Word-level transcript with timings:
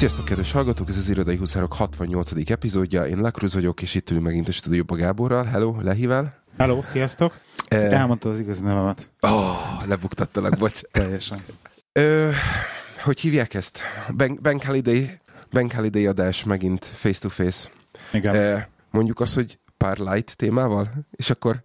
Sziasztok, 0.00 0.24
kedves 0.24 0.52
hallgatók! 0.52 0.88
Ez 0.88 0.96
az 0.96 1.08
Irodai 1.08 1.36
Huszárok 1.36 1.72
68. 1.72 2.50
epizódja. 2.50 3.06
Én 3.06 3.18
Lakruz 3.18 3.54
vagyok, 3.54 3.82
és 3.82 3.94
itt 3.94 4.10
ülünk 4.10 4.24
megint 4.24 4.48
a 4.48 4.52
stúdióba 4.52 4.94
Gáborral. 4.94 5.44
Hello, 5.44 5.76
Lehivel. 5.80 6.42
Hello, 6.58 6.82
sziasztok! 6.82 7.38
Eh. 7.68 8.00
Elmondtad 8.00 8.32
az 8.32 8.40
igazi 8.40 8.62
nevemet. 8.62 9.10
Oh, 9.20 9.86
lebuktattalak, 9.86 10.58
bocs. 10.58 10.80
Teljesen. 10.92 11.38
Ö, 11.92 12.30
hogy 13.02 13.20
hívják 13.20 13.54
ezt? 13.54 13.78
Bank, 14.16 14.40
Bank 14.40 14.62
Holiday, 14.62 15.18
Bank 15.50 15.72
Holiday 15.72 16.06
adás 16.06 16.44
megint 16.44 16.84
face-to-face. 16.84 17.70
Igen, 18.12 18.34
Ö, 18.34 18.58
mondjuk 18.90 19.20
azt, 19.20 19.34
hogy 19.34 19.58
pár 19.76 19.98
light 19.98 20.36
témával, 20.36 20.90
és 21.10 21.30
akkor 21.30 21.62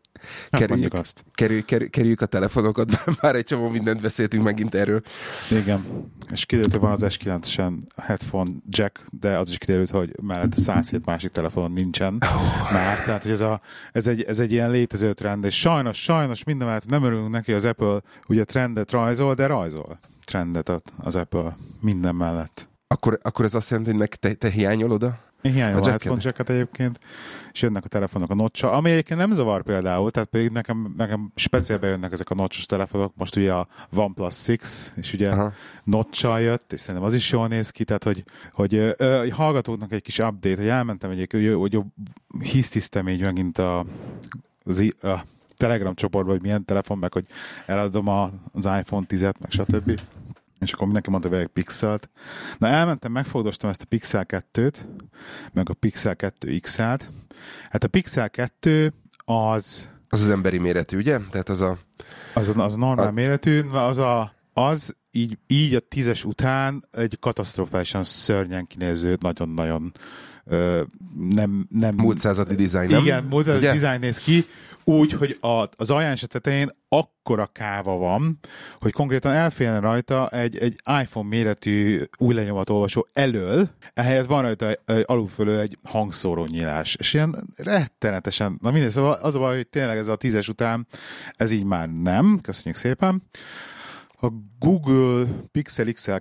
hát 0.51 0.61
kerüljük, 0.61 0.93
azt. 0.93 1.23
kerülj, 1.33 1.61
kerülj, 1.61 1.89
kerüljük 1.89 2.21
a 2.21 2.25
telefonokat, 2.25 3.03
már 3.21 3.35
egy 3.35 3.43
csomó 3.43 3.69
mindent 3.69 4.01
beszéltünk 4.01 4.43
megint 4.43 4.75
erről. 4.75 5.01
Igen. 5.51 6.11
És 6.31 6.45
kiderült, 6.45 6.71
hogy 6.71 6.81
van 6.81 6.91
az 6.91 7.03
S9-en 7.07 7.73
headphone 7.95 8.51
jack, 8.69 9.05
de 9.19 9.37
az 9.37 9.49
is 9.49 9.57
kiderült, 9.57 9.89
hogy 9.89 10.15
mellette 10.21 10.61
107 10.61 11.05
másik 11.05 11.31
telefonon 11.31 11.71
nincsen 11.71 12.17
Oh. 12.21 12.71
már. 12.71 13.03
Tehát, 13.03 13.21
hogy 13.21 13.31
ez, 13.31 13.41
a, 13.41 13.61
ez, 13.91 14.07
egy, 14.07 14.23
ez 14.23 14.39
egy 14.39 14.51
ilyen 14.51 14.71
létező 14.71 15.13
trend, 15.13 15.43
és 15.43 15.59
sajnos, 15.59 16.01
sajnos 16.01 16.43
minden 16.43 16.67
mellett 16.67 16.85
nem 16.89 17.03
örülünk 17.03 17.29
neki, 17.29 17.53
az 17.53 17.65
Apple 17.65 18.01
ugye 18.27 18.43
trendet 18.43 18.91
rajzol, 18.91 19.33
de 19.33 19.45
rajzol 19.45 19.99
trendet 20.25 20.71
az 20.97 21.15
Apple 21.15 21.57
minden 21.81 22.15
mellett. 22.15 22.67
Akkor, 22.87 23.19
akkor 23.21 23.45
ez 23.45 23.53
azt 23.53 23.69
jelenti, 23.69 23.97
hogy 23.97 24.09
te, 24.19 24.33
te 24.33 24.49
hiányolod 24.49 25.03
a 25.03 25.19
Én 25.45 25.53
hiányolom 25.53 25.83
A 25.83 25.85
a 25.85 25.89
headphone 25.89 26.21
jacket 26.23 26.49
egyébként, 26.49 26.99
és 27.53 27.61
jönnek 27.61 27.85
a 27.85 27.87
telefonok 27.87 28.29
a 28.29 28.35
notcha, 28.35 28.71
ami 28.71 28.91
egyébként 28.91 29.19
nem 29.19 29.31
zavar 29.31 29.63
például, 29.63 30.11
tehát 30.11 30.29
pedig 30.29 30.49
nekem, 30.49 30.93
nekem 30.97 31.31
speciál 31.35 31.79
bejönnek 31.79 32.11
ezek 32.11 32.29
a 32.29 32.35
notchos 32.35 32.65
telefonok, 32.65 33.13
most 33.15 33.35
ugye 33.35 33.53
a 33.53 33.67
OnePlus 33.95 34.45
6, 34.45 34.59
és 34.95 35.13
ugye 35.13 35.29
Aha. 35.29 35.53
notcha 35.83 36.37
jött, 36.39 36.73
és 36.73 36.79
szerintem 36.79 37.03
az 37.03 37.13
is 37.13 37.31
jól 37.31 37.47
néz 37.47 37.69
ki, 37.69 37.83
tehát 37.83 38.03
hogy, 38.03 38.23
hogy 38.53 38.75
ö, 38.75 38.91
ö, 38.97 39.27
hallgatóknak 39.29 39.91
egy 39.91 40.01
kis 40.01 40.19
update, 40.19 40.55
hogy 40.55 40.67
elmentem 40.67 41.09
egyébként, 41.09 41.55
hogy, 41.55 41.71
hogy 41.71 41.81
hisztisztem 42.39 43.09
így 43.09 43.21
megint 43.21 43.57
a, 43.57 43.85
az, 44.63 44.93
a 45.01 45.25
Telegram 45.57 45.95
csoportba, 45.95 46.31
hogy 46.31 46.41
milyen 46.41 46.65
telefon, 46.65 46.97
meg 46.97 47.13
hogy 47.13 47.25
eladom 47.65 48.07
az 48.07 48.65
iPhone 48.65 49.05
10-et, 49.09 49.37
meg 49.39 49.51
stb. 49.51 49.99
És 50.59 50.71
akkor 50.71 50.85
mindenki 50.85 51.09
mondta, 51.09 51.29
hogy 51.29 51.47
Pixelt. 51.47 52.09
Na 52.57 52.67
elmentem, 52.67 53.11
megfogdostam 53.11 53.69
ezt 53.69 53.81
a 53.81 53.85
Pixel 53.85 54.25
2-t, 54.27 54.73
meg 55.53 55.69
a 55.69 55.73
Pixel 55.73 56.15
2 56.15 56.59
XL-t. 56.59 57.09
Hát 57.69 57.83
a 57.83 57.87
Pixel 57.87 58.29
2 58.29 58.93
az 59.25 59.87
az 60.09 60.21
az 60.21 60.29
emberi 60.29 60.57
méretű, 60.57 60.97
ugye? 60.97 61.17
Tehát 61.29 61.49
az 61.49 61.61
a... 61.61 61.77
az, 62.33 62.49
a- 62.49 62.63
az 62.63 62.73
a 62.73 62.77
normál 62.77 63.07
A- 63.07 63.11
méretű, 63.11 63.61
az 63.61 63.97
a, 63.97 64.33
az 64.53 64.95
így, 65.11 65.37
így 65.47 65.73
a 65.75 65.79
tízes 65.79 66.23
után 66.25 66.85
egy 66.91 67.17
katasztrofálisan 67.19 68.03
szörnyen 68.03 68.67
kinéző, 68.67 69.17
nagyon-nagyon 69.19 69.91
ö, 70.45 70.81
nem, 71.29 71.67
nem... 71.69 71.95
Múlt 71.95 72.19
századi 72.19 72.55
dizájn, 72.55 72.89
nem? 72.89 73.01
Igen, 73.01 73.23
múlt 73.23 73.47
Ugye? 73.47 73.71
dizájn 73.71 73.99
néz 73.99 74.17
ki, 74.19 74.45
úgy, 74.87 75.11
hogy 75.11 75.37
a, 75.41 75.67
az 75.75 75.91
ajánlás 75.91 76.21
tetején 76.27 76.69
akkora 76.89 77.45
káva 77.45 77.97
van, 77.97 78.39
hogy 78.79 78.91
konkrétan 78.91 79.31
elfélne 79.31 79.79
rajta 79.79 80.27
egy, 80.29 80.57
egy 80.57 80.75
iPhone 81.01 81.27
méretű 81.27 82.01
új 82.17 82.33
lenyomatolvasó 82.33 83.07
elől, 83.13 83.69
ehelyett 83.93 84.25
van 84.25 84.41
rajta 84.41 84.67
egy- 84.67 84.79
egy 85.47 85.77
hangszóró 85.83 86.45
nyílás. 86.45 86.95
És 86.95 87.13
ilyen 87.13 87.47
rettenetesen, 87.57 88.57
na 88.61 88.71
mindegy, 88.71 88.91
szóval 88.91 89.13
az 89.13 89.35
a 89.35 89.39
baj, 89.39 89.55
hogy 89.55 89.67
tényleg 89.67 89.97
ez 89.97 90.07
a 90.07 90.15
tízes 90.15 90.47
után, 90.49 90.87
ez 91.31 91.51
így 91.51 91.63
már 91.65 91.89
nem, 91.89 92.39
köszönjük 92.41 92.75
szépen. 92.75 93.23
A 94.21 94.27
Google 94.59 95.25
Pixel 95.51 95.91
XL 95.91 96.15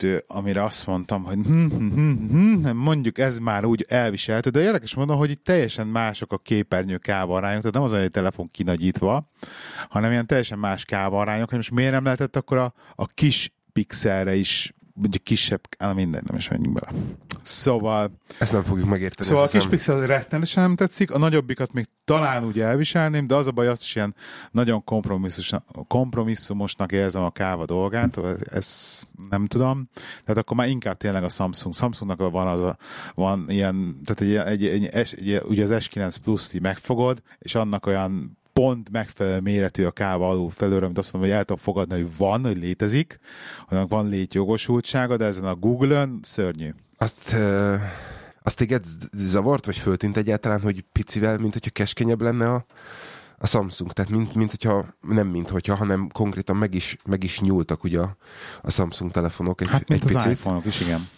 2, 0.00 0.24
amire 0.26 0.64
azt 0.64 0.86
mondtam, 0.86 1.24
hogy 1.24 1.34
hm, 1.34 1.66
hm, 1.66 1.88
hm, 1.88 2.66
hm, 2.66 2.76
mondjuk 2.76 3.18
ez 3.18 3.38
már 3.38 3.64
úgy 3.64 3.84
elviselhető, 3.88 4.50
de 4.50 4.60
érdekes 4.60 4.94
mondom, 4.94 5.18
hogy 5.18 5.30
itt 5.30 5.44
teljesen 5.44 5.86
mások 5.86 6.32
a 6.32 6.38
képernyő 6.38 6.96
kávarányok, 6.96 7.60
tehát 7.60 7.74
nem 7.74 7.82
az, 7.82 7.92
hogy 7.92 8.00
egy 8.00 8.10
telefon 8.10 8.50
kinagyítva, 8.50 9.30
hanem 9.88 10.10
ilyen 10.10 10.26
teljesen 10.26 10.58
más 10.58 10.84
kávarányok, 10.84 11.48
hogy 11.48 11.56
most 11.56 11.70
miért 11.70 11.92
nem 11.92 12.04
lehetett 12.04 12.36
akkor 12.36 12.56
a, 12.56 12.74
a 12.94 13.06
kis 13.06 13.52
pixelre 13.72 14.34
is 14.34 14.74
mondjuk 15.00 15.24
kisebb, 15.24 15.60
á, 15.78 15.92
mindegy, 15.92 16.22
nem 16.26 16.36
is 16.36 16.48
menjünk 16.48 16.74
bele. 16.74 16.98
Szóval, 17.42 18.10
Ezt 18.38 18.52
nem 18.52 18.62
fogjuk 18.62 18.88
megérteni. 18.88 19.28
szóval 19.28 19.44
a 19.44 19.48
kis 19.48 19.66
pixel 19.66 19.96
az 19.96 20.04
rettenetesen 20.04 20.62
nem 20.62 20.76
tetszik, 20.76 21.10
a 21.10 21.18
nagyobbikat 21.18 21.72
még 21.72 21.88
talán 22.04 22.44
úgy 22.44 22.60
elviselném, 22.60 23.26
de 23.26 23.34
az 23.34 23.46
a 23.46 23.50
baj, 23.50 23.68
azt 23.68 23.82
is 23.82 23.94
ilyen 23.94 24.14
nagyon 24.50 24.84
kompromisszumos, 24.84 25.62
kompromisszumosnak 25.88 26.92
érzem 26.92 27.22
a 27.22 27.30
káva 27.30 27.64
dolgát, 27.64 28.18
ezt 28.44 29.06
nem 29.30 29.46
tudom. 29.46 29.88
Tehát 30.24 30.42
akkor 30.42 30.56
már 30.56 30.68
inkább 30.68 30.96
tényleg 30.96 31.24
a 31.24 31.28
Samsung. 31.28 31.74
Samsungnak 31.74 32.30
van 32.30 32.46
az 32.46 32.62
a, 32.62 32.76
van 33.14 33.44
ilyen, 33.48 33.96
tehát 34.04 34.20
egy, 34.20 34.64
egy, 34.64 34.66
egy, 34.66 34.86
egy, 34.86 35.30
egy 35.30 35.42
ugye 35.44 35.62
az 35.62 35.70
S9 35.72 36.14
Plus-t 36.22 36.60
megfogod, 36.60 37.22
és 37.38 37.54
annak 37.54 37.86
olyan 37.86 38.38
pont 38.60 38.90
megfelelő 38.90 39.40
méretű 39.40 39.84
a 39.84 39.90
káva 39.90 40.28
alul 40.28 40.50
felőre, 40.50 40.84
amit 40.84 40.98
azt 40.98 41.12
mondom, 41.12 41.30
hogy 41.30 41.38
el 41.38 41.44
tudom 41.44 41.62
fogadni, 41.62 41.94
hogy 41.94 42.16
van, 42.16 42.44
hogy 42.44 42.56
létezik, 42.58 43.18
annak 43.68 43.88
van 43.88 44.08
létjogosultsága, 44.08 45.16
de 45.16 45.24
ezen 45.24 45.44
a 45.44 45.54
Google-ön 45.54 46.18
szörnyű. 46.22 46.74
Azt, 46.96 47.16
uh, 47.32 47.74
azt 48.42 48.56
téged 48.56 48.84
zavart, 49.12 49.66
vagy 49.66 49.76
föltűnt 49.76 50.16
egyáltalán, 50.16 50.60
hogy 50.60 50.84
picivel, 50.92 51.38
mint 51.38 51.52
hogyha 51.52 51.70
keskenyebb 51.70 52.20
lenne 52.20 52.52
a, 52.52 52.64
a 53.38 53.46
Samsung? 53.46 53.92
Tehát 53.92 54.10
mint, 54.10 54.34
mint 54.34 54.50
hogyha, 54.50 54.86
nem 55.00 55.26
mint 55.26 55.48
hogyha, 55.48 55.74
hanem 55.74 56.08
konkrétan 56.12 56.56
meg 56.56 56.74
is, 56.74 56.96
meg 57.06 57.24
is 57.24 57.40
nyúltak 57.40 57.84
ugye 57.84 58.00
a, 58.00 58.16
a 58.62 58.70
Samsung 58.70 59.10
telefonok 59.10 59.60
egy, 59.60 59.68
Hát, 59.68 59.88
mint 59.88 60.04
egy 60.04 60.16
az 60.16 60.22
picit. 60.22 60.38
iPhone-ok 60.38 60.64
is, 60.64 60.80
igen. 60.80 61.08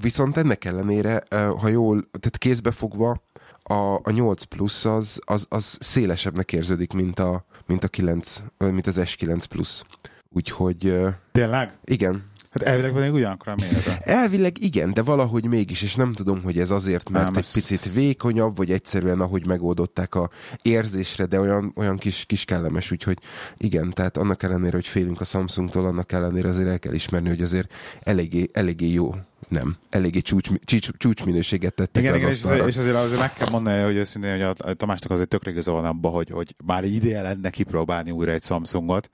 Viszont 0.00 0.36
ennek 0.36 0.64
ellenére, 0.64 1.22
ha 1.30 1.68
jól, 1.68 2.00
tehát 2.00 2.38
kézbe 2.38 2.70
fogva, 2.70 3.22
a, 3.68 3.94
a 4.02 4.10
8 4.10 4.42
Plus 4.42 4.84
az, 4.84 5.20
az, 5.24 5.46
az 5.48 5.76
szélesebbnek 5.80 6.52
érződik, 6.52 6.92
mint 6.92 7.18
a, 7.18 7.44
mint 7.66 7.84
a 7.84 7.88
9, 7.88 8.42
ö, 8.58 8.70
mint 8.70 8.86
az 8.86 9.00
S9 9.00 9.44
Plus. 9.48 9.82
Úgyhogy 10.30 10.96
Tényleg? 11.32 11.78
igen, 11.84 12.24
Hát 12.58 12.68
elvileg 12.68 12.92
pedig 12.92 13.12
ugyanakkor 13.12 13.52
a 13.52 13.54
mérete. 13.60 13.98
Elvileg 13.98 14.62
igen, 14.62 14.92
de 14.92 15.02
valahogy 15.02 15.44
mégis, 15.44 15.82
és 15.82 15.94
nem 15.94 16.12
tudom, 16.12 16.42
hogy 16.42 16.58
ez 16.58 16.70
azért, 16.70 17.08
mert 17.08 17.24
Nem, 17.24 17.36
egy 17.36 17.52
picit 17.52 17.92
vékonyabb, 17.92 18.56
vagy 18.56 18.72
egyszerűen 18.72 19.20
ahogy 19.20 19.46
megoldották 19.46 20.14
a 20.14 20.30
érzésre, 20.62 21.24
de 21.24 21.40
olyan, 21.40 21.72
olyan 21.76 21.96
kis, 21.96 22.24
kis 22.26 22.44
kellemes, 22.44 22.90
úgyhogy 22.90 23.18
igen, 23.56 23.92
tehát 23.92 24.16
annak 24.16 24.42
ellenére, 24.42 24.76
hogy 24.76 24.86
félünk 24.86 25.20
a 25.20 25.24
Samsungtól, 25.24 25.86
annak 25.86 26.12
ellenére 26.12 26.48
azért 26.48 26.68
el 26.68 26.78
kell 26.78 26.92
ismerni, 26.92 27.28
hogy 27.28 27.42
azért 27.42 27.72
eléggé, 28.02 28.46
eléggé 28.52 28.92
jó, 28.92 29.14
nem, 29.48 29.76
eléggé 29.90 30.20
csúcs, 30.20 30.48
csúcs, 30.64 30.88
csúcsminőséget 30.96 31.74
tettek 31.74 32.02
Igen, 32.02 32.14
az 32.14 32.18
igen 32.18 32.30
és, 32.30 32.36
asztalra. 32.36 32.56
azért, 32.56 32.74
és 32.74 32.80
azért, 32.80 32.96
azért 32.96 33.20
meg 33.20 33.32
kell 33.32 33.48
mondani, 33.48 33.82
hogy 33.82 33.96
őszintén, 33.96 34.30
hogy 34.30 34.42
a, 34.42 34.54
a 34.68 34.74
Tamásnak 34.74 35.10
azért 35.10 35.28
tökre 35.28 35.50
igaza 35.50 35.72
van 35.72 35.84
abban, 35.84 36.12
hogy, 36.12 36.30
hogy 36.30 36.54
már 36.64 36.84
egy 36.84 36.94
ideje 36.94 37.22
lenne 37.22 37.50
kipróbálni 37.50 38.10
újra 38.10 38.32
egy 38.32 38.42
Samsungot, 38.42 39.10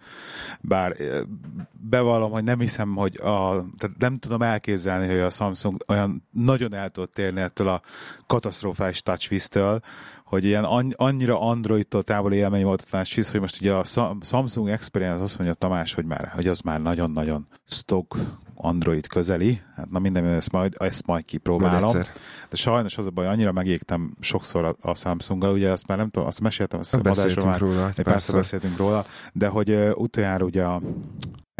bár 0.60 0.96
bevallom, 1.72 2.30
hogy 2.30 2.44
nem 2.44 2.60
hiszem, 2.60 2.94
hogy 2.94 3.16
a, 3.16 3.64
tehát 3.78 3.96
nem 3.98 4.18
tudom 4.18 4.42
elképzelni, 4.42 5.06
hogy 5.06 5.18
a 5.18 5.30
Samsung 5.30 5.84
olyan 5.88 6.28
nagyon 6.30 6.74
el 6.74 6.90
tud 6.90 7.10
térni 7.10 7.40
ettől 7.40 7.68
a 7.68 7.80
katasztrofális 8.26 9.02
TouchWiz-től, 9.02 9.80
hogy 10.24 10.44
ilyen 10.44 10.64
anny- 10.64 10.94
annyira 10.96 11.40
Androidtól 11.40 12.02
távol 12.02 12.32
élmény 12.32 12.64
volt 12.64 12.82
a 12.86 12.90
TouchWiz, 12.90 13.30
hogy 13.30 13.40
most 13.40 13.60
ugye 13.60 13.72
a 13.72 13.84
Sam- 13.84 14.24
Samsung 14.24 14.68
Experience 14.68 15.22
azt 15.22 15.38
mondja 15.38 15.54
Tamás, 15.54 15.94
hogy 15.94 16.04
már, 16.04 16.28
hogy 16.34 16.46
az 16.46 16.60
már 16.60 16.80
nagyon-nagyon 16.80 17.46
stock 17.66 18.16
Android 18.64 19.06
közeli. 19.06 19.60
Hát 19.76 19.90
na 19.90 19.98
minden, 19.98 20.24
ezt 20.26 20.52
majd, 20.52 20.74
ezt 20.78 21.06
majd 21.06 21.24
kipróbálom. 21.24 21.96
De 22.50 22.56
sajnos 22.56 22.98
az 22.98 23.06
a 23.06 23.10
baj, 23.10 23.26
annyira 23.26 23.52
megégtem 23.52 24.16
sokszor 24.20 24.64
a, 24.64 24.76
a 24.80 24.94
Samsunggal, 24.94 25.52
ugye 25.52 25.70
azt 25.70 25.86
már 25.86 25.98
nem 25.98 26.08
tudom, 26.08 26.28
azt 26.28 26.40
meséltem, 26.40 26.78
azt 26.78 26.94
a 26.94 27.00
Beszéltünk 27.00 27.46
már, 27.46 27.58
róla, 27.58 27.90
egy 27.96 28.04
párszor 28.04 28.34
beszéltünk 28.34 28.76
róla, 28.76 29.04
de 29.32 29.46
hogy 29.46 29.70
uh, 29.70 29.90
utoljára 29.94 30.44
ugye 30.44 30.64
a 30.64 30.80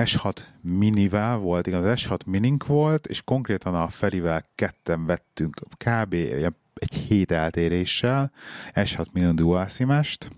S6 0.03 0.37
minivel 0.61 1.37
volt, 1.37 1.67
igen, 1.67 1.85
az 1.85 2.01
S6 2.01 2.19
minink 2.27 2.67
volt, 2.67 3.07
és 3.07 3.23
konkrétan 3.23 3.75
a 3.75 3.89
Ferivel 3.89 4.45
ketten 4.55 5.07
vettünk 5.07 5.61
kb. 5.77 6.15
egy 6.75 6.95
hét 6.95 7.31
eltéréssel 7.31 8.33
S6 8.73 9.07
mini 9.13 9.35
dual 9.35 9.69
SIM-est, 9.69 10.31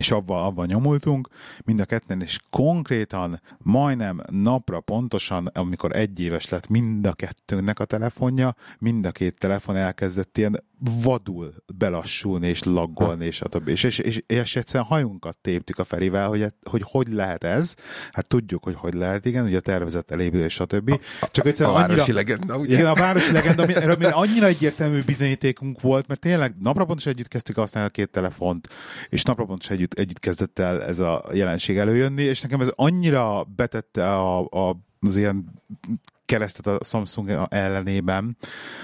és 0.00 0.10
abban, 0.10 0.44
abban 0.44 0.66
nyomultunk, 0.66 1.28
mind 1.64 1.80
a 1.80 1.84
ketten, 1.84 2.20
és 2.20 2.38
konkrétan 2.50 3.40
majdnem 3.58 4.20
napra 4.30 4.80
pontosan, 4.80 5.46
amikor 5.46 5.96
egy 5.96 6.20
éves 6.20 6.48
lett 6.48 6.68
mind 6.68 7.06
a 7.06 7.12
kettőnknek 7.12 7.78
a 7.78 7.84
telefonja, 7.84 8.54
mind 8.78 9.06
a 9.06 9.10
két 9.10 9.38
telefon 9.38 9.76
elkezdett 9.76 10.38
ilyen 10.38 10.64
vadul 11.02 11.52
belassulni 11.78 12.46
és 12.48 12.62
laggolni, 12.62 13.26
és 13.26 13.40
a 13.40 13.48
többi. 13.48 13.70
És, 13.70 13.84
és, 13.84 13.98
és, 13.98 14.22
és 14.26 14.56
egyszerűen 14.56 14.88
hajunkat 14.88 15.38
téptük 15.38 15.78
a 15.78 15.84
Ferivel, 15.84 16.28
hogy, 16.28 16.46
hogy 16.70 16.82
hogy 16.84 17.08
lehet 17.08 17.44
ez. 17.44 17.74
Hát 18.12 18.28
tudjuk, 18.28 18.64
hogy 18.64 18.74
hogy 18.74 18.94
lehet, 18.94 19.24
igen, 19.24 19.44
ugye 19.44 19.56
a 19.56 19.60
tervezett 19.60 20.10
elévülés, 20.10 20.52
stb. 20.52 21.00
Csak 21.30 21.44
A 21.44 21.48
egyszerűen 21.48 21.74
városi 21.74 22.00
annyira, 22.00 22.14
legenda, 22.14 22.56
ugye? 22.58 22.74
igen, 22.74 22.86
a 22.86 22.94
városi 22.94 23.32
legenda, 23.32 23.62
ami- 23.62 23.74
erről 23.74 23.96
még 23.96 24.08
annyira 24.12 24.46
egyértelmű 24.46 25.02
bizonyítékunk 25.02 25.80
volt, 25.80 26.06
mert 26.06 26.20
tényleg 26.20 26.54
napra 26.58 26.84
pontosan 26.84 27.12
együtt 27.12 27.28
kezdtük 27.28 27.56
használni 27.56 27.88
a 27.88 27.92
két 27.92 28.10
telefont, 28.10 28.68
és 29.08 29.22
napra 29.22 29.44
pontosan 29.44 29.76
együtt, 29.76 29.89
együtt 29.94 30.18
kezdett 30.18 30.58
el 30.58 30.82
ez 30.82 30.98
a 30.98 31.24
jelenség 31.32 31.78
előjönni, 31.78 32.22
és 32.22 32.40
nekem 32.40 32.60
ez 32.60 32.72
annyira 32.74 33.44
betette 33.56 34.12
a, 34.12 34.40
a, 34.40 34.76
az 35.00 35.16
ilyen 35.16 35.62
keresztet 36.24 36.66
a 36.66 36.84
Samsung 36.84 37.46
ellenében, 37.48 38.36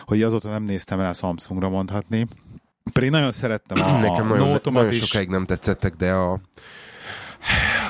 hogy 0.05 0.23
azóta 0.23 0.49
nem 0.49 0.62
néztem 0.62 1.00
el 1.00 1.08
a 1.08 1.12
Samsungra 1.12 1.69
mondhatni. 1.69 2.26
Pedig 2.93 3.11
nagyon 3.11 3.32
szerettem 3.32 3.82
a, 3.82 3.99
Nekem 3.99 4.32
a 4.32 4.37
nagyon, 4.37 4.58
nagyon 4.62 4.93
is. 4.93 5.06
sokáig 5.06 5.29
nem 5.29 5.44
tetszettek, 5.44 5.94
de 5.94 6.12
a, 6.12 6.41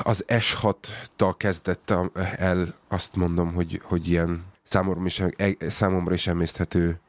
az 0.02 0.24
S6-tal 0.28 1.34
kezdett 1.36 1.94
el 2.36 2.74
azt 2.88 3.16
mondom, 3.16 3.52
hogy, 3.54 3.80
hogy 3.84 4.08
ilyen 4.08 4.44
számomra 4.62 5.04
is, 5.04 5.22
számomra 5.58 6.14
is 6.14 6.26
emészthető 6.26 7.00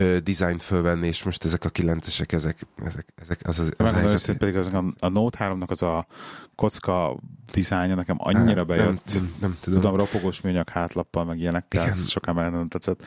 ö, 0.00 0.18
design 0.18 0.58
fölvenni, 0.58 1.06
és 1.06 1.22
most 1.22 1.44
ezek 1.44 1.64
a 1.64 1.70
9-esek, 1.70 2.32
ezek, 2.32 2.66
ezek, 2.84 3.06
ezek 3.14 3.40
az, 3.42 3.58
az, 3.58 3.66
az 3.66 3.72
Megmondom 3.76 4.00
helyzet. 4.00 4.14
őszintén, 4.14 4.38
pedig 4.38 4.56
az, 4.56 4.66
a, 4.74 5.06
a 5.06 5.08
Note 5.08 5.38
3-nak 5.40 5.68
az 5.68 5.82
a 5.82 6.06
kocka 6.54 7.16
dizájnja 7.52 7.94
nekem 7.94 8.16
annyira 8.18 8.54
nem, 8.54 8.66
bejött. 8.66 9.12
nem, 9.14 9.34
nem 9.40 9.56
tudom. 9.60 9.80
Tudom, 9.80 9.96
ropogós 9.96 10.40
műanyag 10.40 10.68
hátlappal, 10.68 11.24
meg 11.24 11.38
ilyenekkel, 11.38 11.82
Igen. 11.82 11.94
sokan 11.96 12.34
már 12.34 12.50
nem 12.50 12.66
tetszett. 12.66 13.02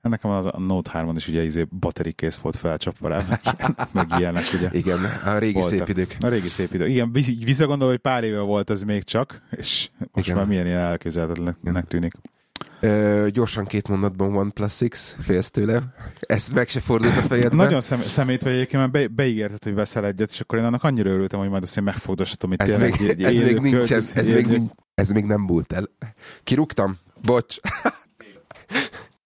Nekem 0.00 0.30
az 0.30 0.44
a 0.44 0.58
Note 0.60 0.90
3-on 0.94 1.12
is 1.16 1.28
ugye 1.28 1.44
izé 1.44 1.66
baterikész 1.78 2.36
volt 2.36 2.56
felcsapva 2.56 3.08
rá, 3.08 3.24
meg, 3.28 3.40
meg 3.92 4.06
ilyenek 4.18 4.44
ugye. 4.54 4.68
Igen, 4.72 4.98
a 5.24 5.38
régi 5.38 5.52
voltak. 5.52 5.70
szép 5.70 5.88
idők. 5.88 6.16
A 6.20 6.28
régi 6.28 6.48
szép 6.48 6.74
idő. 6.74 6.88
Igen, 6.88 7.12
visszagondolom, 7.44 7.92
hogy 7.92 8.02
pár 8.02 8.24
éve 8.24 8.40
volt 8.40 8.70
ez 8.70 8.82
még 8.82 9.04
csak, 9.04 9.42
és 9.50 9.90
most 10.12 10.26
Igen. 10.26 10.38
már 10.38 10.46
milyen 10.48 10.66
ilyen 10.66 10.80
elképzelhetetlennek 10.80 11.86
tűnik. 11.86 12.12
Ö, 12.80 13.26
gyorsan 13.30 13.64
két 13.66 13.88
mondatban 13.88 14.36
OnePlus 14.36 14.78
6, 14.78 14.94
félsz 15.20 15.50
tőle. 15.50 15.82
Ez 16.18 16.48
meg 16.48 16.68
se 16.68 16.80
fordult 16.80 17.16
a 17.16 17.20
fejedbe. 17.20 17.56
Nagyon 17.56 17.80
szem, 17.80 18.00
szemét 18.00 18.42
vagy 18.42 18.52
egyébként, 18.52 18.80
mert 18.82 18.92
be, 18.92 19.14
beígérted, 19.14 19.64
hogy 19.64 19.74
veszel 19.74 20.06
egyet, 20.06 20.30
és 20.30 20.40
akkor 20.40 20.58
én 20.58 20.64
annak 20.64 20.84
annyira 20.84 21.10
örültem, 21.10 21.40
hogy 21.40 21.48
majd 21.48 21.62
azt 21.62 21.76
én 21.76 21.82
megfogdoshatom 21.82 22.52
itt 22.52 22.62
Ez 22.62 22.76
még, 22.76 23.00
egy 23.08 23.22
ez 23.22 23.32
élő 23.32 23.44
még 23.44 23.60
nincsen, 23.60 23.80
költöz- 23.80 24.16
ez 24.16 24.30
még, 24.30 24.46
nincs, 24.46 24.70
ez 24.94 25.10
még 25.10 25.24
nem 25.24 25.40
múlt 25.40 25.72
el. 25.72 25.84
Kirúgtam? 26.44 26.98
Bocs. 27.22 27.56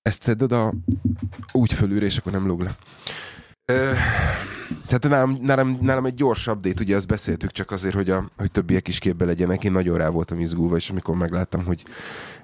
Ezt 0.02 0.25
tedd 0.25 0.43
oda 0.43 0.72
úgy 1.52 1.72
fölülre, 1.72 2.04
és 2.04 2.16
akkor 2.16 2.32
nem 2.32 2.46
lóg 2.46 2.60
le. 2.60 2.70
Ö, 3.64 3.90
tehát 4.87 5.08
nálam, 5.08 5.38
nálam, 5.43 5.78
nálam 5.81 6.06
egy 6.06 6.14
gyors 6.14 6.46
update, 6.46 6.82
ugye 6.82 6.96
ezt 6.96 7.06
beszéltük 7.06 7.50
csak 7.50 7.70
azért, 7.70 7.94
hogy, 7.94 8.10
a, 8.10 8.31
hogy 8.37 8.50
többiek 8.50 8.88
is 8.88 8.99
képbe 8.99 9.25
legyenek. 9.25 9.64
Én 9.64 9.72
nagyon 9.72 9.96
rá 9.99 10.08
voltam 10.08 10.40
izgulva, 10.40 10.76
és 10.76 10.90
amikor 10.90 11.16
megláttam, 11.16 11.64
hogy, 11.64 11.82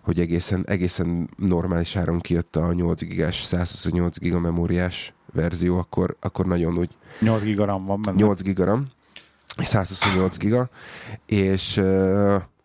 hogy 0.08 0.20
egészen, 0.20 0.64
egészen 0.66 1.28
normális 1.36 1.96
áron 1.96 2.20
kijött 2.20 2.56
a 2.56 2.72
8 2.72 3.02
gigás, 3.02 3.42
128 3.42 4.18
giga 4.18 4.38
memóriás 4.38 5.14
verzió, 5.32 5.78
akkor, 5.78 6.16
akkor 6.20 6.46
nagyon 6.46 6.78
úgy 6.78 6.96
8 7.20 7.42
giga 7.42 7.64
RAM 7.64 7.84
van 7.84 8.02
benne. 8.02 8.16
8 8.16 8.42
giga 8.42 8.64
RAM, 8.64 8.86
és 9.56 9.66
128 9.66 10.36
giga, 10.36 10.70
és, 11.26 11.80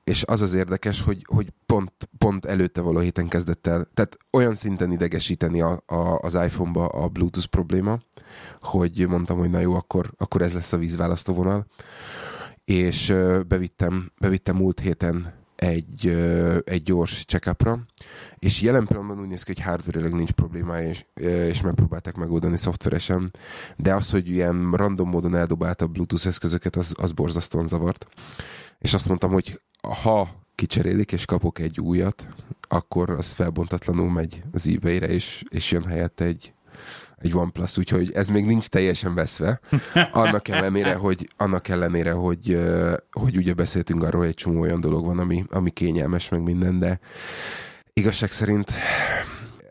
és 0.04 0.24
az 0.24 0.42
az 0.42 0.54
érdekes, 0.54 1.02
hogy, 1.02 1.26
hogy 1.28 1.54
pont, 1.66 1.92
pont 2.18 2.46
előtte 2.46 2.82
való 2.82 3.00
héten 3.00 3.28
kezdett 3.28 3.68
el, 3.68 3.88
tehát 3.94 4.18
olyan 4.32 4.56
szinten 4.56 4.92
idegesíteni 4.92 5.62
a, 5.62 5.84
a, 5.86 6.20
az 6.22 6.34
iPhone-ba 6.34 6.86
a 6.86 7.08
Bluetooth 7.08 7.48
probléma, 7.48 8.00
hogy 8.62 9.08
mondtam, 9.08 9.38
hogy 9.38 9.50
na 9.50 9.60
jó, 9.60 9.74
akkor, 9.74 10.12
akkor 10.18 10.42
ez 10.42 10.54
lesz 10.54 10.74
a 10.74 10.78
vízválasztó 10.78 11.34
vonal, 11.34 11.66
és 12.66 13.16
bevittem, 13.48 14.12
bevittem 14.20 14.56
múlt 14.56 14.80
héten 14.80 15.42
egy, 15.64 16.08
egy 16.64 16.84
gyors 16.84 17.26
check-upra, 17.26 17.80
és 18.40 18.62
jelen 18.62 18.86
pillanatban 18.86 19.20
úgy 19.20 19.28
néz 19.28 19.44
ki, 19.44 19.54
hogy 19.54 19.64
hardware 19.64 20.08
nincs 20.08 20.32
problémája, 20.32 20.90
és, 20.90 21.06
és 21.50 21.62
megpróbálták 21.62 22.16
megoldani 22.16 22.58
szoftveresen, 22.58 23.32
de 23.78 23.94
az, 23.94 24.10
hogy 24.10 24.30
ilyen 24.30 24.72
random 24.72 25.10
módon 25.10 25.36
eldobálta 25.36 25.86
a 25.86 25.88
Bluetooth 25.88 26.28
eszközöket, 26.28 26.76
az, 26.76 26.94
az 26.96 27.12
borzasztóan 27.12 27.68
zavart. 27.68 28.08
És 28.80 28.94
azt 28.94 29.08
mondtam, 29.08 29.32
hogy 29.32 29.62
ha 29.82 30.42
kicserélik, 30.56 31.12
és 31.12 31.26
kapok 31.26 31.60
egy 31.60 31.80
újat, 31.80 32.28
akkor 32.68 33.10
az 33.10 33.32
felbontatlanul 33.32 34.12
megy 34.12 34.44
az 34.52 34.68
eBay-re, 34.68 35.08
és, 35.08 35.44
és 35.50 35.72
jön 35.72 35.86
helyette 35.86 36.26
egy, 36.26 36.53
egy 37.24 37.36
OnePlus, 37.36 37.78
úgyhogy 37.78 38.12
ez 38.12 38.28
még 38.28 38.46
nincs 38.46 38.68
teljesen 38.68 39.14
veszve. 39.14 39.60
Annak 40.12 40.48
ellenére, 40.48 40.94
hogy, 40.94 41.30
annak 41.38 41.68
ellenére, 41.68 42.12
hogy, 42.12 42.60
hogy 43.12 43.38
ugye 43.38 43.54
beszéltünk 43.54 44.04
arról, 44.04 44.20
hogy 44.20 44.30
egy 44.30 44.36
csomó 44.36 44.60
olyan 44.62 44.82
dolog 44.82 45.06
van, 45.06 45.20
ami, 45.20 45.46
ami 45.50 45.70
kényelmes, 45.70 46.30
meg 46.30 46.42
minden, 46.42 46.80
de 46.80 47.00
igazság 47.94 48.32
szerint 48.32 48.72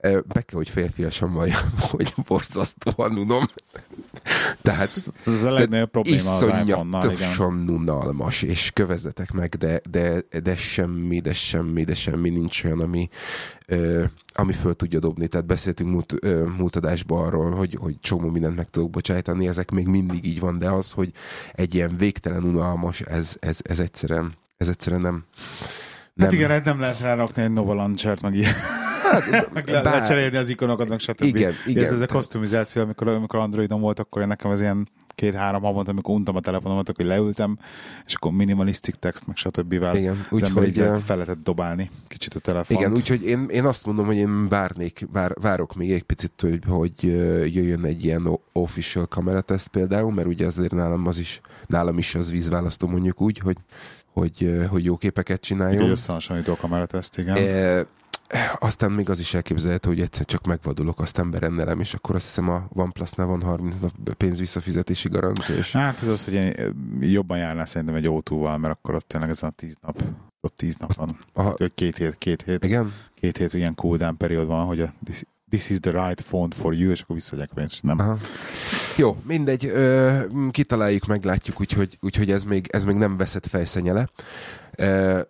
be 0.02 0.40
kell, 0.40 0.58
hogy 0.58 0.68
férfiasan 0.68 1.32
valljam, 1.32 1.72
hogy 1.90 2.14
borzasztóan 2.26 3.18
unom. 3.18 3.44
Tehát 4.62 4.82
ez, 4.82 5.06
ez 5.26 5.44
a 5.44 5.50
legnagyobb 5.50 5.90
probléma 5.90 6.36
az 6.36 6.46
iPhone-nal, 6.46 7.12
igen. 7.12 7.68
unalmas, 7.68 8.42
és 8.42 8.70
kövezzetek 8.74 9.32
meg, 9.32 9.54
de, 9.54 9.80
de, 9.90 10.22
de 10.42 10.56
semmi, 10.56 11.20
de 11.20 11.32
semmi, 11.32 11.84
de 11.84 11.94
semmi 11.94 12.30
nincs 12.30 12.64
olyan, 12.64 12.80
ami, 12.80 13.08
ö, 13.66 14.04
ami 14.32 14.52
föl 14.52 14.74
tudja 14.74 14.98
dobni. 14.98 15.26
Tehát 15.26 15.46
beszéltünk 15.46 15.90
múlt, 15.90 16.14
ö, 16.20 16.46
múlt 16.56 16.76
adásban 16.76 17.26
arról, 17.26 17.50
hogy, 17.50 17.76
hogy 17.80 18.00
csomó 18.00 18.28
mindent 18.28 18.56
meg 18.56 18.70
tudok 18.70 18.90
bocsájtani, 18.90 19.48
ezek 19.48 19.70
még 19.70 19.86
mindig 19.86 20.24
így 20.24 20.40
van, 20.40 20.58
de 20.58 20.70
az, 20.70 20.92
hogy 20.92 21.12
egy 21.52 21.74
ilyen 21.74 21.96
végtelen 21.96 22.44
unalmas, 22.44 23.00
ez, 23.00 23.36
ez, 23.40 23.58
ez 23.62 23.78
egyszerűen, 23.78 24.34
ez 24.56 24.68
egyszerűen 24.68 25.00
nem, 25.00 25.24
nem. 26.14 26.26
Hát 26.26 26.32
igen, 26.32 26.50
hát 26.50 26.64
nem 26.64 26.80
lehet 26.80 27.00
rárakni 27.00 27.42
egy 27.42 27.52
Nova 27.52 27.74
Launcher-t, 27.74 28.22
meg 28.22 28.34
ilyen. 28.34 28.54
le, 29.66 29.82
bár- 29.82 29.84
lecserélni 29.84 30.36
az 30.36 30.48
ikonokat, 30.48 30.88
meg 30.88 30.98
stb. 30.98 31.22
Igen, 31.22 31.52
igen. 31.66 31.84
Ez, 31.84 31.92
ez 31.92 32.00
a 32.00 32.06
kosztumizáció, 32.06 32.82
amikor, 32.82 33.08
amikor 33.08 33.38
Androidon 33.38 33.80
volt, 33.80 33.98
akkor 33.98 34.26
nekem 34.26 34.50
az 34.50 34.60
ilyen 34.60 34.88
két-három 35.14 35.62
havonta, 35.62 35.90
amikor 35.90 36.14
untam 36.14 36.36
a 36.36 36.40
telefonomat, 36.40 36.88
akkor 36.88 37.04
leültem, 37.04 37.58
és 38.06 38.14
akkor 38.14 38.32
minimalistic 38.32 38.96
text, 38.98 39.26
meg 39.26 39.36
stb. 39.36 39.72
Igen, 39.72 40.26
úgyhogy, 40.30 40.78
ö, 40.78 40.96
fel 41.04 41.16
lehetett 41.16 41.42
dobálni 41.42 41.90
kicsit 42.08 42.34
a 42.34 42.38
telefont. 42.38 42.80
Igen, 42.80 42.92
úgyhogy 42.92 43.24
én, 43.24 43.46
én 43.50 43.64
azt 43.64 43.86
mondom, 43.86 44.06
hogy 44.06 44.16
én 44.16 44.48
várnék, 44.48 45.06
vár, 45.12 45.32
várok 45.40 45.74
még 45.74 45.92
egy 45.92 46.02
picit, 46.02 46.32
hogy, 46.40 46.58
hogy 46.68 46.94
jöjjön 47.54 47.84
egy 47.84 48.04
ilyen 48.04 48.38
official 48.52 49.06
kamerateszt 49.06 49.68
például, 49.68 50.12
mert 50.12 50.28
ugye 50.28 50.46
azért 50.46 50.72
nálam 50.72 51.06
az 51.06 51.18
is, 51.18 51.40
nálam 51.66 51.98
is 51.98 52.14
az 52.14 52.30
vízválasztó 52.30 52.86
mondjuk 52.86 53.20
úgy, 53.20 53.38
hogy, 53.38 53.56
hogy, 54.12 54.66
hogy 54.70 54.84
jó 54.84 54.96
képeket 54.96 55.36
Egy 55.36 55.40
csináljon. 55.40 55.90
összehasonlító 55.90 56.56
kamerateszt, 56.56 57.18
igen. 57.18 57.36
E, 57.36 57.86
aztán 58.58 58.92
még 58.92 59.10
az 59.10 59.20
is 59.20 59.34
elképzelhető, 59.34 59.88
hogy 59.88 60.00
egyszer 60.00 60.24
csak 60.24 60.46
megvadulok, 60.46 61.00
aztán 61.00 61.30
berendelem, 61.30 61.80
és 61.80 61.94
akkor 61.94 62.14
azt 62.14 62.24
hiszem 62.24 62.48
a 62.48 62.68
OnePlus-nál 62.72 63.26
van 63.26 63.42
30 63.42 63.76
nap 63.78 64.14
pénz 64.14 64.38
visszafizetési 64.38 65.08
garancia, 65.08 65.54
és 65.56 65.72
Hát 65.72 66.02
ez 66.02 66.08
az, 66.08 66.24
hogy 66.24 66.34
én 66.34 66.54
jobban 67.00 67.38
járnál 67.38 67.66
szerintem 67.66 67.96
egy 67.96 68.06
O2-val, 68.08 68.58
mert 68.58 68.72
akkor 68.74 68.94
ott 68.94 69.08
tényleg 69.08 69.30
ez 69.30 69.42
a 69.42 69.50
tíz 69.50 69.76
nap, 69.80 70.02
ott 70.40 70.56
tíz 70.56 70.76
nap 70.76 70.94
van. 70.94 71.18
Aha. 71.32 71.56
Két 71.74 71.96
hét, 71.96 72.18
két 72.18 72.42
hét, 72.42 72.64
igen, 72.64 72.92
két 73.14 73.36
hét 73.36 73.54
ilyen 73.54 73.74
cooldown 73.74 74.16
periód 74.16 74.46
van, 74.46 74.66
hogy 74.66 74.80
a 74.80 74.92
this, 75.50 75.70
is 75.70 75.80
the 75.80 76.06
right 76.06 76.20
phone 76.20 76.54
for 76.54 76.74
you, 76.74 76.90
és 76.90 77.00
akkor 77.00 77.16
visszadják 77.16 77.48
a 77.50 77.54
pénzt, 77.54 77.82
nem. 77.82 77.98
Aha. 77.98 78.18
Jó, 78.96 79.22
mindegy, 79.26 79.64
ö, 79.64 80.20
kitaláljuk, 80.50 81.06
meglátjuk, 81.06 81.60
úgyhogy, 81.60 81.98
úgyhogy 82.00 82.30
ez, 82.30 82.44
még, 82.44 82.68
ez 82.70 82.84
még 82.84 82.96
nem 82.96 83.16
veszett 83.16 83.46
fejszenyele, 83.46 84.08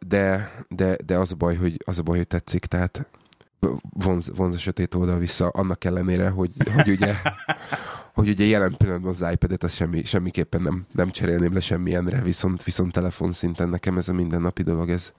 de, 0.09 0.55
de, 0.69 0.97
de 1.07 1.17
az, 1.17 1.33
a 1.33 1.35
baj, 1.35 1.57
hogy, 1.57 1.83
az 1.85 1.99
a 1.99 2.03
baj, 2.03 2.17
hogy 2.17 2.27
tetszik, 2.27 2.67
tehát 2.67 3.11
vonz, 3.81 4.31
vonz 4.37 4.55
a 4.55 4.59
sötét 4.59 4.95
oldal 4.95 5.19
vissza, 5.19 5.49
annak 5.49 5.85
ellenére, 5.85 6.29
hogy, 6.29 6.51
hogy 6.75 6.89
ugye 6.89 7.15
hogy 8.15 8.29
ugye 8.29 8.45
jelen 8.45 8.75
pillanatban 8.77 9.11
az 9.11 9.27
iPad-et 9.33 9.63
az 9.63 9.73
semmi, 9.73 10.05
semmiképpen 10.05 10.63
nem, 10.63 10.87
nem 10.93 11.11
cserélném 11.11 11.53
le 11.53 11.61
semmilyenre, 11.61 12.21
viszont, 12.21 12.63
viszont 12.63 12.93
telefonszinten 12.93 13.69
nekem 13.69 13.99
ez 13.99 14.09
a 14.09 14.13
mindennapi 14.13 14.63
dolog, 14.63 14.91
ez 14.91 15.13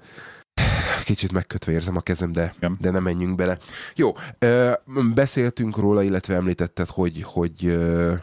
kicsit 1.03 1.31
megkötve 1.31 1.71
érzem 1.71 1.97
a 1.97 2.01
kezem, 2.01 2.31
de, 2.31 2.53
Igen. 2.57 2.77
de 2.79 2.91
nem 2.91 3.03
menjünk 3.03 3.35
bele. 3.35 3.57
Jó, 3.95 4.11
ö, 4.39 4.71
beszéltünk 5.13 5.77
róla, 5.77 6.03
illetve 6.03 6.35
említetted, 6.35 6.87
hogy, 6.87 7.23
hogy, 7.23 7.65
ö, 7.65 8.13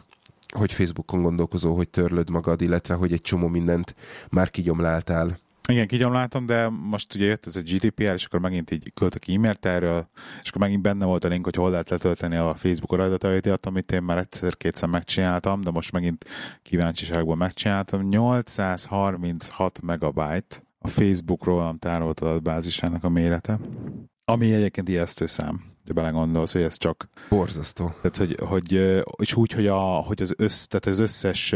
hogy 0.55 0.73
Facebookon 0.73 1.21
gondolkozó, 1.21 1.75
hogy 1.75 1.89
törlöd 1.89 2.29
magad, 2.29 2.61
illetve 2.61 2.93
hogy 2.93 3.13
egy 3.13 3.21
csomó 3.21 3.47
mindent 3.47 3.95
már 4.29 4.49
kigyomláltál. 4.49 5.39
Igen, 5.67 5.87
kigyomláltam, 5.87 6.45
de 6.45 6.69
most 6.69 7.15
ugye 7.15 7.25
jött 7.25 7.45
ez 7.45 7.55
a 7.55 7.61
GDPR, 7.61 8.13
és 8.13 8.25
akkor 8.25 8.39
megint 8.39 8.71
így 8.71 8.93
küldtek 8.93 9.27
e-mailt 9.27 9.65
erről, 9.65 10.09
és 10.41 10.49
akkor 10.49 10.61
megint 10.61 10.81
benne 10.81 11.05
volt 11.05 11.23
a 11.23 11.27
link, 11.27 11.43
hogy 11.45 11.55
hol 11.55 11.69
lehet 11.69 11.89
letölteni 11.89 12.35
a 12.35 12.55
Facebook 12.55 12.91
adatait, 12.91 13.65
amit 13.65 13.91
én 13.91 14.03
már 14.03 14.17
egyszer-kétszer 14.17 14.89
megcsináltam, 14.89 15.61
de 15.61 15.71
most 15.71 15.91
megint 15.91 16.25
kíváncsiságból 16.61 17.35
megcsináltam. 17.35 18.07
836 18.07 19.81
megabyte 19.81 20.63
a 20.79 20.87
Facebook 20.87 21.43
rólam 21.43 21.77
tárolt 21.77 22.19
adatbázisának 22.19 23.03
a 23.03 23.09
mérete, 23.09 23.59
ami 24.25 24.53
egyébként 24.53 24.89
ijesztő 24.89 25.25
szám. 25.25 25.70
Ha 25.87 25.93
belegondolsz, 25.93 26.51
hogy 26.53 26.61
ez 26.61 26.77
csak 26.77 27.07
Borzasztó. 27.29 27.93
tehát, 28.01 28.17
hogy, 28.17 28.37
hogy, 28.47 29.01
és 29.15 29.35
úgy, 29.35 29.51
hogy, 29.51 29.67
a, 29.67 29.79
hogy 29.79 30.21
az, 30.21 30.33
össz, 30.37 30.65
tehát 30.65 30.85
az 30.85 30.99
összes 30.99 31.53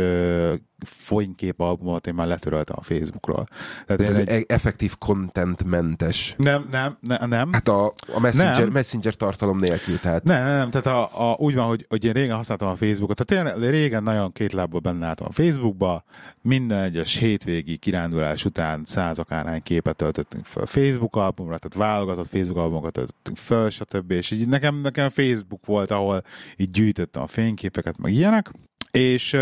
fénykép 0.85 1.59
albumot 1.59 2.07
én 2.07 2.13
már 2.13 2.27
letöröltem 2.27 2.75
a 2.79 2.83
Facebookról. 2.83 3.47
Tehát 3.85 4.01
én 4.01 4.07
Ez 4.07 4.17
egy, 4.17 4.29
egy 4.29 4.45
effektív 4.47 4.97
contentmentes. 4.97 6.35
nem, 6.37 6.67
nem, 6.71 6.97
ne, 7.01 7.25
nem. 7.25 7.53
Hát 7.53 7.67
a, 7.67 7.93
a 8.13 8.19
messenger, 8.19 8.59
Nem. 8.59 8.69
messenger 8.71 9.13
tartalom 9.13 9.59
nélkül, 9.59 9.99
tehát 9.99 10.23
Nem, 10.23 10.43
nem, 10.45 10.57
nem, 10.57 10.69
tehát 10.69 10.87
a, 10.87 11.31
a, 11.31 11.35
úgy 11.39 11.55
van, 11.55 11.67
hogy, 11.67 11.85
hogy 11.89 12.03
én 12.03 12.11
régen 12.11 12.35
használtam 12.35 12.67
a 12.67 12.75
Facebookot, 12.75 13.25
tehát 13.25 13.45
tényleg 13.53 13.69
régen 13.69 14.03
nagyon 14.03 14.31
két 14.31 14.53
lábból 14.53 14.79
benne 14.79 15.05
álltam 15.05 15.27
a 15.29 15.31
Facebookba, 15.31 16.03
minden 16.41 16.83
egyes 16.83 17.15
hétvégi 17.15 17.77
kirándulás 17.77 18.45
után 18.45 18.81
száz 18.85 19.19
akárhány 19.19 19.63
képet 19.63 19.95
töltöttünk 19.95 20.45
fel 20.45 20.63
a 20.63 20.65
Facebook 20.65 21.15
albumra, 21.15 21.57
tehát 21.57 21.89
válogatott 21.89 22.27
Facebook 22.27 22.57
albumokat 22.57 22.93
töltöttünk 22.93 23.37
fel, 23.37 23.69
stb. 23.69 24.14
És 24.15 24.31
így 24.31 24.47
nekem, 24.47 24.75
nekem 24.75 25.09
Facebook 25.09 25.65
volt, 25.65 25.91
ahol 25.91 26.21
így 26.57 26.69
gyűjtöttem 26.69 27.21
a 27.21 27.27
fényképeket, 27.27 27.97
meg 27.97 28.13
ilyenek, 28.13 28.51
és 28.91 29.37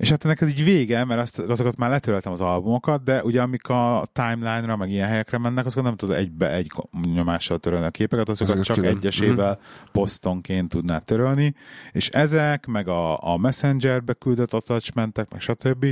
és 0.00 0.10
hát 0.10 0.24
ennek 0.24 0.40
ez 0.40 0.48
így 0.48 0.64
vége, 0.64 1.04
mert 1.04 1.20
azt, 1.20 1.38
azokat 1.38 1.76
már 1.76 1.90
letöröltem 1.90 2.32
az 2.32 2.40
albumokat, 2.40 3.02
de 3.02 3.22
ugye 3.22 3.42
amik 3.42 3.68
a 3.68 4.06
timeline-ra, 4.12 4.76
meg 4.76 4.90
ilyen 4.90 5.08
helyekre 5.08 5.38
mennek, 5.38 5.66
azokat 5.66 5.84
nem 5.84 5.96
tudod 5.96 6.16
egybe 6.16 6.52
egy 6.52 6.72
nyomással 7.14 7.58
törölni 7.58 7.86
a 7.86 7.90
képeket, 7.90 8.28
azokat 8.28 8.54
Azokat 8.54 8.66
csak 8.66 8.84
külön. 8.84 8.96
egyesével 8.96 9.58
posztonként 9.92 10.68
tudnád 10.68 11.04
törölni, 11.04 11.54
és 11.92 12.08
ezek, 12.08 12.66
meg 12.66 12.88
a, 12.88 13.32
a 13.32 13.36
Messengerbe 13.36 14.12
küldött 14.12 14.52
attachmentek, 14.52 15.30
meg 15.30 15.40
stb. 15.40 15.86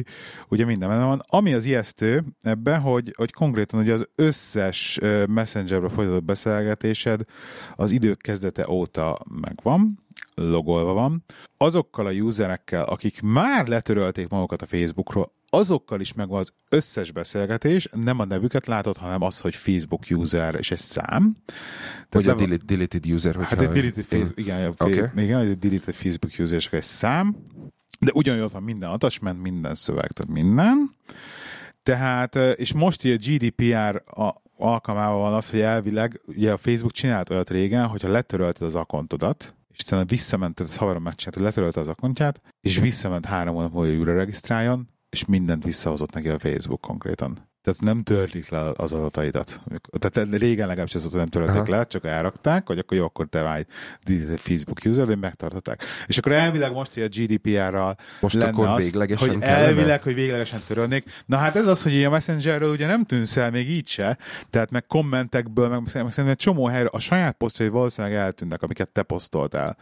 ugye 0.49 0.65
minden 0.65 0.89
benne 0.89 1.05
van. 1.05 1.23
Ami 1.27 1.55
az 1.55 1.65
ijesztő 1.65 2.25
ebben, 2.43 2.81
hogy, 2.81 3.15
hogy 3.17 3.33
konkrétan 3.33 3.81
ugye 3.81 3.93
az 3.93 4.09
összes 4.15 4.99
Messengerbe 5.29 5.89
folytatott 5.89 6.25
beszélgetésed 6.25 7.21
az 7.77 7.91
idők 7.91 8.19
kezdete 8.19 8.69
óta 8.69 9.19
megvan, 9.41 10.07
logolva 10.35 10.93
van. 10.93 11.25
Azokkal 11.57 12.07
a 12.07 12.11
userekkel, 12.11 12.85
akik 12.85 13.21
már 13.21 13.67
letörölték 13.67 14.29
magukat 14.29 14.63
a 14.63 14.67
Facebookról, 14.67 15.33
azokkal 15.51 16.01
is 16.01 16.13
megvan 16.13 16.41
az 16.41 16.53
összes 16.69 17.11
beszélgetés, 17.11 17.89
nem 17.93 18.19
a 18.19 18.25
nevüket 18.25 18.67
látod, 18.67 18.97
hanem 18.97 19.23
az, 19.23 19.41
hogy 19.41 19.55
Facebook 19.55 20.03
user 20.11 20.55
és 20.55 20.71
egy 20.71 20.79
szám. 20.79 21.37
hogy 22.11 22.25
le 22.25 22.33
a 22.33 22.35
delete, 22.35 22.65
deleted 22.65 23.07
user, 23.07 23.35
hogyha... 23.35 23.49
Hát 23.49 23.61
egy 23.61 23.69
deleted 23.69 24.05
Facebook, 24.05 24.39
igen, 24.39 24.75
okay. 24.79 25.03
igen, 25.17 25.41
egy 25.41 25.59
deleted 25.59 25.95
Facebook 25.95 26.33
user 26.39 26.57
és 26.57 26.69
egy 26.69 26.83
szám, 26.83 27.37
de 28.01 28.11
ugyanúgy 28.15 28.51
van 28.53 28.63
minden 28.63 28.91
attachment, 28.91 29.43
minden 29.43 29.75
szöveg, 29.75 30.13
tehát 30.13 30.33
minden. 30.33 30.91
Tehát, 31.83 32.37
eh, 32.37 32.53
és 32.57 32.73
most 32.73 33.05
ugye 33.05 33.15
a 33.15 33.17
GDPR 33.17 34.03
a, 34.21 34.43
alkalmával 34.57 35.19
van 35.19 35.35
az, 35.35 35.51
hogy 35.51 35.61
elvileg, 35.61 36.21
ugye 36.27 36.53
a 36.53 36.57
Facebook 36.57 36.93
csinált 36.93 37.31
olyat 37.31 37.51
régen, 37.51 37.87
hogyha 37.87 38.09
letörölted 38.09 38.67
az 38.67 38.75
akontodat, 38.75 39.55
és 39.79 39.85
utána 39.85 40.05
visszamented, 40.05 40.67
ez 40.67 40.77
haverom 40.77 41.03
megcsinálta, 41.03 41.43
letörölte 41.43 41.81
az 41.81 41.89
akontját, 41.89 42.41
és 42.61 42.79
visszament 42.79 43.25
három 43.25 43.55
hónap 43.55 43.73
múlva, 43.73 43.93
újra 43.99 44.15
regisztráljon, 44.15 44.89
és 45.11 45.25
mindent 45.25 45.65
visszahozott 45.65 46.13
neki 46.13 46.29
a 46.29 46.39
Facebook 46.39 46.81
konkrétan. 46.81 47.48
Tehát 47.69 47.83
nem 47.83 48.03
törlik 48.03 48.49
le 48.49 48.73
az 48.77 48.93
adataidat. 48.93 49.61
Tehát 49.99 50.29
régen 50.37 50.67
legalábbis 50.67 50.95
az 50.95 51.09
nem 51.13 51.27
törölték 51.27 51.57
Aha. 51.57 51.71
le, 51.71 51.87
csak 51.87 52.05
elrakták, 52.05 52.67
hogy 52.67 52.79
akkor 52.79 52.97
jó, 52.97 53.05
akkor 53.05 53.27
te 53.29 53.43
válj 53.43 53.65
Facebook 54.37 54.81
user, 54.85 55.07
de 55.07 55.17
megtartották. 55.17 55.83
És 56.07 56.19
akkor 56.19 56.33
elvileg 56.33 56.73
most, 56.73 56.95
hogy 56.95 57.03
a 57.03 57.09
GDPR-ral 57.09 57.97
Most 58.21 58.35
lenne 58.35 58.51
akkor 58.51 58.67
az, 58.67 58.85
véglegesen 58.85 59.29
hogy 59.29 59.39
kellene? 59.39 59.67
elvileg, 59.67 60.03
hogy 60.03 60.15
véglegesen 60.15 60.63
törölnék. 60.67 61.05
Na 61.27 61.37
hát 61.37 61.57
ez 61.57 61.67
az, 61.67 61.83
hogy 61.83 62.05
a 62.05 62.11
Messengerről 62.11 62.71
ugye 62.71 62.87
nem 62.87 63.05
tűnsz 63.05 63.37
el 63.37 63.51
még 63.51 63.71
így 63.71 63.87
se, 63.87 64.19
tehát 64.51 64.71
meg 64.71 64.87
kommentekből, 64.87 65.69
meg, 65.69 65.81
meg 65.81 65.91
szerintem 65.91 66.29
egy 66.29 66.37
csomó 66.37 66.67
helyre 66.67 66.89
a 66.93 66.99
saját 66.99 67.37
posztjai 67.37 67.69
valószínűleg 67.69 68.17
eltűnnek, 68.17 68.63
amiket 68.63 68.89
te 68.89 69.03
posztoltál. 69.03 69.77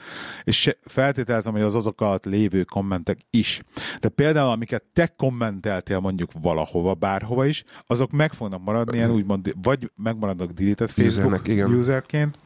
És 0.45 0.77
feltételezem, 0.85 1.53
hogy 1.53 1.63
az 1.63 1.75
azok 1.75 2.01
alatt 2.01 2.25
lévő 2.25 2.63
kommentek 2.63 3.19
is. 3.31 3.61
De 4.01 4.09
például, 4.09 4.51
amiket 4.51 4.83
te 4.93 5.07
kommenteltél 5.17 5.99
mondjuk 5.99 6.31
valahova, 6.41 6.95
bárhova 6.95 7.47
is, 7.47 7.65
azok 7.87 8.11
meg 8.11 8.33
fognak 8.33 8.65
maradni, 8.65 8.97
ilyen 8.97 9.11
úgymond, 9.11 9.55
vagy 9.63 9.91
megmaradnak 9.97 10.51
deleted 10.51 10.89
Facebook 10.89 11.27
Usernek, 11.27 11.49
igen. 11.49 11.75
userként, 11.75 12.39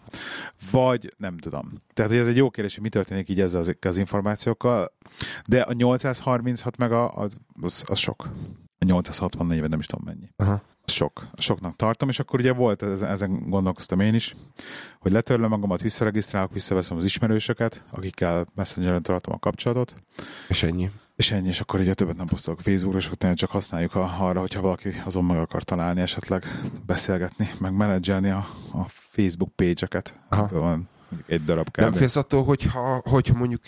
vagy 0.71 1.15
nem 1.17 1.39
tudom. 1.39 1.73
Tehát, 1.95 2.11
hogy 2.11 2.21
ez 2.21 2.27
egy 2.27 2.37
jó 2.37 2.51
kérdés, 2.51 2.75
hogy 2.75 2.83
mi 2.83 2.89
történik 2.89 3.29
így 3.29 3.41
ezzel 3.41 3.61
az, 3.61 3.77
az 3.81 3.99
információkkal, 3.99 4.93
de 5.47 5.61
a 5.61 5.73
836 5.73 6.77
meg 6.77 6.93
a, 6.93 7.13
az, 7.17 7.37
az, 7.63 7.85
az 7.87 7.99
sok. 7.99 8.29
A 8.79 8.85
864 8.85 9.69
nem 9.69 9.79
is 9.79 9.87
tudom 9.87 10.05
mennyi. 10.07 10.33
Aha. 10.37 10.63
Sok. 10.85 11.27
Soknak 11.37 11.77
tartom, 11.77 12.09
és 12.09 12.19
akkor 12.19 12.41
ugye 12.41 12.53
volt, 12.53 12.83
ezen, 12.83 13.11
ezen 13.11 13.49
gondolkoztam 13.49 14.01
én 14.01 14.15
is, 14.15 14.37
hogy 14.99 15.13
letörlöm 15.13 15.49
magamat, 15.49 15.83
visszaregisztrálok, 15.83 16.53
visszaveszem 16.53 16.97
az 16.97 17.05
ismerősöket, 17.05 17.85
akikkel 17.91 18.47
Messengeren 18.55 19.03
tartom 19.03 19.35
a 19.35 19.39
kapcsolatot, 19.39 19.95
És 20.49 20.63
ennyi. 20.63 20.91
És 21.21 21.31
ennyi, 21.31 21.49
és 21.49 21.61
akkor 21.61 21.81
ugye 21.81 21.95
többet 21.95 22.17
nem 22.17 22.27
posztolok 22.27 22.61
Facebookra, 22.61 22.99
és 22.99 23.07
akkor 23.07 23.17
tényleg 23.19 23.39
csak 23.39 23.51
használjuk 23.51 23.95
a, 23.95 24.17
arra, 24.19 24.41
hogyha 24.41 24.61
valaki 24.61 25.03
azon 25.05 25.25
meg 25.25 25.37
akar 25.37 25.63
találni, 25.63 26.01
esetleg 26.01 26.61
beszélgetni, 26.87 27.51
meg 27.59 27.77
menedzselni 27.77 28.31
a, 28.31 28.49
a 28.73 28.85
Facebook 28.89 29.51
page-eket. 29.57 30.19
Van 30.51 30.89
egy 31.27 31.45
darab 31.45 31.71
kb. 31.71 31.81
Nem 31.81 31.93
félsz 31.93 32.17
attól, 32.17 32.45
hogyha, 32.45 33.03
hogyha 33.05 33.35
mondjuk 33.35 33.61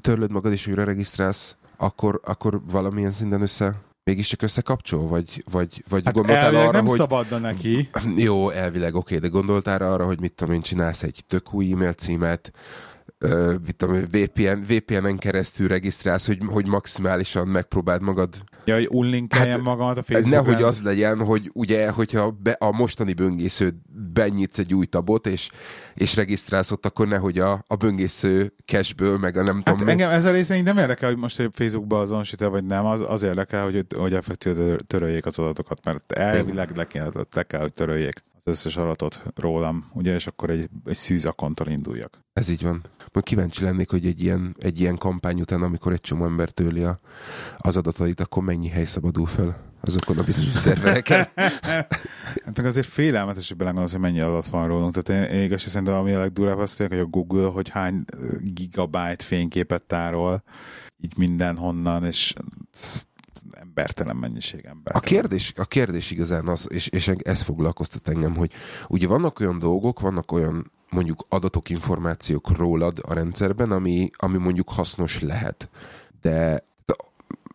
törlöd 0.00 0.30
magad 0.30 0.52
és 0.52 0.66
újra 0.66 0.84
regisztrálsz, 0.84 1.56
akkor, 1.76 2.20
akkor 2.24 2.60
valamilyen 2.70 3.10
szinten 3.10 3.42
össze, 3.42 3.80
mégiscsak 4.04 4.42
összekapcsol? 4.42 5.08
Vagy, 5.08 5.44
vagy, 5.50 5.84
vagy 5.88 6.04
Hát 6.04 6.14
gondoltál 6.14 6.54
arra, 6.54 6.70
nem 6.70 6.86
hogy... 6.86 6.98
szabadna 6.98 7.38
neki. 7.38 7.90
Jó, 8.16 8.50
elvileg 8.50 8.94
oké, 8.94 9.18
de 9.18 9.28
gondoltál 9.28 9.82
arra, 9.82 10.06
hogy 10.06 10.20
mit 10.20 10.32
tudom 10.32 10.54
én, 10.54 10.62
csinálsz 10.62 11.02
egy 11.02 11.22
tök 11.26 11.54
új 11.54 11.72
e-mail 11.72 11.92
címet, 11.92 12.52
ö, 13.22 13.54
mit 13.66 13.76
tudom, 13.76 13.94
VPN, 14.10 14.74
VPN-en 14.74 15.18
keresztül 15.18 15.68
regisztrálsz, 15.68 16.26
hogy, 16.26 16.38
hogy 16.46 16.68
maximálisan 16.68 17.48
megpróbáld 17.48 18.02
magad. 18.02 18.28
Ja, 18.64 18.74
hogy 18.74 18.88
unlinkeljem 18.90 19.56
Hát, 19.56 19.62
magamat 19.62 19.98
a 19.98 20.02
Facebookon. 20.02 20.44
nehogy 20.44 20.62
az 20.62 20.80
legyen, 20.82 21.24
hogy 21.24 21.50
ugye, 21.52 21.90
hogyha 21.90 22.30
be, 22.30 22.50
a 22.50 22.72
mostani 22.72 23.12
böngésződ 23.12 23.74
benyitsz 24.12 24.58
egy 24.58 24.74
új 24.74 24.86
tabot, 24.86 25.26
és, 25.26 25.50
és 25.94 26.16
regisztrálsz 26.16 26.70
ott, 26.70 26.86
akkor 26.86 27.08
nehogy 27.08 27.38
a, 27.38 27.64
a 27.66 27.76
böngésző 27.76 28.52
cashből, 28.64 29.18
meg 29.18 29.36
a 29.36 29.42
nem 29.42 29.54
Hát 29.54 29.64
tudom, 29.64 29.88
engem 29.88 30.10
ez 30.10 30.24
a 30.24 30.30
része 30.30 30.62
nem 30.62 30.78
érdekel, 30.78 31.08
hogy 31.08 31.18
most 31.18 31.36
hogy 31.36 31.48
Facebookba 31.52 32.00
azonosít 32.00 32.40
vagy 32.40 32.64
nem, 32.64 32.86
az, 32.86 33.04
az 33.06 33.22
érdekel, 33.22 33.64
hogy, 33.64 33.86
hogy 33.96 34.14
effektíve 34.14 34.76
töröljék 34.86 35.26
az 35.26 35.38
adatokat, 35.38 35.84
mert 35.84 36.12
elvileg 36.12 36.76
le 36.76 36.86
le 37.32 37.42
kell, 37.42 37.60
hogy 37.60 37.72
töröljék 37.72 38.22
az 38.44 38.52
összes 38.52 38.76
adatot 38.76 39.22
rólam, 39.34 39.90
ugye, 39.92 40.14
és 40.14 40.26
akkor 40.26 40.50
egy, 40.50 40.68
egy 40.84 40.96
szűz 40.96 41.24
akkonttal 41.24 41.66
induljak. 41.66 42.18
Ez 42.32 42.48
így 42.48 42.62
van. 42.62 42.82
Majd 43.12 43.26
kíváncsi 43.26 43.64
lennék, 43.64 43.90
hogy 43.90 44.06
egy 44.06 44.22
ilyen, 44.22 44.56
egy 44.58 44.80
ilyen 44.80 44.96
kampány 44.96 45.40
után, 45.40 45.62
amikor 45.62 45.92
egy 45.92 46.00
csomó 46.00 46.24
ember 46.24 46.50
tőli 46.50 46.82
a, 46.82 47.00
az 47.56 47.76
adatait, 47.76 48.20
akkor 48.20 48.42
mennyi 48.42 48.68
hely 48.68 48.84
szabadul 48.84 49.26
fel 49.26 49.70
azokon 49.80 50.18
a 50.18 50.22
bizonyos 50.22 50.52
szervereken. 50.66 51.26
Hát 51.34 52.56
meg 52.56 52.66
azért 52.66 52.86
félelmetes, 52.86 53.48
hogy 53.48 53.56
belegondolsz, 53.56 53.92
hogy 53.92 54.00
mennyi 54.00 54.20
adat 54.20 54.46
van 54.46 54.66
rólunk. 54.66 54.94
Tehát 55.02 55.30
én, 55.30 55.36
én 55.36 55.44
igaz, 55.44 55.62
szerintem 55.62 55.94
ami 55.94 56.12
a 56.12 56.18
legdurább 56.18 56.58
az 56.58 56.74
tényleg, 56.74 56.98
hogy 56.98 57.06
a 57.06 57.10
Google, 57.10 57.48
hogy 57.48 57.68
hány 57.68 58.04
gigabyte 58.40 59.24
fényképet 59.24 59.82
tárol, 59.82 60.42
így 60.98 61.16
mindenhonnan, 61.16 62.04
és 62.04 62.34
embertelen 63.50 64.16
mennyiség 64.16 64.64
ember. 64.64 64.96
A 64.96 65.00
kérdés, 65.00 65.52
a 65.56 65.64
kérdés 65.64 66.10
igazán 66.10 66.48
az, 66.48 66.66
és, 66.70 66.86
és 66.86 67.08
ez 67.08 67.40
foglalkoztat 67.40 68.08
engem, 68.08 68.36
hogy 68.36 68.52
ugye 68.88 69.06
vannak 69.06 69.40
olyan 69.40 69.58
dolgok, 69.58 70.00
vannak 70.00 70.32
olyan 70.32 70.70
mondjuk 70.90 71.24
adatok, 71.28 71.70
információk 71.70 72.56
rólad 72.56 72.98
a 73.08 73.14
rendszerben, 73.14 73.70
ami, 73.70 74.10
ami 74.16 74.38
mondjuk 74.38 74.70
hasznos 74.70 75.20
lehet. 75.20 75.68
De, 76.20 76.64
de 76.86 76.94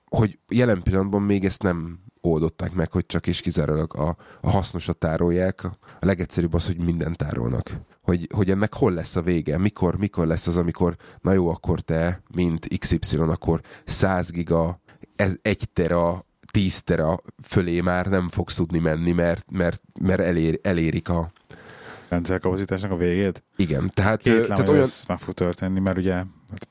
hogy 0.10 0.40
jelen 0.48 0.82
pillanatban 0.82 1.22
még 1.22 1.46
ezt 1.46 1.64
nem 1.64 2.00
oldották 2.22 2.74
meg, 2.74 2.92
hogy 2.92 3.06
csak 3.06 3.28
és 3.28 3.42
kizárólag 3.42 3.96
a, 3.96 4.18
a 4.42 4.50
hasznosat 4.50 4.98
tárolják. 4.98 5.64
A 6.00 6.06
legegyszerűbb 6.06 6.54
az, 6.54 6.66
hogy 6.66 6.78
mindent 6.78 7.18
tárolnak. 7.18 7.72
Hogy, 8.02 8.30
hogy 8.34 8.50
ennek 8.50 8.74
hol 8.74 8.94
lesz 8.94 9.16
a 9.16 9.22
vége, 9.22 9.58
mikor, 9.58 9.98
mikor 9.98 10.28
lesz 10.28 10.48
az, 10.48 10.58
amikor 10.58 10.96
na 11.22 11.32
jó, 11.32 11.50
akkor 11.50 11.82
te, 11.82 12.22
mint 12.36 12.68
XY, 12.78 13.18
akkor 13.18 13.62
100 13.86 14.32
giga, 14.32 14.80
ez 15.18 15.38
egy 15.42 15.70
tera, 15.74 16.26
10 16.52 16.82
tera 16.82 17.22
fölé 17.44 17.82
már 17.82 18.06
nem 18.06 18.30
fogsz 18.30 18.56
tudni 18.56 18.80
menni, 18.80 19.12
mert, 19.12 19.52
mert, 19.52 19.82
mert 20.00 20.20
elér, 20.20 20.60
elérik 20.64 21.10
a... 21.10 21.32
rendszerkapacitásnak 22.10 22.92
a 22.92 22.96
végét. 22.96 23.44
Igen, 23.56 23.92
tehát, 23.94 24.22
Kétlem, 24.22 24.44
tehát 24.44 24.60
hogy 24.60 24.70
olyan, 24.70 24.82
ez 24.82 25.04
meg 25.08 25.20
fog 25.20 25.34
történni, 25.34 25.80
mert 25.80 25.98
ugye 25.98 26.14
hát 26.14 26.68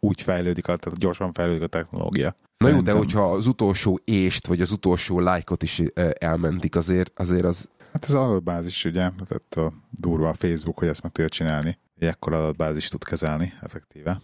úgy 0.00 0.22
fejlődik, 0.22 0.68
a- 0.68 0.76
tehát 0.76 0.98
gyorsan 0.98 1.32
fejlődik 1.32 1.62
a 1.62 1.66
technológia. 1.66 2.36
Na 2.58 2.68
jó, 2.68 2.80
de 2.80 2.92
hogyha 2.92 3.32
az 3.32 3.46
utolsó 3.46 4.00
ést, 4.04 4.46
vagy 4.46 4.60
az 4.60 4.70
utolsó 4.70 5.20
lájkot 5.20 5.62
is 5.62 5.82
elmentik, 6.18 6.76
azért, 6.76 7.18
azért 7.20 7.44
az, 7.44 7.68
Hát 7.92 8.04
ez 8.04 8.14
adatbázis, 8.14 8.84
ugye, 8.84 9.10
tehát 9.26 9.54
a 9.56 9.72
durva 9.90 10.28
a 10.28 10.34
Facebook, 10.34 10.78
hogy 10.78 10.88
ezt 10.88 11.02
meg 11.02 11.12
tudja 11.12 11.28
csinálni. 11.30 11.78
Egy 12.02 12.08
ekkor 12.08 12.32
adatbázis 12.32 12.88
tud 12.88 13.04
kezelni 13.04 13.52
effektíve. 13.60 14.20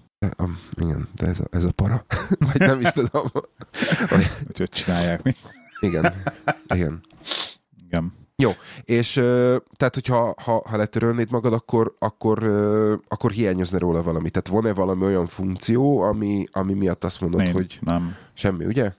igen, 0.81 1.09
de 1.15 1.27
ez 1.27 1.41
a, 1.41 1.45
ez 1.51 1.65
a 1.65 1.73
para. 1.73 2.05
vagy 2.53 2.59
nem 2.59 2.81
is 2.81 2.93
tudom. 2.93 3.31
Vagy, 4.11 4.31
Úgyhogy 4.49 4.69
csinálják 4.69 5.23
mi. 5.23 5.35
igen, 5.81 6.13
igen. 6.75 7.01
Igen. 7.87 8.13
Jó, 8.43 8.51
és 8.85 9.13
tehát, 9.77 9.95
hogyha 9.95 10.35
ha, 10.43 10.63
ha 10.69 10.77
letörölnéd 10.77 11.31
magad, 11.31 11.53
akkor, 11.53 11.95
akkor, 11.99 12.43
akkor 13.09 13.31
hiányozna 13.31 13.79
róla 13.79 14.03
valami. 14.03 14.31
Tehát 14.31 14.49
van-e 14.49 14.75
valami 14.75 15.05
olyan 15.05 15.27
funkció, 15.27 16.01
ami, 16.01 16.45
ami 16.53 16.75
miatt 16.75 17.05
azt 17.05 17.21
mondod, 17.21 17.41
Nincs, 17.41 17.53
hogy 17.53 17.79
nem. 17.81 18.17
semmi, 18.33 18.65
ugye? 18.65 18.93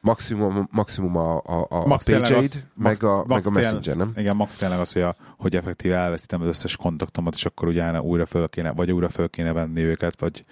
Maximum, 0.00 0.68
maximum 0.70 1.16
a, 1.16 1.36
a, 1.36 1.66
a, 1.68 1.86
Max 1.86 2.04
page 2.04 2.36
az- 2.36 2.68
meg, 2.74 2.86
max- 2.86 3.02
a, 3.02 3.24
max 3.26 3.28
meg 3.28 3.46
a 3.46 3.50
messenger, 3.50 3.96
nem? 3.96 4.12
Igen, 4.16 4.36
max 4.36 4.54
tényleg 4.54 4.78
az, 4.80 4.92
hogy, 4.92 5.02
a, 5.02 5.16
hogy 5.38 5.56
effektíve 5.56 5.96
elveszítem 5.96 6.40
az 6.40 6.46
összes 6.46 6.76
kontaktomat, 6.76 7.34
és 7.34 7.44
akkor 7.44 7.68
ugye 7.68 8.00
újra 8.00 8.26
föl 8.26 8.48
kéne, 8.48 8.72
vagy 8.72 8.92
újra 8.92 9.08
föl 9.08 9.28
kéne 9.28 9.52
venni 9.52 9.82
őket, 9.82 10.20
vagy, 10.20 10.44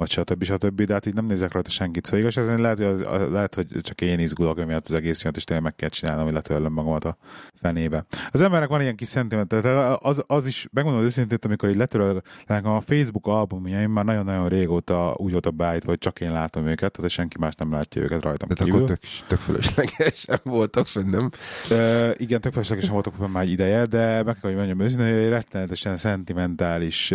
vagy 0.00 0.10
stb. 0.10 0.44
stb. 0.44 0.82
De 0.82 0.92
hát 0.92 1.06
így 1.06 1.14
nem 1.14 1.26
nézek 1.26 1.52
rajta 1.52 1.70
senkit. 1.70 2.04
Szóval 2.04 2.20
igaz, 2.20 2.38
ezen 2.38 2.60
lehet, 2.60 2.76
hogy, 2.76 2.86
az, 2.86 3.04
lehet, 3.30 3.54
hogy 3.54 3.66
csak 3.80 4.00
én 4.00 4.18
izgulok 4.18 4.58
emiatt 4.58 4.86
az 4.86 4.94
egész 4.94 5.22
miatt, 5.22 5.36
és 5.36 5.44
tényleg 5.44 5.64
meg 5.64 5.74
kell 5.74 5.88
csinálnom, 5.88 6.24
hogy 6.24 6.32
letörlöm 6.32 6.72
magamat 6.72 7.04
a 7.04 7.16
fenébe. 7.54 8.04
Az 8.30 8.40
emberek 8.40 8.68
van 8.68 8.80
ilyen 8.80 8.96
kis 8.96 9.08
szentiment, 9.08 9.48
tehát 9.48 9.98
az, 10.02 10.24
az 10.26 10.46
is, 10.46 10.68
megmondom 10.72 11.02
őszintén, 11.02 11.38
amikor 11.42 11.68
így 11.68 11.76
letöröl, 11.76 12.20
nekem 12.46 12.70
a 12.70 12.80
Facebook 12.80 13.26
albumjaim 13.26 13.90
már 13.90 14.04
nagyon-nagyon 14.04 14.48
régóta 14.48 15.14
úgy 15.16 15.30
volt 15.30 15.46
a 15.46 15.50
beállítva, 15.50 15.88
hogy 15.88 15.98
csak 15.98 16.20
én 16.20 16.32
látom 16.32 16.66
őket, 16.66 16.92
tehát 16.92 17.10
senki 17.10 17.36
más 17.38 17.54
nem 17.54 17.72
látja 17.72 18.02
őket 18.02 18.22
rajtam 18.22 18.48
kívül. 18.48 18.74
akkor 18.74 18.86
tök, 18.86 19.00
tök 19.26 19.38
fölöslegesen 19.38 20.40
voltak 20.42 20.86
fönn, 20.86 21.08
nem? 21.08 21.30
Uh, 21.70 22.10
igen, 22.16 22.40
tök 22.40 22.52
feleslegesen 22.52 22.92
voltak 22.92 23.14
fenn 23.14 23.30
már 23.30 23.42
egy 23.42 23.50
ideje, 23.50 23.84
de 23.84 24.22
meg 24.22 24.34
kell, 24.40 24.50
hogy 24.50 24.54
mondjam 24.54 24.80
őszintén, 24.80 25.12
hogy 25.12 25.22
egy 25.22 25.28
rettenetesen 25.28 25.96
szentimentális 25.96 27.10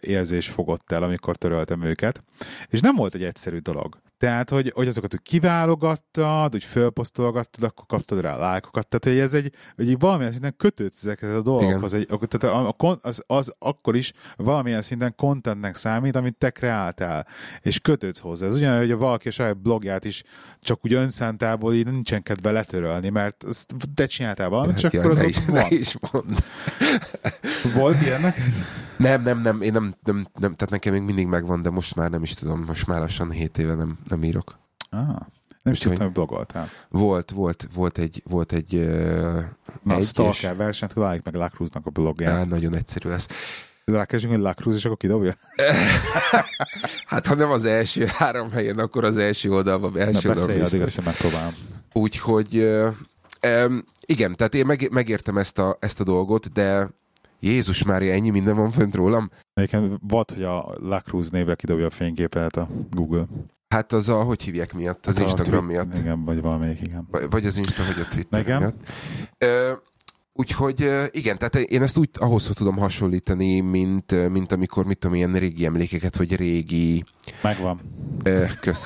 érzés 0.00 0.48
fogott 0.48 0.92
el, 0.92 1.02
amikor 1.02 1.36
töröltem 1.36 1.82
őket. 1.82 2.22
És 2.68 2.80
nem 2.80 2.94
volt 2.94 3.14
egy 3.14 3.24
egyszerű 3.24 3.58
dolog. 3.58 3.98
Tehát, 4.18 4.50
hogy, 4.50 4.72
hogy 4.74 4.88
azokat 4.88 5.10
hogy 5.10 5.22
kiválogattad, 5.22 6.52
hogy 6.52 6.64
fölposztolgattad, 6.64 7.62
akkor 7.64 7.86
kaptad 7.86 8.20
rá 8.20 8.36
lájkokat. 8.36 8.86
Tehát, 8.88 9.04
hogy 9.04 9.24
ez 9.24 9.34
egy, 9.34 9.52
hogy 9.76 9.98
valamilyen 9.98 10.32
szinten 10.32 10.54
kötődsz 10.56 11.04
ezekhez 11.04 11.34
a 11.34 11.42
dolgokhoz. 11.42 11.94
Egy, 11.94 12.06
akkor- 12.10 12.28
tehát 12.28 12.56
a, 12.56 12.74
a, 12.88 12.98
az, 13.02 13.22
az, 13.26 13.54
akkor 13.58 13.96
is 13.96 14.12
valamilyen 14.36 14.82
szinten 14.82 15.14
contentnek 15.16 15.76
számít, 15.76 16.16
amit 16.16 16.36
te 16.38 16.50
kreáltál, 16.50 17.26
és 17.60 17.78
kötődsz 17.80 18.18
hozzá. 18.20 18.46
Ez 18.46 18.54
ugyanolyan, 18.54 18.86
hogy 18.86 18.96
valaki 18.98 19.28
a 19.28 19.30
saját 19.30 19.56
blogját 19.58 20.04
is 20.04 20.22
csak 20.60 20.84
úgy 20.84 20.92
önszántából 20.92 21.74
így 21.74 21.86
nincsen 21.86 22.22
kedve 22.22 22.50
letörölni, 22.50 23.08
mert 23.08 23.44
azt 23.44 23.74
te 23.94 24.06
csináltál 24.06 24.48
valamit, 24.48 24.80
Hát, 24.80 24.94
akkor 24.94 25.10
az 25.10 25.18
ne, 25.18 25.24
ott 25.24 25.30
is, 25.30 25.44
van. 25.46 25.66
is 25.70 25.96
mondd. 26.12 26.36
Volt 27.74 28.00
ilyen 28.00 28.20
neked? 28.20 28.44
Nem, 28.96 29.22
nem, 29.22 29.40
nem, 29.42 29.60
én 29.62 29.72
nem, 29.72 29.94
nem, 30.04 30.16
nem, 30.16 30.54
tehát 30.54 30.70
nekem 30.70 30.92
még 30.92 31.02
mindig 31.02 31.26
megvan, 31.26 31.62
de 31.62 31.70
most 31.70 31.94
már 31.94 32.10
nem 32.10 32.22
is 32.22 32.34
tudom, 32.34 32.64
most 32.66 32.86
már 32.86 33.00
lassan 33.00 33.30
7 33.30 33.58
éve 33.58 33.74
nem, 33.74 33.98
nem 34.08 34.24
írok. 34.24 34.58
Ah, 34.90 35.16
nem 35.62 35.72
is 35.72 35.78
tudtam, 35.78 36.04
hogy 36.04 36.14
blogoltál. 36.14 36.68
Volt, 36.88 37.30
volt, 37.30 37.68
volt 37.74 37.98
egy, 37.98 38.22
volt 38.28 38.52
egy, 38.52 38.74
uh, 38.74 39.42
Na, 39.82 39.94
a 39.94 39.96
egy 39.96 40.02
Stalker 40.02 40.56
versenyt, 40.56 40.94
találjuk 40.94 41.24
meg 41.24 41.34
Lacruznak 41.34 41.86
a 41.86 41.90
blogját. 41.90 42.32
Á, 42.32 42.44
nagyon 42.44 42.74
egyszerű 42.74 43.08
lesz. 43.08 43.28
Rákezdjünk, 43.84 44.34
hogy 44.34 44.44
Lacruz, 44.44 44.76
és 44.76 44.84
akkor 44.84 44.96
kidobja? 44.96 45.34
Hát 47.06 47.26
ha 47.26 47.34
nem 47.34 47.50
az 47.50 47.64
első 47.64 48.04
három 48.06 48.50
helyen, 48.50 48.78
akkor 48.78 49.04
az 49.04 49.16
első 49.16 49.52
oldalban, 49.52 49.92
Na, 49.92 49.98
első 49.98 50.28
oldalban 50.28 50.56
beszélj, 50.56 50.60
addig 50.60 50.80
biztos. 50.80 51.04
én 51.04 51.10
megpróbálom. 51.12 51.52
Úgyhogy 51.92 52.56
ö, 52.56 52.88
em, 53.40 53.84
igen, 54.06 54.36
tehát 54.36 54.54
én 54.54 54.66
meg, 54.66 54.88
megértem 54.90 55.38
ezt 55.38 55.58
a, 55.58 55.76
ezt 55.80 56.00
a 56.00 56.04
dolgot, 56.04 56.52
de 56.52 56.90
Jézus 57.40 57.82
Mária, 57.82 58.12
ennyi 58.12 58.30
minden 58.30 58.56
van 58.56 58.70
fönt 58.70 58.94
rólam. 58.94 59.30
Egyébként 59.54 60.00
volt, 60.08 60.30
hogy 60.30 60.42
a 60.42 60.74
Lacruz 60.80 61.30
névre 61.30 61.54
kidobja 61.54 61.86
a 61.86 61.90
fényképet 61.90 62.56
a 62.56 62.68
Google. 62.90 63.26
Hát 63.68 63.92
az 63.92 64.08
a, 64.08 64.22
hogy 64.22 64.42
hívják 64.42 64.72
miatt? 64.74 65.06
Az 65.06 65.14
Hát 65.14 65.24
a 65.24 65.28
Instagram 65.28 65.66
Twitter- 65.66 65.86
miatt. 65.86 66.00
Igen, 66.00 66.24
vagy 66.24 66.40
valamelyik, 66.40 66.80
igen. 66.80 67.08
Vagy 67.10 67.30
vagy 67.30 67.46
az 67.46 67.56
Insta, 67.56 67.82
vagy 67.84 68.04
a 68.08 68.08
Twitter 68.14 68.40
Igen. 68.40 68.58
miatt. 68.58 68.80
Ö, 69.38 69.72
úgyhogy 70.32 70.90
igen, 71.10 71.38
tehát 71.38 71.56
én 71.56 71.82
ezt 71.82 71.96
úgy 71.96 72.08
ahhoz 72.14 72.50
tudom 72.54 72.76
hasonlítani, 72.76 73.60
mint, 73.60 74.28
mint 74.30 74.52
amikor, 74.52 74.86
mit 74.86 74.98
tudom, 74.98 75.16
ilyen 75.16 75.32
régi 75.32 75.64
emlékeket, 75.64 76.16
vagy 76.16 76.36
régi... 76.36 77.04
Megvan. 77.42 77.80
Kösz. 78.60 78.84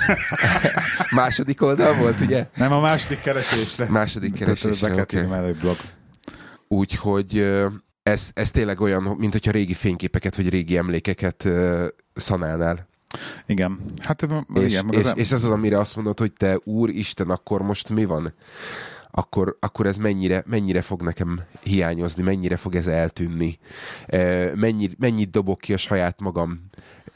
Második 1.10 1.62
oldal 1.62 1.94
volt, 1.94 2.20
ugye? 2.20 2.46
Nem 2.54 2.72
a 2.72 2.80
második 2.80 3.20
keresésre. 3.20 3.86
Második 3.88 4.34
keresésre, 4.34 5.00
oké. 5.00 5.24
okay. 5.24 5.52
blog. 5.52 5.76
Úgyhogy 6.68 7.52
ez, 8.02 8.30
ez 8.34 8.50
tényleg 8.50 8.80
olyan, 8.80 9.02
mint 9.02 9.32
hogyha 9.32 9.50
régi 9.50 9.74
fényképeket, 9.74 10.36
vagy 10.36 10.48
régi 10.48 10.76
emlékeket 10.76 11.48
szanálnál. 12.14 12.90
Igen. 13.46 13.80
Hát 13.98 14.26
És, 14.54 14.70
igen, 14.70 14.88
és, 14.90 15.04
az, 15.04 15.12
és 15.14 15.30
ez 15.32 15.44
az, 15.44 15.50
amire 15.50 15.78
azt 15.78 15.96
mondod, 15.96 16.18
hogy 16.18 16.32
te 16.32 16.58
úristen, 16.64 17.30
akkor 17.30 17.62
most 17.62 17.88
mi 17.88 18.04
van? 18.04 18.32
Akkor, 19.10 19.56
akkor 19.60 19.86
ez 19.86 19.96
mennyire, 19.96 20.42
mennyire 20.46 20.82
fog 20.82 21.02
nekem 21.02 21.40
hiányozni, 21.62 22.22
mennyire 22.22 22.56
fog 22.56 22.74
ez 22.74 22.86
eltűnni? 22.86 23.58
Ö, 24.06 24.52
Mennyi, 24.54 24.90
mennyit 24.98 25.30
dobok 25.30 25.60
ki 25.60 25.72
a 25.72 25.76
saját 25.76 26.20
magam 26.20 26.60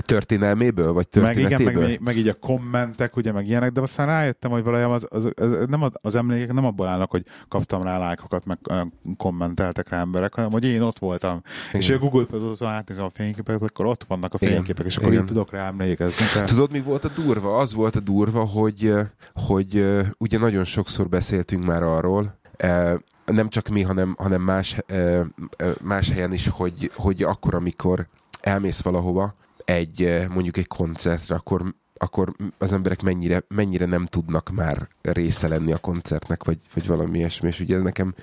történelméből, 0.02 0.92
vagy 0.92 1.06
meg, 1.12 1.36
igen, 1.36 1.48
történetéből? 1.48 1.88
meg, 1.88 2.00
meg, 2.00 2.16
így 2.16 2.28
a 2.28 2.34
kommentek, 2.34 3.16
ugye, 3.16 3.32
meg 3.32 3.46
ilyenek, 3.46 3.72
de 3.72 3.80
aztán 3.80 4.06
rájöttem, 4.06 4.50
hogy 4.50 4.62
valójában 4.62 4.94
az, 4.94 5.06
az, 5.10 5.32
az, 5.36 5.66
nem 5.68 5.82
az, 5.82 5.90
az 6.02 6.14
emlékek 6.14 6.52
nem 6.52 6.64
abból 6.64 6.86
állnak, 6.86 7.10
hogy 7.10 7.24
kaptam 7.48 7.82
rá 7.82 7.98
lájkokat, 7.98 8.44
meg 8.44 8.58
kommenteltek 9.16 9.88
rá 9.88 10.00
emberek, 10.00 10.34
hanem 10.34 10.50
hogy 10.50 10.64
én 10.64 10.80
ott 10.80 10.98
voltam. 10.98 11.42
Igen. 11.68 11.80
És 11.80 11.90
a 11.90 11.98
Google 11.98 12.24
Photos-on 12.24 12.68
átnézem 12.68 13.04
a 13.04 13.10
fényképeket, 13.10 13.62
akkor 13.62 13.86
ott 13.86 14.04
vannak 14.04 14.34
a 14.34 14.38
Igen. 14.40 14.54
fényképek, 14.54 14.86
és 14.86 14.96
akkor 14.96 15.08
Igen. 15.08 15.22
így 15.22 15.28
tudok 15.28 15.50
rá 15.50 15.66
emlékezni. 15.66 16.24
Tehát... 16.32 16.48
Tudod, 16.48 16.70
mi 16.70 16.80
volt 16.80 17.04
a 17.04 17.08
durva? 17.08 17.56
Az 17.56 17.74
volt 17.74 17.96
a 17.96 18.00
durva, 18.00 18.44
hogy, 18.44 18.94
hogy 19.34 19.86
ugye 20.18 20.38
nagyon 20.38 20.64
sokszor 20.64 21.08
beszéltünk 21.08 21.64
már 21.64 21.82
arról, 21.82 22.38
nem 23.26 23.48
csak 23.48 23.68
mi, 23.68 23.82
hanem, 23.82 24.14
hanem 24.18 24.42
más, 24.42 24.76
más 25.82 26.10
helyen 26.10 26.32
is, 26.32 26.48
hogy, 26.48 26.90
hogy 26.94 27.22
akkor, 27.22 27.54
amikor 27.54 28.08
elmész 28.40 28.80
valahova, 28.80 29.34
egy 29.66 30.02
ö, 30.02 30.28
mondjuk 30.28 30.56
egy 30.56 30.66
koncertre, 30.66 31.34
akkor 31.34 31.74
akkor 31.98 32.32
az 32.58 32.72
emberek 32.72 33.02
mennyire, 33.02 33.42
mennyire 33.48 33.86
nem 33.86 34.06
tudnak 34.06 34.50
már 34.50 34.88
része 35.02 35.48
lenni 35.48 35.72
a 35.72 35.78
koncertnek, 35.78 36.44
vagy, 36.44 36.58
vagy 36.74 36.86
valami 36.86 37.18
ilyesmi. 37.18 37.48
És 37.48 37.60
ugye 37.60 37.76
ez 37.76 37.82
nekem, 37.82 38.14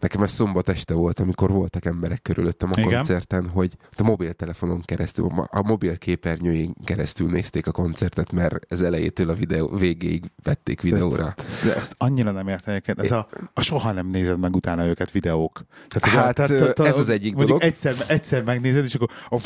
nekem 0.00 0.22
ez 0.22 0.30
szombat 0.30 0.68
este 0.68 0.94
volt, 0.94 1.20
amikor 1.20 1.50
voltak 1.50 1.84
emberek 1.84 2.22
körülöttem 2.22 2.70
a 2.72 2.80
Igen. 2.80 2.92
koncerten, 2.92 3.48
hogy 3.48 3.76
a 3.96 4.02
mobiltelefonon 4.02 4.82
keresztül, 4.84 5.28
a 5.46 5.62
mobil 5.62 5.98
képernyőjén 5.98 6.74
keresztül 6.84 7.30
nézték 7.30 7.66
a 7.66 7.72
koncertet, 7.72 8.32
mert 8.32 8.72
ez 8.72 8.80
elejétől 8.80 9.28
a 9.28 9.34
videó, 9.34 9.68
végéig 9.68 10.30
vették 10.42 10.80
videóra. 10.80 11.34
De 11.64 11.76
ezt 11.76 11.94
annyira 11.98 12.30
nem 12.30 12.48
egyébként. 12.48 13.00
Ez 13.00 13.10
a, 13.10 13.26
a 13.54 13.60
soha 13.60 13.92
nem 13.92 14.06
nézed 14.06 14.38
meg 14.38 14.54
utána 14.54 14.86
őket 14.86 15.10
videók. 15.10 15.64
Tehát, 15.88 16.18
Hát, 16.24 16.34
tehát, 16.34 16.78
ö, 16.78 16.84
ez 16.84 16.98
az 16.98 17.08
egyik 17.08 17.34
mondjuk 17.34 17.58
dolog. 17.58 17.62
Egyszer, 17.62 18.04
egyszer 18.06 18.42
megnézed, 18.42 18.84
és 18.84 18.94
akkor 18.94 19.08
a 19.28 19.36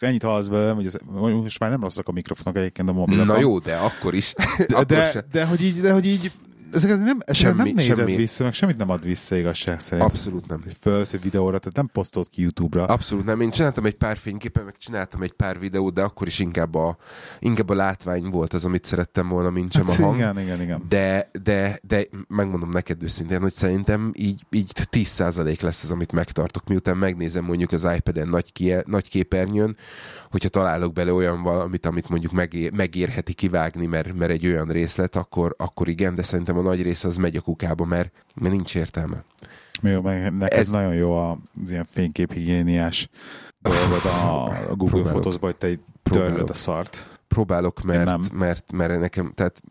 és 0.00 0.06
ennyit 0.06 0.22
hallasz 0.22 0.46
belőle, 0.46 0.72
hogy 0.72 0.86
ez, 0.86 0.96
most 1.12 1.58
már 1.58 1.70
nem 1.70 1.80
rosszak 1.80 2.08
a 2.08 2.12
mikrofonok 2.12 2.56
egyébként 2.58 2.88
a 2.88 2.92
mobilokon. 2.92 3.26
Na 3.26 3.40
jó, 3.40 3.58
de 3.58 3.74
akkor 3.74 4.14
is. 4.14 4.34
de, 4.56 4.64
akkor 4.74 4.84
de, 4.84 5.24
de, 5.32 5.44
hogy 5.44 5.64
így, 5.64 5.80
de 5.80 5.92
hogy 5.92 6.06
így 6.06 6.32
ezeket 6.74 7.04
nem, 7.04 7.18
Semmi- 7.32 7.56
nem 7.56 7.74
nézed 7.74 7.96
semmi. 7.96 8.16
vissza, 8.16 8.42
meg 8.44 8.52
semmit 8.54 8.76
nem 8.76 8.90
ad 8.90 9.02
vissza 9.02 9.36
igazság 9.36 9.80
szerint. 9.80 10.08
Abszolút 10.08 10.46
nem. 10.46 10.62
Fölsz 10.80 11.12
egy 11.12 11.22
videóra, 11.22 11.58
tehát 11.58 11.76
nem 11.76 11.90
posztolt 11.92 12.28
ki 12.28 12.42
YouTube-ra. 12.42 12.84
Abszolút 12.84 13.24
nem. 13.24 13.40
Én 13.40 13.50
csináltam 13.50 13.84
egy 13.84 13.94
pár 13.94 14.16
fényképet, 14.16 14.64
meg 14.64 14.76
csináltam 14.78 15.22
egy 15.22 15.32
pár 15.32 15.58
videót, 15.58 15.94
de 15.94 16.02
akkor 16.02 16.26
is 16.26 16.38
inkább 16.38 16.74
a, 16.74 16.96
inkább 17.38 17.68
a 17.68 17.74
látvány 17.74 18.30
volt 18.30 18.52
az, 18.52 18.64
amit 18.64 18.84
szerettem 18.84 19.28
volna, 19.28 19.50
mint 19.50 19.72
sem 19.72 19.86
Hát 19.86 19.98
a 19.98 20.02
hang. 20.02 20.16
igen, 20.16 20.38
igen, 20.40 20.60
igen. 20.62 20.82
De, 20.88 21.30
de, 21.42 21.78
de 21.82 22.06
megmondom 22.28 22.68
neked 22.68 23.02
őszintén, 23.02 23.40
hogy 23.40 23.52
szerintem 23.52 24.12
így, 24.16 24.42
így 24.50 24.72
10% 24.90 25.60
lesz 25.62 25.82
az, 25.84 25.90
amit 25.90 26.12
megtartok, 26.12 26.68
miután 26.68 26.96
megnézem 26.96 27.44
mondjuk 27.44 27.72
az 27.72 27.88
iPad-en 27.96 28.28
nagy, 28.28 28.52
kie, 28.52 28.82
nagy 28.86 29.08
képernyőn, 29.08 29.76
hogyha 30.34 30.48
találok 30.48 30.92
bele 30.92 31.12
olyan 31.12 31.42
valamit, 31.42 31.86
amit 31.86 32.08
mondjuk 32.08 32.32
megér, 32.32 32.72
megérheti 32.72 33.32
kivágni, 33.32 33.86
mert, 33.86 34.14
mert 34.14 34.30
egy 34.30 34.46
olyan 34.46 34.66
részlet, 34.66 35.16
akkor, 35.16 35.54
akkor 35.58 35.88
igen, 35.88 36.14
de 36.14 36.22
szerintem 36.22 36.58
a 36.58 36.62
nagy 36.62 36.82
része 36.82 37.08
az 37.08 37.16
megy 37.16 37.36
a 37.36 37.40
kukába, 37.40 37.84
mert, 37.84 38.12
mert 38.34 38.54
nincs 38.54 38.74
értelme. 38.74 39.24
Jó, 39.82 40.00
meg 40.00 40.36
neked 40.36 40.58
Ez- 40.58 40.70
nagyon 40.70 40.94
jó 40.94 41.16
az 41.16 41.70
ilyen 41.70 41.84
fényképhigiéniás 41.84 43.08
dolgod 43.58 44.04
a, 44.04 44.44
a 44.44 44.74
Google 44.74 44.86
Próbálok. 44.86 45.10
Photos-ba, 45.10 45.46
hogy 45.46 45.56
te 45.56 45.68
törlöd 46.02 46.50
a 46.50 46.54
szart. 46.54 47.18
próbálok, 47.28 47.82
mert, 47.82 48.04
nem. 48.04 48.26
mert, 48.32 48.72
mert 48.72 49.00
nekem, 49.00 49.32
tehát 49.34 49.62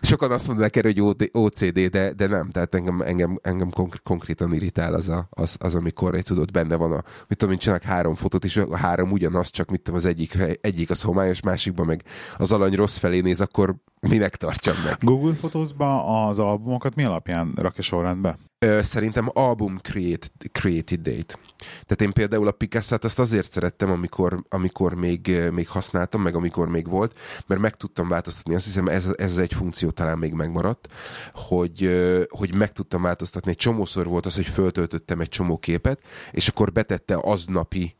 sokan 0.00 0.30
azt 0.30 0.46
mondanak 0.46 0.76
erre, 0.76 0.92
hogy 0.96 1.30
OCD, 1.32 1.80
de, 1.80 2.12
de 2.12 2.26
nem, 2.26 2.50
tehát 2.50 2.74
engem, 2.74 3.00
engem, 3.00 3.38
engem 3.42 3.70
konkr- 3.70 4.02
konkrétan 4.02 4.52
irritál 4.52 4.94
az, 4.94 5.08
a, 5.08 5.26
az, 5.30 5.56
az, 5.60 5.74
amikor 5.74 6.20
tudod, 6.20 6.50
benne 6.50 6.76
van 6.76 6.92
a, 6.92 7.04
mit 7.28 7.38
tudom, 7.38 7.56
csinálok 7.56 7.82
három 7.82 8.14
fotót, 8.14 8.44
és 8.44 8.56
a 8.56 8.76
három 8.76 9.12
ugyanaz, 9.12 9.50
csak 9.50 9.70
mit 9.70 9.80
tudom, 9.80 9.98
az 9.98 10.04
egyik, 10.04 10.38
egyik 10.60 10.90
az 10.90 11.02
homályos, 11.02 11.40
másikban 11.40 11.86
meg 11.86 12.02
az 12.36 12.52
alany 12.52 12.74
rossz 12.74 12.96
felé 12.96 13.20
néz, 13.20 13.40
akkor 13.40 13.74
Minek 14.08 14.36
tartsam 14.36 14.74
meg? 14.84 14.96
Google 15.00 15.32
Photos-ba 15.32 16.26
az 16.26 16.38
albumokat 16.38 16.94
mi 16.94 17.04
alapján 17.04 17.52
rakja 17.56 17.82
sorrendbe? 17.82 18.38
Ö, 18.58 18.80
szerintem 18.82 19.28
album 19.32 19.78
create, 19.78 20.26
created 20.52 21.00
date. 21.00 21.38
Tehát 21.58 22.00
én 22.00 22.12
például 22.12 22.46
a 22.46 22.50
Picasso-t 22.50 23.04
azt 23.04 23.18
azért 23.18 23.50
szerettem, 23.50 23.90
amikor, 23.90 24.44
amikor 24.48 24.94
még, 24.94 25.36
még 25.52 25.68
használtam, 25.68 26.22
meg 26.22 26.34
amikor 26.34 26.68
még 26.68 26.88
volt, 26.88 27.18
mert 27.46 27.60
meg 27.60 27.76
tudtam 27.76 28.08
változtatni. 28.08 28.54
Azt 28.54 28.64
hiszem 28.64 28.88
ez, 28.88 29.08
ez 29.16 29.38
egy 29.38 29.52
funkció 29.52 29.90
talán 29.90 30.18
még 30.18 30.32
megmaradt, 30.32 30.88
hogy, 31.34 31.90
hogy 32.28 32.54
meg 32.54 32.72
tudtam 32.72 33.02
változtatni. 33.02 33.50
Egy 33.50 33.56
csomószor 33.56 34.06
volt 34.06 34.26
az, 34.26 34.34
hogy 34.34 34.46
föltöltöttem 34.46 35.20
egy 35.20 35.28
csomó 35.28 35.58
képet, 35.58 36.00
és 36.30 36.48
akkor 36.48 36.72
betette 36.72 37.18
aznapi, 37.22 37.96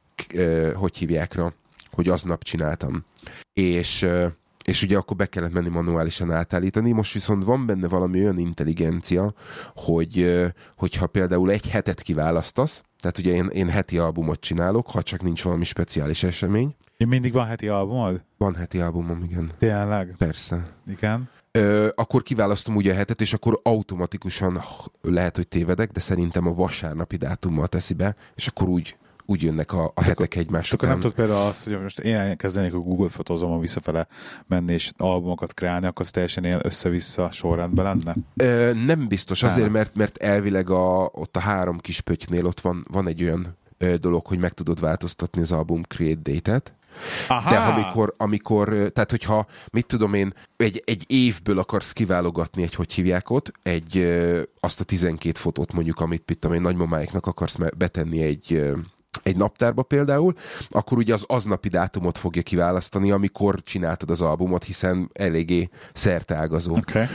hogy 0.75 0.97
hívják 0.97 1.35
rá, 1.35 1.53
hogy 1.90 2.09
aznap 2.09 2.43
csináltam. 2.43 3.05
És 3.53 4.07
és 4.64 4.83
ugye 4.83 4.96
akkor 4.96 5.16
be 5.16 5.27
kellett 5.27 5.53
menni 5.53 5.68
manuálisan 5.68 6.33
átállítani. 6.33 6.92
Most 6.92 7.12
viszont 7.12 7.44
van 7.44 7.66
benne 7.66 7.88
valami 7.88 8.20
olyan 8.20 8.38
intelligencia, 8.38 9.35
hogy 9.74 10.42
hogyha 10.77 11.07
például 11.07 11.50
egy 11.50 11.68
hetet 11.68 12.03
kiválasztasz, 12.03 12.83
tehát 13.00 13.18
ugye 13.18 13.33
én, 13.33 13.46
én 13.46 13.68
heti 13.68 13.98
albumot 13.98 14.40
csinálok, 14.40 14.90
ha 14.90 15.03
csak 15.03 15.22
nincs 15.22 15.42
valami 15.42 15.64
speciális 15.64 16.22
esemény. 16.22 16.74
Én 16.96 17.09
mindig 17.09 17.33
van 17.33 17.46
heti 17.46 17.68
albumod? 17.68 18.24
Van 18.38 18.55
heti 18.55 18.79
albumom, 18.79 19.22
igen. 19.22 19.50
Tényleg? 19.59 20.14
Persze. 20.18 20.66
Igen. 20.87 21.29
Ö, 21.53 21.88
akkor 21.94 22.22
kiválasztom 22.22 22.77
ugye 22.77 22.92
a 22.92 22.94
hetet, 22.94 23.20
és 23.20 23.33
akkor 23.33 23.61
automatikusan 23.62 24.62
lehet, 25.03 25.37
hogy 25.37 25.48
tévedek, 25.48 25.90
de 25.90 26.00
szerintem 26.00 26.46
a 26.46 26.55
vasárnapi 26.55 27.16
dátummal 27.16 27.66
teszi 27.66 27.94
be, 27.94 28.16
és 28.35 28.46
akkor 28.46 28.68
úgy 28.68 28.96
úgy 29.26 29.42
jönnek 29.42 29.72
a, 29.72 29.92
a 29.94 30.02
hetek 30.02 30.34
egymás 30.34 30.72
után. 30.72 30.90
nem 30.90 31.00
tudod 31.00 31.16
például 31.16 31.46
azt, 31.46 31.64
hogy 31.64 31.80
most 31.80 32.00
én 32.00 32.14
elkezdenék 32.14 32.74
a 32.74 32.78
Google 32.78 33.08
fotózomon 33.08 33.60
visszafele 33.60 34.06
menni 34.46 34.72
és 34.72 34.92
albumokat 34.96 35.54
kreálni, 35.54 35.87
akkor 35.87 36.04
az 36.04 36.10
teljesen 36.10 36.44
él 36.44 36.58
össze-vissza 36.62 37.30
sorrendben 37.30 37.84
lenne? 37.84 38.14
Ö, 38.37 38.72
nem 38.87 39.08
biztos, 39.08 39.42
azért, 39.42 39.70
mert, 39.70 39.96
mert 39.96 40.16
elvileg 40.16 40.70
a, 40.70 41.10
ott 41.12 41.37
a 41.37 41.40
három 41.40 41.78
kis 41.78 42.00
pöttynél 42.00 42.46
ott 42.46 42.60
van, 42.60 42.87
van 42.90 43.06
egy 43.06 43.22
olyan 43.22 43.56
ö, 43.78 43.96
dolog, 43.96 44.26
hogy 44.26 44.38
meg 44.38 44.52
tudod 44.52 44.80
változtatni 44.80 45.40
az 45.40 45.52
album 45.52 45.82
create 45.82 46.32
date-et, 46.32 46.74
Aha. 47.28 47.50
De 47.50 47.56
amikor, 47.58 48.14
amikor, 48.16 48.68
tehát 48.68 49.10
hogyha, 49.10 49.46
mit 49.70 49.87
tudom 49.87 50.14
én, 50.14 50.34
egy, 50.56 50.82
egy 50.87 51.04
évből 51.06 51.58
akarsz 51.58 51.92
kiválogatni 51.92 52.62
egy, 52.62 52.74
hogy 52.74 52.92
hívják 52.92 53.30
ott, 53.30 53.52
egy, 53.62 54.18
azt 54.60 54.80
a 54.80 54.84
12 54.84 55.38
fotót 55.38 55.72
mondjuk, 55.72 56.00
amit, 56.00 56.22
mit 56.26 56.38
tudom 56.38 56.56
én, 56.56 56.62
nagymamáiknak 56.62 57.26
akarsz 57.26 57.56
betenni 57.76 58.22
egy, 58.22 58.74
egy 59.22 59.37
naptárba 59.37 59.83
például, 59.83 60.35
akkor 60.68 60.98
ugye 60.98 61.14
az 61.14 61.24
aznapi 61.27 61.68
dátumot 61.68 62.18
fogja 62.18 62.42
kiválasztani, 62.42 63.11
amikor 63.11 63.62
csináltad 63.62 64.11
az 64.11 64.20
albumot, 64.20 64.64
hiszen 64.64 65.11
eléggé 65.12 65.68
szerteágazó. 65.92 66.77
Okay. 66.77 67.07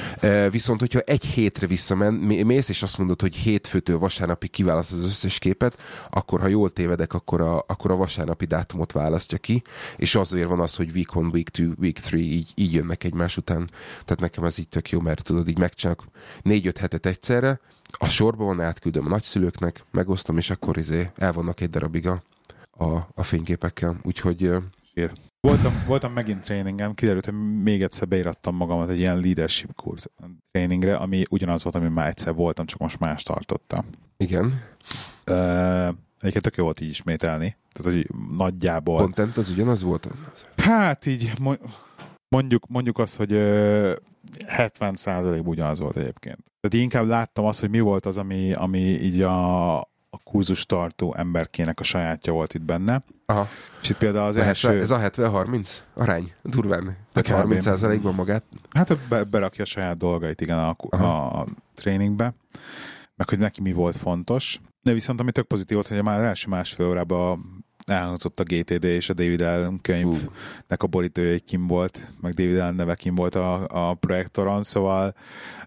Viszont, 0.50 0.80
hogyha 0.80 1.00
egy 1.00 1.26
hétre 1.26 1.68
visszamen, 1.68 2.14
mész, 2.14 2.70
és 2.70 2.84
azt 2.84 2.98
mondod, 2.98 3.22
hogy 3.22 3.36
hétfőtől 3.36 4.00
vasárnapig 4.00 4.50
kiválasztod 4.50 5.00
az 5.00 5.06
összes 5.06 5.40
képet, 5.40 5.84
akkor 6.10 6.40
ha 6.40 6.48
jól 6.48 6.70
tévedek, 6.70 7.14
akkor 7.14 7.42
a, 7.42 7.58
akkor 7.68 7.92
a 7.92 7.96
vasárnapi 7.96 8.46
dátumot 8.46 8.92
választja 8.92 9.38
ki, 9.38 9.62
és 9.96 10.16
azért 10.16 10.48
van 10.48 10.60
az, 10.60 10.76
hogy 10.76 10.92
week 10.94 11.16
one, 11.16 11.30
week 11.34 11.50
two, 11.50 11.72
week 11.80 12.00
three, 12.00 12.22
így, 12.22 12.52
így 12.56 12.74
jönnek 12.74 13.04
egymás 13.04 13.38
után. 13.38 13.70
Tehát 13.90 14.20
nekem 14.20 14.44
ez 14.44 14.60
így 14.60 14.70
tök 14.70 14.90
jó, 14.90 15.00
mert 15.00 15.24
tudod, 15.24 15.48
így 15.48 15.60
megcsinálok 15.60 16.04
négy-öt 16.42 16.78
hetet 16.78 17.06
egyszerre, 17.06 17.60
a 17.98 18.08
sorban 18.08 18.46
van, 18.46 18.62
átküldöm 18.62 19.06
a 19.06 19.10
nagyszülőknek, 19.10 19.84
megosztom, 19.92 20.38
és 20.38 20.50
akkor 20.50 20.78
izé 20.78 21.12
elvannak 21.16 21.62
egy 21.62 21.70
darabig 21.70 22.08
a, 22.08 22.22
a, 22.72 22.94
a 23.14 23.24
fényképekkel. 23.24 24.00
Úgyhogy... 24.04 24.52
Ér. 24.94 25.12
Voltam, 25.42 25.84
voltam 25.88 26.14
megint 26.14 26.44
tréningem, 26.44 26.94
kiderült, 26.94 27.26
hogy 27.26 27.62
még 27.62 27.82
egyszer 27.82 28.08
beirattam 28.08 28.56
magamat 28.56 28.90
egy 28.90 29.00
ilyen 29.00 29.20
leadership 29.20 29.76
kurz 29.76 30.06
tréningre, 30.52 30.96
ami 30.96 31.24
ugyanaz 31.30 31.64
volt, 31.64 31.76
ami 31.76 31.88
már 31.88 32.08
egyszer 32.08 32.34
voltam, 32.34 32.66
csak 32.66 32.80
most 32.80 33.00
más 33.00 33.24
tartottam. 33.24 33.86
Igen. 34.18 34.64
Uh, 35.28 35.88
Egyébként 36.20 36.44
tök 36.44 36.56
jó 36.56 36.64
volt 36.64 36.82
így 36.82 36.90
ismételni. 36.90 37.58
Tehát, 37.72 37.94
hogy 37.94 38.10
nagyjából... 38.38 38.98
Content 38.98 39.38
az 39.38 39.50
ugyanaz 39.50 39.84
volt? 39.84 40.08
Hát 40.56 41.06
így 41.06 41.32
mondjuk, 42.30 42.68
mondjuk 42.68 42.98
azt, 42.98 43.16
hogy 43.16 43.32
70 44.48 44.96
százalék 44.96 45.48
ugyanaz 45.48 45.80
volt 45.80 45.98
egyébként. 45.98 46.40
Tehát 46.60 46.86
inkább 46.86 47.06
láttam 47.08 47.46
azt, 47.46 47.60
hogy 47.60 47.70
mi 47.70 47.80
volt 47.80 48.06
az, 48.06 48.18
ami, 48.18 48.54
ami 48.54 48.80
így 48.80 49.22
a, 49.22 49.78
a 50.10 50.18
kurzus 50.24 50.66
tartó 50.66 51.16
emberkének 51.18 51.80
a 51.80 51.84
sajátja 51.84 52.34
volt 52.34 52.54
itt 52.54 52.62
benne. 52.62 53.04
Aha. 53.26 53.48
És 53.82 53.90
itt 53.90 53.98
például 53.98 54.28
az 54.28 54.36
a 54.36 54.42
első... 54.42 54.68
70, 54.68 54.84
ez 54.84 54.92
a 54.92 55.00
70-30 55.00 55.70
arány, 55.94 56.34
durván. 56.44 56.98
Tehát 57.14 57.42
30 57.42 57.64
százalékban 57.64 58.14
magát. 58.14 58.44
Hát 58.70 58.98
be, 58.98 59.24
berakja 59.24 59.64
a 59.64 59.68
saját 59.68 59.98
dolgait, 59.98 60.42
igen, 60.42 60.58
a, 60.58 60.76
a 60.96 61.46
tréningbe. 61.76 62.34
Meg 63.16 63.30
hogy 63.30 63.40
neki 63.40 63.62
mi 63.62 63.72
volt 63.72 63.96
fontos. 63.96 64.60
De 64.82 64.94
viszont 64.94 65.20
ami 65.20 65.32
tök 65.32 65.48
pozitív 65.48 65.76
volt, 65.76 65.88
hogy 65.88 66.04
már 66.04 66.18
az 66.18 66.24
első 66.24 66.50
másfél 66.50 66.88
órában 66.88 67.66
elhangzott 67.90 68.40
a 68.40 68.44
GTD 68.44 68.84
és 68.84 69.10
a 69.10 69.14
David 69.14 69.42
Allen 69.42 69.82
könyvnek 69.82 70.84
a 70.84 70.88
borítója 70.88 71.32
egy 71.32 71.44
kim 71.44 71.68
volt, 71.68 72.12
meg 72.22 72.34
David 72.34 72.58
Allen 72.58 72.76
neve 72.76 72.96
kim 72.96 73.16
volt 73.16 73.36
a, 73.36 73.68
a 73.90 73.94
projektoron, 73.94 74.64
szóval 74.64 75.16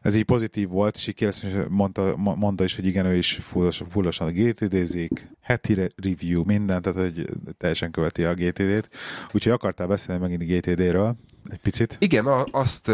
ez 0.03 0.15
így 0.15 0.25
pozitív 0.25 0.69
volt, 0.69 0.97
és 0.97 1.07
így 1.07 1.67
mondta, 1.69 2.17
mondta 2.17 2.65
is, 2.65 2.77
hogy 2.77 2.87
igen, 2.87 3.07
ő 3.07 3.17
is 3.17 3.41
fullosan, 3.43 3.89
fullosan 3.89 4.27
a 4.27 4.31
GTD-zik, 4.31 5.29
heti 5.41 5.75
review, 5.97 6.43
minden, 6.45 6.83
tehát 6.83 6.99
hogy 6.99 7.25
teljesen 7.59 7.91
követi 7.91 8.25
a 8.25 8.35
GTD-t. 8.35 8.89
Úgyhogy 9.33 9.53
akartál 9.53 9.87
beszélni 9.87 10.21
megint 10.21 10.43
a 10.43 10.55
GTD-ről, 10.55 11.17
egy 11.51 11.59
picit? 11.59 11.97
Igen, 11.99 12.27
azt 12.51 12.89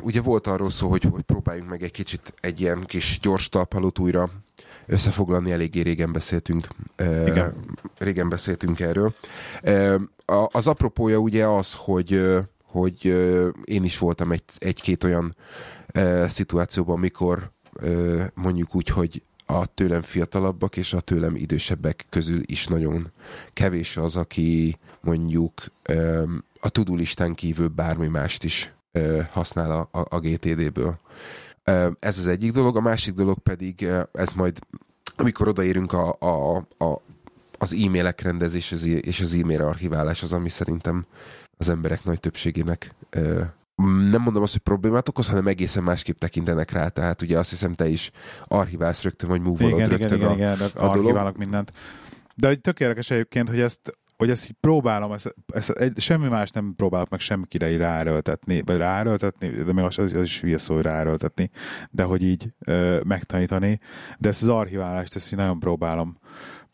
ugye 0.00 0.20
volt 0.20 0.46
arról 0.46 0.70
szó, 0.70 0.88
hogy, 0.88 1.04
hogy 1.10 1.22
próbáljunk 1.22 1.68
meg 1.68 1.82
egy 1.82 1.90
kicsit 1.90 2.32
egy 2.40 2.60
ilyen 2.60 2.84
kis 2.86 3.18
gyors 3.22 3.48
talpalót 3.48 3.98
újra 3.98 4.30
összefoglalni, 4.86 5.52
eléggé 5.52 5.80
régen 5.80 6.12
beszéltünk, 6.12 6.66
Igen. 7.26 7.54
régen 7.98 8.28
beszéltünk 8.28 8.80
erről. 8.80 9.14
Az 10.48 10.66
apropója 10.66 11.18
ugye 11.18 11.46
az, 11.46 11.74
hogy, 11.74 12.22
hogy 12.64 13.04
én 13.64 13.84
is 13.84 13.98
voltam 13.98 14.32
egy, 14.32 14.42
egy-két 14.58 15.04
olyan 15.04 15.36
szituációban, 16.28 16.96
amikor 16.96 17.50
mondjuk 18.34 18.74
úgy, 18.74 18.88
hogy 18.88 19.22
a 19.46 19.66
tőlem 19.66 20.02
fiatalabbak 20.02 20.76
és 20.76 20.92
a 20.92 21.00
tőlem 21.00 21.36
idősebbek 21.36 22.06
közül 22.10 22.40
is 22.44 22.66
nagyon 22.66 23.12
kevés 23.52 23.96
az, 23.96 24.16
aki 24.16 24.78
mondjuk 25.00 25.52
a 26.60 26.68
tudulistán 26.68 27.34
kívül 27.34 27.68
bármi 27.68 28.06
mást 28.06 28.44
is 28.44 28.72
használ 29.30 29.70
a, 29.70 29.98
a, 29.98 30.06
a 30.08 30.18
GTD-ből. 30.20 30.98
Ez 31.98 32.18
az 32.18 32.26
egyik 32.26 32.52
dolog, 32.52 32.76
a 32.76 32.80
másik 32.80 33.14
dolog 33.14 33.38
pedig, 33.38 33.88
ez 34.12 34.32
majd, 34.32 34.58
amikor 35.16 35.48
odaérünk 35.48 35.92
a, 35.92 36.16
a, 36.18 36.56
a, 36.56 37.02
az 37.58 37.72
e-mailek 37.72 38.20
rendezés 38.20 38.70
és 38.84 39.20
az 39.20 39.34
e-mail 39.34 39.62
archiválás 39.62 40.22
az, 40.22 40.32
ami 40.32 40.48
szerintem 40.48 41.06
az 41.56 41.68
emberek 41.68 42.04
nagy 42.04 42.20
többségének 42.20 42.94
nem 44.10 44.22
mondom 44.22 44.42
azt, 44.42 44.52
hogy 44.52 44.60
problémát 44.60 45.08
okoz, 45.08 45.28
hanem 45.28 45.46
egészen 45.46 45.82
másképp 45.82 46.18
tekintenek 46.18 46.70
rá. 46.70 46.88
Tehát 46.88 47.22
ugye 47.22 47.38
azt 47.38 47.50
hiszem, 47.50 47.74
te 47.74 47.88
is 47.88 48.10
archiválsz 48.44 49.02
rögtön, 49.02 49.28
vagy 49.28 49.60
igen, 49.60 49.88
rögtön 49.88 50.16
igen, 50.18 50.28
a, 50.28 50.34
igen, 50.34 50.54
igen, 50.54 50.68
a 50.74 50.86
archiválok 50.86 51.02
dolog. 51.02 51.36
mindent. 51.36 51.72
De 52.34 52.54
tök 52.54 52.80
érdekes 52.80 53.10
egyébként, 53.10 53.48
hogy 53.48 53.60
ezt 53.60 53.98
hogy 54.16 54.30
ezt 54.30 54.44
így 54.44 54.56
próbálom, 54.60 55.12
ezt, 55.12 55.34
ezt, 55.46 55.70
egy, 55.70 56.00
semmi 56.00 56.28
más 56.28 56.50
nem 56.50 56.72
próbálok 56.76 57.08
meg 57.08 57.20
semmikire 57.20 57.70
így 57.70 57.76
ráerőltetni, 57.76 58.62
vagy 58.64 58.76
ráerőltetni, 58.76 59.48
de 59.48 59.72
még 59.72 59.84
az, 59.84 59.98
az 59.98 60.22
is 60.22 60.40
hülye 60.40 60.58
szó, 60.58 60.74
hogy 60.74 60.82
ráerőltetni, 60.82 61.50
de 61.90 62.02
hogy 62.02 62.22
így 62.22 62.48
ö, 62.58 63.00
megtanítani. 63.06 63.80
De 64.18 64.28
ezt 64.28 64.42
az 64.42 64.48
archiválást, 64.48 65.16
ezt 65.16 65.32
így 65.32 65.38
nagyon 65.38 65.58
próbálom 65.58 66.18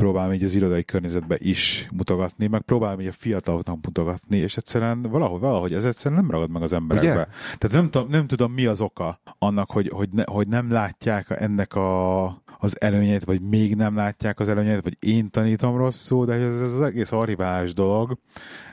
próbálom 0.01 0.33
így 0.33 0.45
az 0.45 0.55
irodai 0.55 0.85
környezetbe 0.85 1.37
is 1.39 1.89
mutogatni, 1.93 2.47
meg 2.47 2.61
próbálom 2.61 3.01
így 3.01 3.07
a 3.07 3.13
fiataloknak 3.13 3.79
mutogatni, 3.85 4.37
és 4.37 4.57
egyszerűen 4.57 5.03
valahogy, 5.03 5.41
valahogy 5.41 5.73
ez 5.73 5.85
egyszerűen 5.85 6.21
nem 6.21 6.31
ragad 6.31 6.51
meg 6.51 6.63
az 6.63 6.73
emberekbe. 6.73 7.11
Ugye? 7.11 7.27
Tehát 7.59 7.71
nem 7.71 7.91
tudom, 7.91 8.09
nem 8.09 8.27
tudom, 8.27 8.53
mi 8.53 8.67
az 8.67 8.81
oka 8.81 9.21
annak, 9.39 9.71
hogy, 9.71 9.89
hogy, 9.89 10.09
ne, 10.13 10.23
hogy 10.27 10.49
nem 10.49 10.71
látják 10.71 11.31
ennek 11.31 11.75
a, 11.75 12.25
az 12.61 12.81
előnyét, 12.81 13.25
vagy 13.25 13.41
még 13.41 13.75
nem 13.75 13.97
látják 13.97 14.41
az 14.41 14.49
előnyét, 14.49 14.83
vagy 14.83 14.97
én 14.99 15.31
tanítom 15.31 15.77
rosszul, 15.77 16.27
de 16.27 16.33
ez, 16.33 16.61
ez 16.61 16.73
az 16.73 16.81
egész 16.81 17.13
arriválás 17.13 17.75
dolog, 17.75 18.19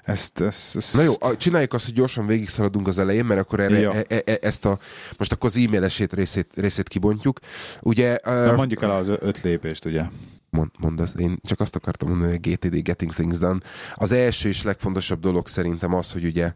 ezt, 0.04 0.41
ezt, 0.41 0.76
ezt... 0.76 0.95
Na 0.95 1.02
jó, 1.02 1.36
csináljuk 1.36 1.73
azt, 1.73 1.86
hogy 1.86 1.93
gyorsan 1.93 2.28
végigszaladunk 2.28 2.88
az 2.88 3.00
elején, 3.00 3.26
mert 3.26 3.39
akkor 3.39 3.60
erre, 3.60 3.91
e, 3.91 4.06
e, 4.08 4.21
e, 4.26 4.38
ezt 4.41 4.65
a, 4.65 4.80
most 5.17 5.32
akkor 5.32 5.50
az 5.50 5.58
e-mailesét 5.58 6.13
részét, 6.13 6.47
részét 6.56 6.88
kibontjuk. 6.88 7.39
Ugye, 7.82 8.17
Na, 8.23 8.56
mondjuk 8.56 8.82
el 8.82 8.91
az 8.91 9.08
öt 9.08 9.41
lépést, 9.41 9.86
ugye? 9.86 10.04
Mond, 10.50 10.71
mondasz, 10.80 11.13
én 11.17 11.39
csak 11.43 11.60
azt 11.60 11.76
akartam 11.76 12.10
mondani, 12.10 12.32
hogy 12.32 12.39
GTD, 12.39 12.76
Getting 12.82 13.13
Things 13.13 13.38
Done. 13.38 13.60
Az 13.95 14.12
első 14.12 14.50
és 14.50 14.63
legfontosabb 14.63 15.19
dolog 15.19 15.47
szerintem 15.47 15.93
az, 15.93 16.12
hogy 16.12 16.26
ugye 16.26 16.54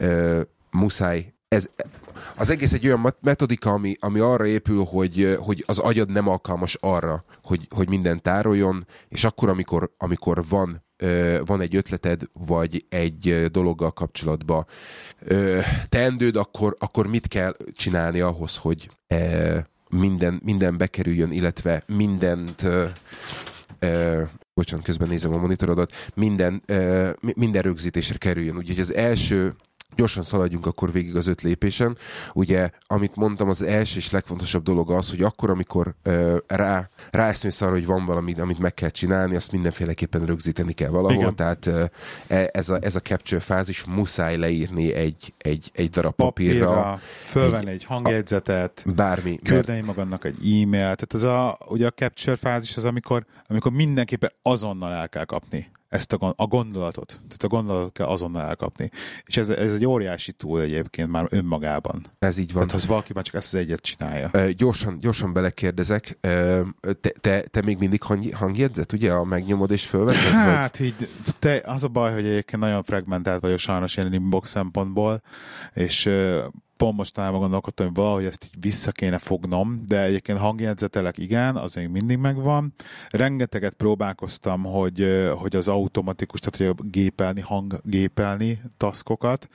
uh, 0.00 0.40
muszáj 0.70 1.34
ez, 1.48 1.68
az 2.36 2.50
egész 2.50 2.72
egy 2.72 2.86
olyan 2.86 3.14
metodika, 3.20 3.70
ami, 3.70 3.96
ami 4.00 4.18
arra 4.18 4.46
épül, 4.46 4.84
hogy, 4.84 5.36
hogy 5.40 5.64
az 5.66 5.78
agyad 5.78 6.10
nem 6.10 6.28
alkalmas 6.28 6.76
arra, 6.80 7.24
hogy, 7.42 7.66
hogy 7.70 7.88
minden 7.88 8.22
tároljon, 8.22 8.86
és 9.08 9.24
akkor, 9.24 9.48
amikor, 9.48 9.90
amikor 9.98 10.44
van 10.48 10.82
van 11.44 11.60
egy 11.60 11.76
ötleted, 11.76 12.22
vagy 12.32 12.84
egy 12.88 13.46
dologgal 13.50 13.90
kapcsolatban 13.90 14.66
teendőd, 15.88 16.36
akkor, 16.36 16.76
akkor 16.78 17.06
mit 17.06 17.28
kell 17.28 17.56
csinálni 17.72 18.20
ahhoz, 18.20 18.56
hogy 18.56 18.88
minden, 19.88 20.40
minden 20.44 20.76
bekerüljön, 20.76 21.32
illetve 21.32 21.82
mindent 21.86 22.66
bocsánat, 24.54 24.84
közben 24.84 25.08
nézem 25.08 25.32
a 25.32 25.38
monitorodat, 25.38 25.92
minden, 26.14 26.62
minden 27.20 27.62
rögzítésre 27.62 28.18
kerüljön. 28.18 28.56
Úgyhogy 28.56 28.80
az 28.80 28.94
első 28.94 29.54
gyorsan 29.96 30.22
szaladjunk 30.22 30.66
akkor 30.66 30.92
végig 30.92 31.16
az 31.16 31.26
öt 31.26 31.42
lépésen. 31.42 31.96
Ugye, 32.32 32.70
amit 32.86 33.16
mondtam, 33.16 33.48
az 33.48 33.62
első 33.62 33.98
és 33.98 34.10
legfontosabb 34.10 34.62
dolog 34.62 34.90
az, 34.90 35.10
hogy 35.10 35.22
akkor, 35.22 35.50
amikor 35.50 35.94
uh, 36.04 36.36
rá, 36.46 36.88
ráeszmész 37.10 37.60
arra, 37.60 37.72
hogy 37.72 37.86
van 37.86 38.06
valami, 38.06 38.34
amit 38.40 38.58
meg 38.58 38.74
kell 38.74 38.88
csinálni, 38.88 39.36
azt 39.36 39.52
mindenféleképpen 39.52 40.26
rögzíteni 40.26 40.72
kell 40.72 40.90
valahol. 40.90 41.14
Igen. 41.14 41.36
Tehát 41.36 41.66
uh, 41.66 41.84
ez, 42.52 42.68
a, 42.68 42.78
ez 42.80 42.96
a 42.96 43.00
capture 43.00 43.40
fázis 43.40 43.84
muszáj 43.84 44.36
leírni 44.36 44.92
egy, 44.92 45.34
egy, 45.38 45.70
egy 45.74 45.90
darab 45.90 46.14
papírra. 46.14 46.66
papírra 46.66 47.00
fölvenni 47.24 47.70
egy, 47.70 47.74
egy 47.74 47.84
hangjegyzetet, 47.84 48.84
bármi. 48.94 49.36
Küldeni 49.42 49.80
mert... 49.80 49.86
magadnak 49.86 50.24
egy 50.24 50.36
e-mailt. 50.36 51.06
Tehát 51.06 51.14
ez 51.14 51.22
a, 51.22 51.58
ugye 51.68 51.86
a 51.86 51.90
capture 51.90 52.36
fázis 52.36 52.76
az, 52.76 52.84
amikor, 52.84 53.24
amikor 53.46 53.72
mindenképpen 53.72 54.30
azonnal 54.42 54.92
el 54.92 55.08
kell 55.08 55.24
kapni 55.24 55.70
ezt 55.94 56.12
a, 56.12 56.34
a 56.36 56.46
gondolatot. 56.46 57.06
Tehát 57.06 57.42
a 57.42 57.48
gondolatot 57.48 57.92
kell 57.92 58.06
azonnal 58.06 58.42
elkapni. 58.42 58.90
És 59.24 59.36
ez, 59.36 59.48
ez 59.48 59.74
egy 59.74 59.86
óriási 59.86 60.32
túl 60.32 60.60
egyébként 60.60 61.10
már 61.10 61.26
önmagában. 61.30 62.06
Ez 62.18 62.38
így 62.38 62.52
van. 62.52 62.66
Tehát, 62.66 62.82
ha 62.82 62.88
valaki 62.88 63.12
már 63.14 63.24
csak 63.24 63.34
ezt 63.34 63.54
az 63.54 63.60
egyet 63.60 63.80
csinálja. 63.80 64.30
Uh, 64.32 64.48
gyorsan, 64.48 64.98
gyorsan 64.98 65.32
belekérdezek, 65.32 66.18
uh, 66.22 66.66
te, 67.00 67.10
te, 67.20 67.40
te 67.40 67.62
még 67.62 67.78
mindig 67.78 68.02
hang, 68.02 68.34
hangjegyzet, 68.34 68.92
ugye? 68.92 69.12
A 69.12 69.24
megnyomod 69.24 69.70
és 69.70 69.86
fölveszed? 69.86 70.30
Hát, 70.30 70.78
vagy? 70.78 70.86
így, 70.86 71.08
te, 71.38 71.62
az 71.64 71.84
a 71.84 71.88
baj, 71.88 72.12
hogy 72.12 72.26
egyébként 72.26 72.62
nagyon 72.62 72.82
fragmentált 72.82 73.40
vagyok 73.40 73.58
sajnos 73.58 73.96
ilyen 73.96 74.12
inbox 74.12 74.50
szempontból, 74.50 75.22
és 75.74 76.06
uh, 76.06 76.44
pont 76.76 76.96
mostanában 76.96 77.40
gondolkodtam, 77.40 77.86
hogy 77.86 77.94
valahogy 77.94 78.24
ezt 78.24 78.44
így 78.44 78.60
vissza 78.60 78.92
kéne 78.92 79.18
fognom, 79.18 79.82
de 79.86 80.02
egyébként 80.02 80.38
hangjegyzetelek 80.38 81.18
igen, 81.18 81.56
az 81.56 81.74
még 81.74 81.88
mindig 81.88 82.18
megvan. 82.18 82.74
Rengeteget 83.08 83.72
próbálkoztam, 83.72 84.62
hogy, 84.62 85.28
hogy 85.38 85.56
az 85.56 85.68
automatikus, 85.68 86.40
tehát 86.40 86.76
hogy 86.76 86.90
gépelni, 86.90 87.40
hanggépelni 87.40 88.60
taszkokat, 88.76 89.48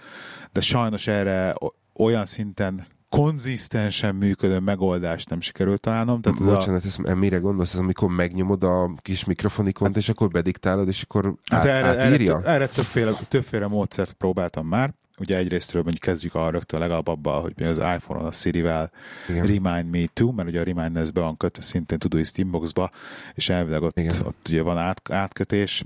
de 0.51 0.61
sajnos 0.61 1.07
erre 1.07 1.55
olyan 1.93 2.25
szinten 2.25 2.87
konzisztensen 3.09 4.15
működő 4.15 4.59
megoldást 4.59 5.29
nem 5.29 5.41
sikerült 5.41 5.81
találnom. 5.81 6.21
Tehát 6.21 6.39
Bocsánat, 6.39 6.83
a... 6.83 6.85
ezt 6.85 7.15
mire 7.15 7.37
gondolsz? 7.37 7.73
Ez 7.73 7.79
amikor 7.79 8.09
megnyomod 8.09 8.63
a 8.63 8.93
kis 9.01 9.25
mikrofonikont, 9.25 9.93
hát, 9.93 10.03
és 10.03 10.09
akkor 10.09 10.27
bediktálod, 10.27 10.87
és 10.87 11.01
akkor 11.01 11.35
hát 11.51 11.65
át, 11.65 11.65
erre, 11.65 12.03
átírja? 12.03 12.37
Erre, 12.37 12.49
erre 12.49 12.67
többféle, 12.67 13.11
többféle 13.27 13.67
módszert 13.67 14.13
próbáltam 14.13 14.67
már 14.67 14.93
ugye 15.19 15.37
egyrésztről 15.37 15.81
mondjuk 15.81 16.03
kezdjük 16.03 16.35
a 16.35 16.49
rögtön 16.49 16.79
legalább 16.79 17.07
abban, 17.07 17.41
hogy 17.41 17.53
mi 17.55 17.65
az 17.65 17.77
iPhone-on 17.77 18.25
a 18.25 18.31
Siri-vel 18.31 18.91
Igen. 19.27 19.45
Remind 19.45 19.89
Me 19.89 20.05
To, 20.13 20.31
mert 20.31 20.47
ugye 20.47 20.59
a 20.59 20.63
Reminders 20.63 21.11
be 21.11 21.21
van 21.21 21.37
kötve 21.37 21.61
szintén 21.61 21.99
Todoist 21.99 22.37
Inboxba, 22.37 22.91
és 23.33 23.49
elvileg 23.49 23.81
ott, 23.81 23.97
ott 24.25 24.47
ugye 24.47 24.61
van 24.61 24.77
át, 24.77 25.11
átkötés, 25.11 25.83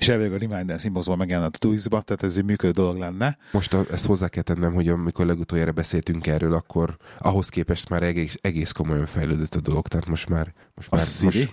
és 0.00 0.08
elvileg 0.08 0.32
a 0.32 0.38
Reminder 0.38 0.80
Inboxban 0.82 1.16
megjelent 1.16 1.54
a 1.54 1.58
Todoist-ba, 1.58 2.00
tehát 2.00 2.22
ez 2.22 2.36
egy 2.36 2.44
működő 2.44 2.72
dolog 2.72 2.96
lenne. 2.96 3.36
Most 3.52 3.74
a, 3.74 3.84
ezt 3.90 4.06
hozzá 4.06 4.28
kell 4.28 4.42
tennem, 4.42 4.72
hogy 4.72 4.88
amikor 4.88 5.26
legutoljára 5.26 5.72
beszéltünk 5.72 6.26
erről, 6.26 6.54
akkor 6.54 6.96
ahhoz 7.18 7.48
képest 7.48 7.88
már 7.88 8.02
egész, 8.02 8.38
egész 8.40 8.72
komolyan 8.72 9.06
fejlődött 9.06 9.54
a 9.54 9.60
dolog, 9.60 9.88
tehát 9.88 10.06
most 10.06 10.28
már... 10.28 10.52
Most 10.74 10.92
a 10.92 10.96
már, 10.96 11.04
Siri? 11.04 11.38
Most, 11.38 11.52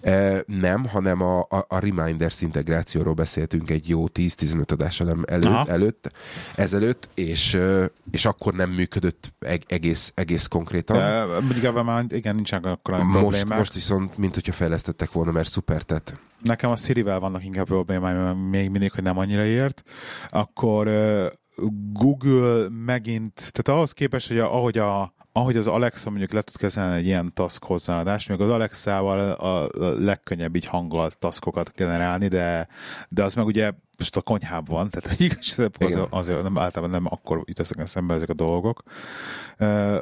e, 0.00 0.44
nem, 0.46 0.86
hanem 0.86 1.22
a, 1.22 1.38
a, 1.40 1.64
a 1.68 1.78
Reminders 1.78 2.40
integrációról 2.40 3.14
beszéltünk 3.14 3.70
egy 3.70 3.88
jó 3.88 4.04
10-15 4.14 4.72
adással 4.72 5.24
előtt, 5.26 5.68
előtt, 5.68 6.10
ezelőtt, 6.54 7.08
és, 7.14 7.58
és 8.10 8.24
akkor 8.24 8.54
nem 8.54 8.70
működött 8.70 9.32
egész, 9.66 10.12
egész 10.14 10.46
konkrétan. 10.46 10.96
De, 10.96 11.40
mondjuk 11.40 11.84
már 11.84 12.04
igen, 12.08 12.34
nincsenek 12.34 12.64
akkor 12.64 12.98
most, 12.98 13.18
problémák. 13.18 13.58
Most 13.58 13.74
viszont, 13.74 14.18
mint 14.18 14.34
hogyha 14.34 14.52
fejlesztettek 14.52 15.12
volna, 15.12 15.30
mert 15.30 15.48
szuper 15.48 15.82
tett. 15.82 16.14
Nekem 16.44 16.70
a 16.70 16.76
Siri-vel 16.76 17.20
vannak 17.20 17.44
inkább 17.44 17.66
problémáim, 17.66 18.38
még 18.38 18.70
mindig, 18.70 18.92
hogy 18.92 19.02
nem 19.02 19.18
annyira 19.18 19.44
ért. 19.44 19.82
Akkor 20.30 20.88
Google 21.92 22.68
megint, 22.68 23.34
tehát 23.34 23.68
ahhoz 23.68 23.92
képest, 23.92 24.28
hogy 24.28 24.38
ahogy 24.38 24.78
a, 24.78 25.14
ahogy 25.32 25.56
az 25.56 25.66
Alexa 25.66 26.10
mondjuk 26.10 26.32
le 26.32 26.42
tud 26.42 26.56
kezelni 26.56 26.96
egy 26.96 27.06
ilyen 27.06 27.32
task 27.34 27.64
hozzáadást, 27.64 28.28
még 28.28 28.40
az 28.40 28.50
Alexa-val 28.50 29.30
a 29.30 29.68
legkönnyebb 29.98 30.56
így 30.56 30.66
hangolt 30.66 31.18
taskokat 31.18 31.72
generálni, 31.76 32.28
de, 32.28 32.68
de 33.08 33.22
az 33.22 33.34
meg 33.34 33.46
ugye 33.46 33.72
most 33.98 34.16
a 34.16 34.20
konyhában 34.20 34.76
van, 34.76 34.90
tehát 34.90 35.20
igazából 35.20 35.86
az, 35.86 36.06
azért 36.10 36.42
nem, 36.42 36.58
általában 36.58 36.94
nem 36.94 37.12
akkor 37.12 37.42
jut 37.44 37.78
eszembe 37.78 38.14
ezek 38.14 38.28
a 38.28 38.34
dolgok. 38.34 38.82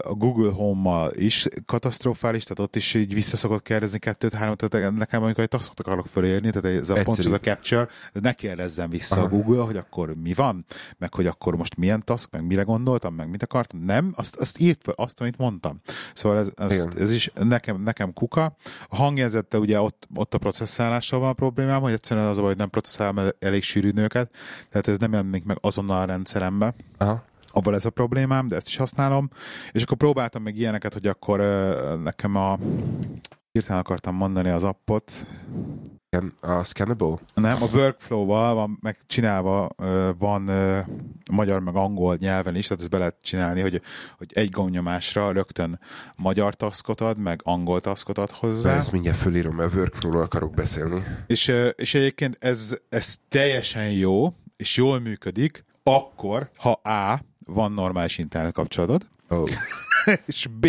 A 0.02 0.14
Google 0.14 0.52
Home-mal 0.52 1.11
is 1.14 1.46
katasztrofális, 1.66 2.42
tehát 2.42 2.59
ott 2.59 2.76
is 2.76 2.94
így 2.94 3.14
visszaszokott 3.14 3.62
kérdezni 3.62 3.98
kettőt, 3.98 4.35
hármat, 4.35 4.68
tehát 4.68 4.94
nekem 4.94 5.22
amikor 5.22 5.42
egy 5.42 5.48
taskot 5.48 5.81
akarok 5.81 6.07
fölérni, 6.07 6.50
tehát 6.50 6.64
ez 6.64 6.90
a 6.90 6.96
Egyszerű. 6.96 7.02
pont, 7.02 7.18
ez 7.18 7.33
a 7.33 7.38
capture, 7.38 7.88
ne 8.12 8.33
kérdezzem 8.33 8.90
vissza 8.90 9.16
Aha. 9.16 9.24
a 9.24 9.28
Google, 9.28 9.62
hogy 9.62 9.76
akkor 9.76 10.14
mi 10.14 10.35
van, 10.35 10.64
meg 10.98 11.14
hogy 11.14 11.26
akkor 11.26 11.57
most 11.57 11.76
milyen 11.76 12.00
task, 12.05 12.31
meg 12.31 12.46
mire 12.46 12.62
gondoltam, 12.62 13.14
meg 13.14 13.31
mit 13.31 13.42
akartam. 13.42 13.85
Nem, 13.85 14.12
azt, 14.16 14.37
azt 14.37 14.61
írt 14.61 14.83
fel, 14.83 14.94
azt, 14.96 15.20
amit 15.20 15.38
mondtam. 15.38 15.81
Szóval 16.14 16.38
ez, 16.38 16.50
ez, 16.57 16.88
ez 16.98 17.11
is 17.11 17.31
nekem, 17.35 17.83
nekem 17.83 18.12
kuka. 18.12 18.57
A 18.88 18.96
hangjegyzette 18.96 19.59
ugye 19.59 19.81
ott, 19.81 20.09
ott 20.14 20.35
a 20.35 20.38
processzálással 20.38 21.20
van 21.20 21.28
a 21.28 21.33
problémám, 21.33 21.81
hogy 21.81 21.92
egyszerűen 21.92 22.26
az 22.26 22.37
a 22.37 22.40
baj, 22.40 22.48
hogy 22.50 22.59
nem 22.59 22.70
processzálom 22.70 23.28
elég 23.38 23.62
sűrű 23.62 23.90
nőket, 23.92 24.35
tehát 24.70 24.88
ez 24.88 24.98
nem 24.98 25.12
jelenik 25.12 25.44
meg 25.44 25.59
azonnal 25.61 26.00
a 26.00 26.05
rendszerembe. 26.05 26.74
Aha 26.98 27.24
avval 27.52 27.74
ez 27.74 27.85
a 27.85 27.90
problémám, 27.90 28.48
de 28.48 28.57
ezt 28.57 28.68
is 28.68 28.76
használom. 28.76 29.31
És 29.72 29.83
akkor 29.83 29.96
próbáltam 29.96 30.42
meg 30.42 30.57
ilyeneket, 30.57 30.92
hogy 30.92 31.07
akkor 31.07 31.38
nekem 32.02 32.37
a 32.37 32.59
hirtelen 33.52 33.81
akartam 33.81 34.14
mondani 34.14 34.48
az 34.48 34.64
appot. 34.64 35.26
A 36.40 36.64
Scannable? 36.64 37.18
Nem, 37.35 37.62
a 37.62 37.66
workflow-val 37.72 38.55
van 38.55 38.79
megcsinálva, 38.81 39.68
van 40.18 40.51
magyar 41.31 41.61
meg 41.61 41.77
angol 41.77 42.16
nyelven 42.20 42.57
is, 42.57 42.66
tehát 42.66 42.83
ezt 42.83 42.90
be 42.90 42.98
lehet 42.98 43.16
csinálni, 43.22 43.61
hogy, 43.61 43.83
hogy 44.18 44.33
egy 44.35 44.51
gomnyomásra 44.51 45.33
rögtön 45.33 45.81
magyar 46.16 46.55
taszkot 46.55 47.01
ad, 47.01 47.18
meg 47.18 47.40
angol 47.44 47.81
taszkot 47.81 48.18
ad 48.18 48.31
hozzá. 48.31 48.70
De 48.70 48.77
ezt 48.77 48.92
mindjárt 48.92 49.18
fölírom, 49.18 49.55
mert 49.55 49.72
a 49.72 49.77
workflow-ról 49.77 50.22
akarok 50.22 50.55
beszélni. 50.55 51.03
És, 51.27 51.53
és 51.75 51.94
egyébként 51.94 52.37
ez, 52.40 52.77
ez 52.88 53.16
teljesen 53.29 53.90
jó, 53.90 54.35
és 54.57 54.77
jól 54.77 55.01
működik, 55.01 55.64
akkor, 55.83 56.51
ha 56.57 56.70
A, 56.70 57.20
van 57.46 57.72
normális 57.72 58.18
internet 58.18 58.53
kapcsolatod, 58.53 59.09
oh. 59.29 59.48
és 60.26 60.46
B, 60.60 60.66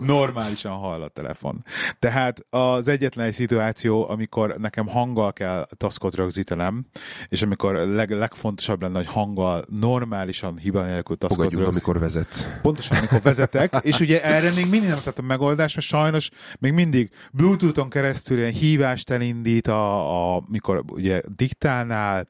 normálisan 0.00 0.72
hall 0.72 1.02
a 1.02 1.08
telefon. 1.08 1.64
Tehát 1.98 2.46
az 2.50 2.88
egyetlen 2.88 3.26
egy 3.26 3.32
szituáció, 3.32 4.08
amikor 4.08 4.54
nekem 4.58 4.86
hanggal 4.88 5.32
kell 5.32 5.66
taszkot 5.76 6.14
rögzítenem, 6.14 6.84
és 7.28 7.42
amikor 7.42 7.74
leg, 7.74 8.10
legfontosabb 8.10 8.82
lenne, 8.82 8.96
hogy 8.96 9.06
hanggal 9.06 9.64
normálisan 9.68 10.58
hiba 10.58 10.82
nélkül 10.82 11.16
taszkot 11.16 11.38
rögzítenem. 11.38 11.70
amikor 11.70 11.98
vezetsz. 11.98 12.46
Pontosan, 12.62 12.96
amikor 12.96 13.20
vezetek, 13.22 13.74
és 13.90 14.00
ugye 14.00 14.22
erre 14.22 14.50
még 14.50 14.68
mindig 14.68 14.88
nem 14.88 15.00
a 15.16 15.22
megoldás, 15.22 15.74
mert 15.74 15.86
sajnos 15.86 16.30
még 16.58 16.72
mindig 16.72 17.10
Bluetooth-on 17.32 17.90
keresztül 17.90 18.38
ilyen 18.38 18.52
hívást 18.52 19.10
elindít, 19.10 19.66
a, 19.66 20.34
a, 20.36 20.42
mikor 20.48 20.84
ugye 20.88 21.20
diktálnál, 21.36 22.28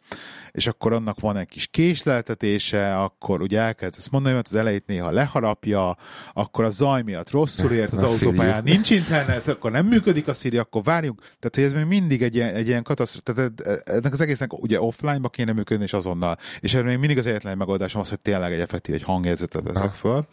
és 0.53 0.67
akkor 0.67 0.93
annak 0.93 1.21
van 1.21 1.37
egy 1.37 1.49
kis 1.49 1.67
késleltetése, 1.67 2.99
akkor 2.99 3.41
ugye 3.41 3.61
elkezd 3.61 3.95
ezt 3.99 4.11
mondani, 4.11 4.35
mert 4.35 4.47
az 4.47 4.55
elejét 4.55 4.87
néha 4.87 5.11
leharapja, 5.11 5.97
akkor 6.33 6.65
a 6.65 6.71
zaj 6.71 7.03
miatt 7.03 7.31
rosszul 7.31 7.71
ért 7.73 7.93
az 7.93 8.03
autópályán, 8.13 8.63
nincs 8.63 8.91
internet, 8.91 9.49
akkor 9.49 9.71
nem 9.71 9.87
működik 9.87 10.29
a 10.29 10.35
Siri, 10.35 10.59
akkor 10.59 10.83
várjunk. 10.83 11.21
Tehát, 11.21 11.55
hogy 11.55 11.65
ez 11.65 11.73
még 11.73 11.85
mindig 11.85 12.23
egy 12.23 12.35
ilyen, 12.35 12.55
egy 12.55 12.67
ilyen 12.67 12.83
katasztrófa. 12.83 13.51
Tehát 13.61 13.89
ennek 13.89 14.13
az 14.13 14.21
egésznek 14.21 14.63
ugye 14.63 14.81
offline-ba 14.81 15.29
kéne 15.29 15.53
működni, 15.53 15.85
és 15.85 15.93
azonnal. 15.93 16.37
És 16.61 16.75
erre 16.75 16.85
még 16.85 16.99
mindig 16.99 17.19
az 17.19 17.27
egyetlen 17.27 17.57
megoldásom 17.57 18.01
az, 18.01 18.09
hogy 18.09 18.21
tényleg 18.21 18.53
egy 18.53 18.61
effektív, 18.61 18.95
egy 18.95 19.03
hangjelzetet 19.03 19.63
veszek 19.63 19.95
föl. 19.95 20.27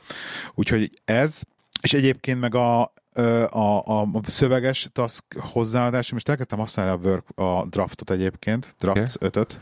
Úgyhogy 0.56 0.92
ez, 1.06 1.42
és 1.82 1.94
egyébként 1.94 2.40
meg 2.40 2.56
a, 2.56 2.82
a, 2.82 2.90
a, 3.50 4.02
a 4.02 4.22
szöveges 4.26 4.90
task 4.94 5.24
hozzáadás, 5.38 6.12
most 6.12 6.30
elkezdtem 6.30 6.60
használni 6.60 6.92
a, 6.92 7.08
work, 7.10 7.40
a 7.40 7.66
draftot 7.66 8.12
egyébként, 8.12 8.76
drafts 8.80 9.16
okay. 9.16 9.30
5-öt. 9.30 9.60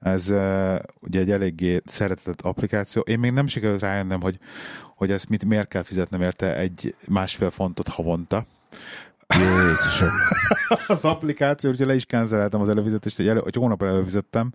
Ez 0.00 0.30
uh, 0.30 0.78
ugye 1.00 1.20
egy 1.20 1.30
eléggé 1.30 1.80
szeretett 1.84 2.40
applikáció. 2.40 3.02
Én 3.02 3.18
még 3.18 3.30
nem 3.30 3.46
sikerült 3.46 3.80
rájönnöm, 3.80 4.20
hogy, 4.20 4.38
hogy 4.94 5.10
ezt 5.10 5.28
mit, 5.28 5.44
miért 5.44 5.68
kell 5.68 5.82
fizetnem 5.82 6.22
érte 6.22 6.56
egy 6.56 6.94
másfél 7.08 7.50
fontot 7.50 7.88
havonta. 7.88 8.46
Jézusom. 9.34 10.08
az 10.86 11.04
applikáció, 11.04 11.70
úgyhogy 11.70 11.86
le 11.86 11.94
is 11.94 12.04
canceleltem 12.04 12.60
az 12.60 12.68
előfizetést, 12.68 13.16
hogy, 13.16 13.28
elő, 13.28 13.38
hogy 13.38 13.54
hónap 13.54 13.82
előfizettem, 13.82 14.52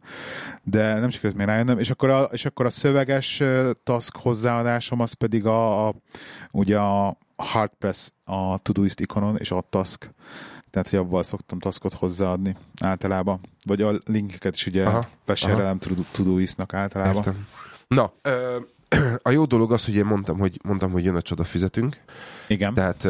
de 0.64 1.00
nem 1.00 1.10
sikerült 1.10 1.38
még 1.38 1.48
rájönnöm, 1.48 1.80
és 1.80 1.90
akkor 1.90 2.10
a, 2.10 2.22
és 2.24 2.46
akkor 2.46 2.66
a 2.66 2.70
szöveges 2.70 3.44
task 3.84 4.16
hozzáadásom 4.16 5.00
az 5.00 5.14
pedig 5.14 5.46
a, 5.46 5.88
a 5.88 5.94
ugye 6.52 6.80
a 6.80 7.18
hard 7.36 7.72
press 7.80 8.10
a 8.24 8.58
Todoist 8.58 9.00
ikonon, 9.00 9.38
és 9.38 9.52
a 9.52 9.64
task 9.70 10.10
tehát 10.72 10.90
hogy 10.90 11.00
avval 11.00 11.24
szoktam 11.24 11.60
taskot 11.60 11.94
hozzáadni 11.94 12.56
általában. 12.82 13.40
Vagy 13.66 13.82
a 13.82 14.00
linkeket 14.06 14.56
is 14.56 14.66
ugye 14.66 14.86
Aha, 14.86 15.08
beserelem 15.26 15.80
Todoist-nak 16.12 16.74
általában. 16.74 17.16
Értem. 17.16 17.48
Na, 17.88 18.12
ö, 18.22 18.58
a 19.22 19.30
jó 19.30 19.46
dolog 19.46 19.72
az, 19.72 19.86
hogy 19.86 19.96
én 19.96 20.06
mondtam, 20.06 20.40
hogy, 20.40 20.60
mondtam, 20.64 20.92
hogy 20.92 21.04
jön 21.04 21.16
a 21.16 21.22
csoda 21.22 21.44
fizetünk. 21.44 21.98
Igen. 22.48 22.74
Tehát 22.74 23.08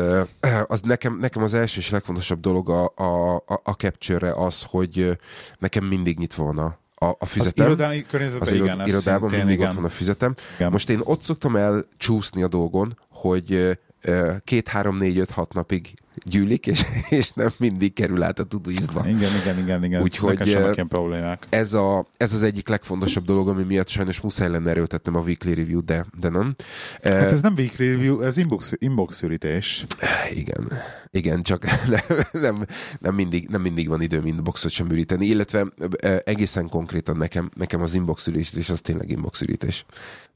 az 0.67 0.82
nekem, 0.82 1.17
nekem 1.20 1.44
az 1.44 1.54
első 1.54 1.80
és 1.80 1.89
legfontosabb 1.89 2.39
dolog 2.39 2.70
a, 2.70 2.84
a, 2.96 3.36
a, 3.63 3.72
capture 3.72 4.34
az, 4.34 4.63
hogy 4.63 5.17
nekem 5.60 5.84
mindig 5.84 6.17
nyitva 6.17 6.44
van 6.44 6.58
a, 6.58 6.78
a, 6.96 7.06
a 7.06 7.15
Az 7.20 7.30
füzetem. 7.30 7.65
irodai 7.65 8.06
környezetben 8.06 8.48
az 8.48 8.54
igen, 8.54 8.88
irodában 8.88 9.30
szintén 9.30 9.38
mindig 9.38 9.54
igen. 9.58 9.70
ott 9.70 9.76
van 9.76 9.86
a 9.86 9.89
füzetem. 9.89 10.36
Igen. 10.56 10.72
Most 10.72 10.89
én 10.89 11.00
ott 11.04 11.22
szoktam 11.22 11.56
el 11.56 11.86
csúszni 11.98 12.44
a 12.44 12.48
dolgon, 12.48 12.98
hogy 13.10 13.78
két, 14.44 14.68
három, 14.68 14.98
négy, 14.98 15.18
öt, 15.18 15.30
hat 15.30 15.54
napig 15.54 15.94
gyűlik, 16.24 16.68
és, 16.68 16.84
és 17.10 17.32
nem 17.32 17.50
mindig 17.58 17.94
kerül 17.94 18.24
át 18.24 18.40
a 18.40 18.44
Todoistba. 18.44 19.08
Igen, 19.08 19.32
igen, 19.42 19.58
igen, 19.58 19.84
igen. 19.84 20.02
Úgyhogy. 20.02 20.38
Ez, 21.50 21.74
a, 21.74 22.08
ez 22.18 22.34
az 22.34 22.44
egyik 22.44 22.68
legfontosabb 22.68 23.26
dolog, 23.26 23.48
ami 23.48 23.64
miatt 23.64 23.88
sajnos 23.88 24.22
muszáj 24.22 24.50
lenne 24.50 24.70
erőltetnem 24.70 25.16
a 25.16 25.20
weekly 25.20 25.54
review, 25.54 25.84
de, 25.84 26.06
de 26.20 26.30
nem. 26.30 26.56
Hát 27.02 27.32
ez 27.32 27.42
nem 27.42 27.54
weekly 27.58 27.88
review, 27.88 28.22
ez 28.22 28.38
inbox, 28.38 28.74
inbox 28.78 29.22
ürítés. 29.22 29.86
Igen, 30.34 30.72
igen, 31.12 31.42
csak 31.42 31.66
nem, 31.90 32.18
nem, 32.32 32.66
nem, 33.00 33.16
mindig, 33.16 33.48
nem 33.48 33.62
mindig 33.62 33.88
van 33.88 34.02
időm 34.02 34.26
inboxot 34.26 34.72
sem 34.72 34.92
üríteni, 34.92 35.26
illetve 35.26 35.68
egészen 36.24 36.70
konkrétan 36.70 37.18
nekem, 37.18 37.50
nekem 37.56 37.82
az 37.82 37.94
inbox 37.94 38.28
ürítés 38.28 38.70
az 38.70 38.82
tényleg 38.82 39.10
inbox 39.10 39.42
ürítés. 39.42 39.86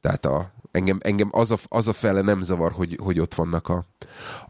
Tehát 0.06 0.26
a, 0.26 0.52
engem, 0.72 0.98
engem 1.02 1.30
az, 1.32 1.52
a, 1.52 1.58
az 1.68 1.88
a 1.88 1.94
fele 1.94 2.22
nem 2.22 2.42
zavar, 2.42 2.72
hogy, 2.72 2.98
hogy 3.02 3.20
ott 3.20 3.34
vannak 3.34 3.70
a, 3.70 3.86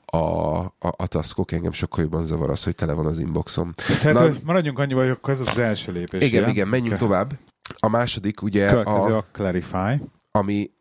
a, 0.06 0.60
a, 0.60 0.72
a 0.80 1.08
taskok, 1.08 1.52
engem 1.52 1.72
sokkal 1.72 2.04
jobban 2.04 2.24
zavar 2.24 2.50
az, 2.50 2.64
hogy 2.64 2.76
tele 2.76 2.94
van 2.94 3.06
az 3.06 3.20
inboxom. 3.20 3.74
Tehát 4.02 4.14
Na- 4.14 4.40
maradjunk 4.44 4.80
annyiba, 4.80 5.00
hogy 5.00 5.10
akkor 5.10 5.34
ez 5.34 5.40
az 5.40 5.58
első 5.58 5.92
lépés. 5.92 6.24
Igen, 6.24 6.44
ugye? 6.44 6.52
igen, 6.52 6.68
menjünk 6.68 6.90
Ke- 6.90 7.00
tovább. 7.00 7.34
A 7.80 7.88
második 7.88 8.42
ugye, 8.42 8.70
Következő 8.70 9.14
a, 9.14 9.18
a 9.18 9.26
Clarify. 9.32 10.02
ami 10.32 10.72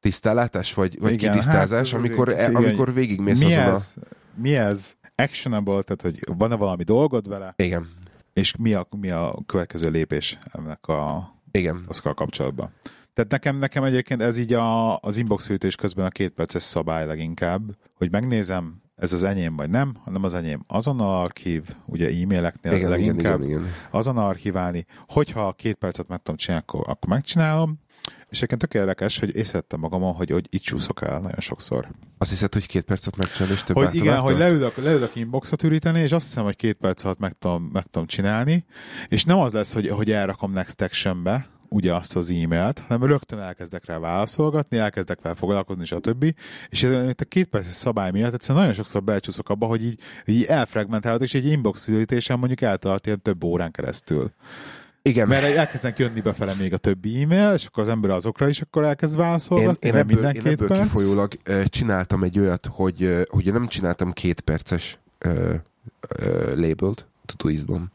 tisztálátás, 0.00 0.74
vagy, 0.74 0.98
vagy 1.00 1.12
Igen, 1.12 1.30
kitisztázás, 1.30 1.90
hát 1.90 1.98
amikor, 1.98 2.28
igen. 2.28 2.54
amikor 2.54 2.92
végigmész 2.92 3.38
Mi 3.40 3.54
azon 3.54 3.74
ez, 3.74 3.94
mi 4.34 4.56
ez 4.56 4.94
actionable, 5.14 5.82
tehát 5.82 6.02
hogy 6.02 6.36
van-e 6.38 6.54
valami 6.54 6.82
dolgod 6.82 7.28
vele, 7.28 7.46
a... 7.46 7.54
Igen, 7.56 7.90
és 8.32 8.56
mi 8.56 8.74
a, 8.74 8.86
mi 9.00 9.10
a 9.10 9.38
következő 9.46 9.90
lépés 9.90 10.38
ennek 10.52 10.86
a 10.86 11.32
igen. 11.50 11.84
azzal 11.88 12.14
kapcsolatban. 12.14 12.70
Tehát 13.14 13.30
nekem, 13.30 13.56
nekem 13.56 13.84
egyébként 13.84 14.22
ez 14.22 14.38
így 14.38 14.52
a, 14.52 14.98
az 14.98 15.18
inbox 15.18 15.48
ürítés 15.48 15.76
közben 15.76 16.06
a 16.06 16.08
két 16.08 16.30
perces 16.30 16.62
szabály 16.62 17.06
leginkább, 17.06 17.62
hogy 17.94 18.10
megnézem, 18.10 18.82
ez 18.96 19.12
az 19.12 19.22
enyém 19.22 19.56
vagy 19.56 19.70
nem, 19.70 19.96
hanem 20.04 20.24
az 20.24 20.34
enyém 20.34 20.64
azonnal 20.66 21.22
archív, 21.22 21.62
ugye 21.86 22.06
e-maileknél 22.06 22.72
Igen, 22.72 22.76
igen, 22.76 22.90
leginkább 22.90 23.42
igen, 23.42 23.60
igen. 23.60 23.72
azonnal 23.90 24.26
archiválni, 24.26 24.86
hogyha 25.08 25.52
két 25.52 25.74
percet 25.74 26.08
meg 26.08 26.18
tudom 26.18 26.36
csinálni, 26.36 26.64
akkor, 26.66 26.88
akkor 26.88 27.08
megcsinálom, 27.08 27.78
és 28.28 28.36
egyébként 28.36 28.60
tök 28.60 28.80
érdekes, 28.80 29.18
hogy 29.18 29.36
észrevettem 29.36 29.80
magamon, 29.80 30.14
hogy, 30.14 30.30
hogy 30.30 30.46
itt 30.50 30.62
csúszok 30.62 31.02
el 31.02 31.20
nagyon 31.20 31.40
sokszor. 31.40 31.88
Azt 32.18 32.30
hiszed, 32.30 32.52
hogy 32.52 32.66
két 32.66 32.84
percet 32.84 33.16
megcsinálni, 33.16 33.54
és 33.54 33.62
több 33.62 33.76
Hogy 33.76 33.94
igen, 33.94 34.18
hogy 34.18 34.36
leülök, 34.36 34.76
leülök 34.76 35.16
inboxot 35.16 35.62
üríteni, 35.62 36.00
és 36.00 36.12
azt 36.12 36.26
hiszem, 36.26 36.44
hogy 36.44 36.56
két 36.56 36.74
perc 36.74 37.04
alatt 37.04 37.18
meg 37.18 37.32
tudom, 37.32 37.70
meg 37.72 37.84
tudom 37.90 38.06
csinálni, 38.06 38.64
és 39.08 39.24
nem 39.24 39.38
az 39.38 39.52
lesz, 39.52 39.72
hogy, 39.72 39.88
hogy 39.88 40.10
elrakom 40.10 40.52
next 40.52 40.80
actionbe, 40.80 41.46
ugye 41.74 41.94
azt 41.94 42.16
az 42.16 42.30
e-mailt, 42.30 42.84
hanem 42.88 43.08
rögtön 43.08 43.38
elkezdek 43.38 43.84
rá 43.84 43.98
válaszolgatni, 43.98 44.78
elkezdek 44.78 45.20
vele 45.22 45.34
foglalkozni, 45.34 45.84
stb. 45.84 46.34
És 46.68 46.82
ez 46.82 47.14
a 47.18 47.24
két 47.28 47.46
perces 47.46 47.72
szabály 47.72 48.10
miatt 48.10 48.34
egyszerűen 48.34 48.60
nagyon 48.60 48.74
sokszor 48.76 49.02
belcsúszok 49.02 49.48
abba, 49.48 49.66
hogy 49.66 49.84
így, 49.84 50.00
így 50.24 50.44
elfragmentálod, 50.44 51.22
és 51.22 51.34
egy 51.34 51.46
inbox 51.46 51.88
ürítésen 51.88 52.38
mondjuk 52.38 52.60
eltart 52.60 53.06
ilyen 53.06 53.22
több 53.22 53.44
órán 53.44 53.70
keresztül. 53.70 54.30
Igen, 55.02 55.28
Mert 55.28 55.56
elkezdenek 55.56 55.98
jönni 55.98 56.20
befele 56.20 56.54
még 56.54 56.72
a 56.72 56.76
többi 56.76 57.22
e-mail, 57.22 57.52
és 57.54 57.66
akkor 57.66 57.82
az 57.82 57.88
ember 57.88 58.10
azokra 58.10 58.48
is 58.48 58.60
akkor 58.60 58.84
elkezd 58.84 59.14
én, 59.14 59.20
válaszolgatni, 59.20 59.86
én 59.86 59.92
mert 59.94 60.10
ebből, 60.10 60.30
én 60.30 60.46
ebből 60.46 60.68
perc. 60.68 60.82
kifolyólag 60.82 61.32
csináltam 61.64 62.22
egy 62.22 62.38
olyat, 62.38 62.66
hogy, 62.70 63.26
hogy 63.28 63.52
nem 63.52 63.66
csináltam 63.66 64.12
két 64.12 64.40
perces 64.40 64.98
ö, 65.18 65.54
ö, 66.08 66.54
labelt 66.54 67.06
Todoistban, 67.26 67.90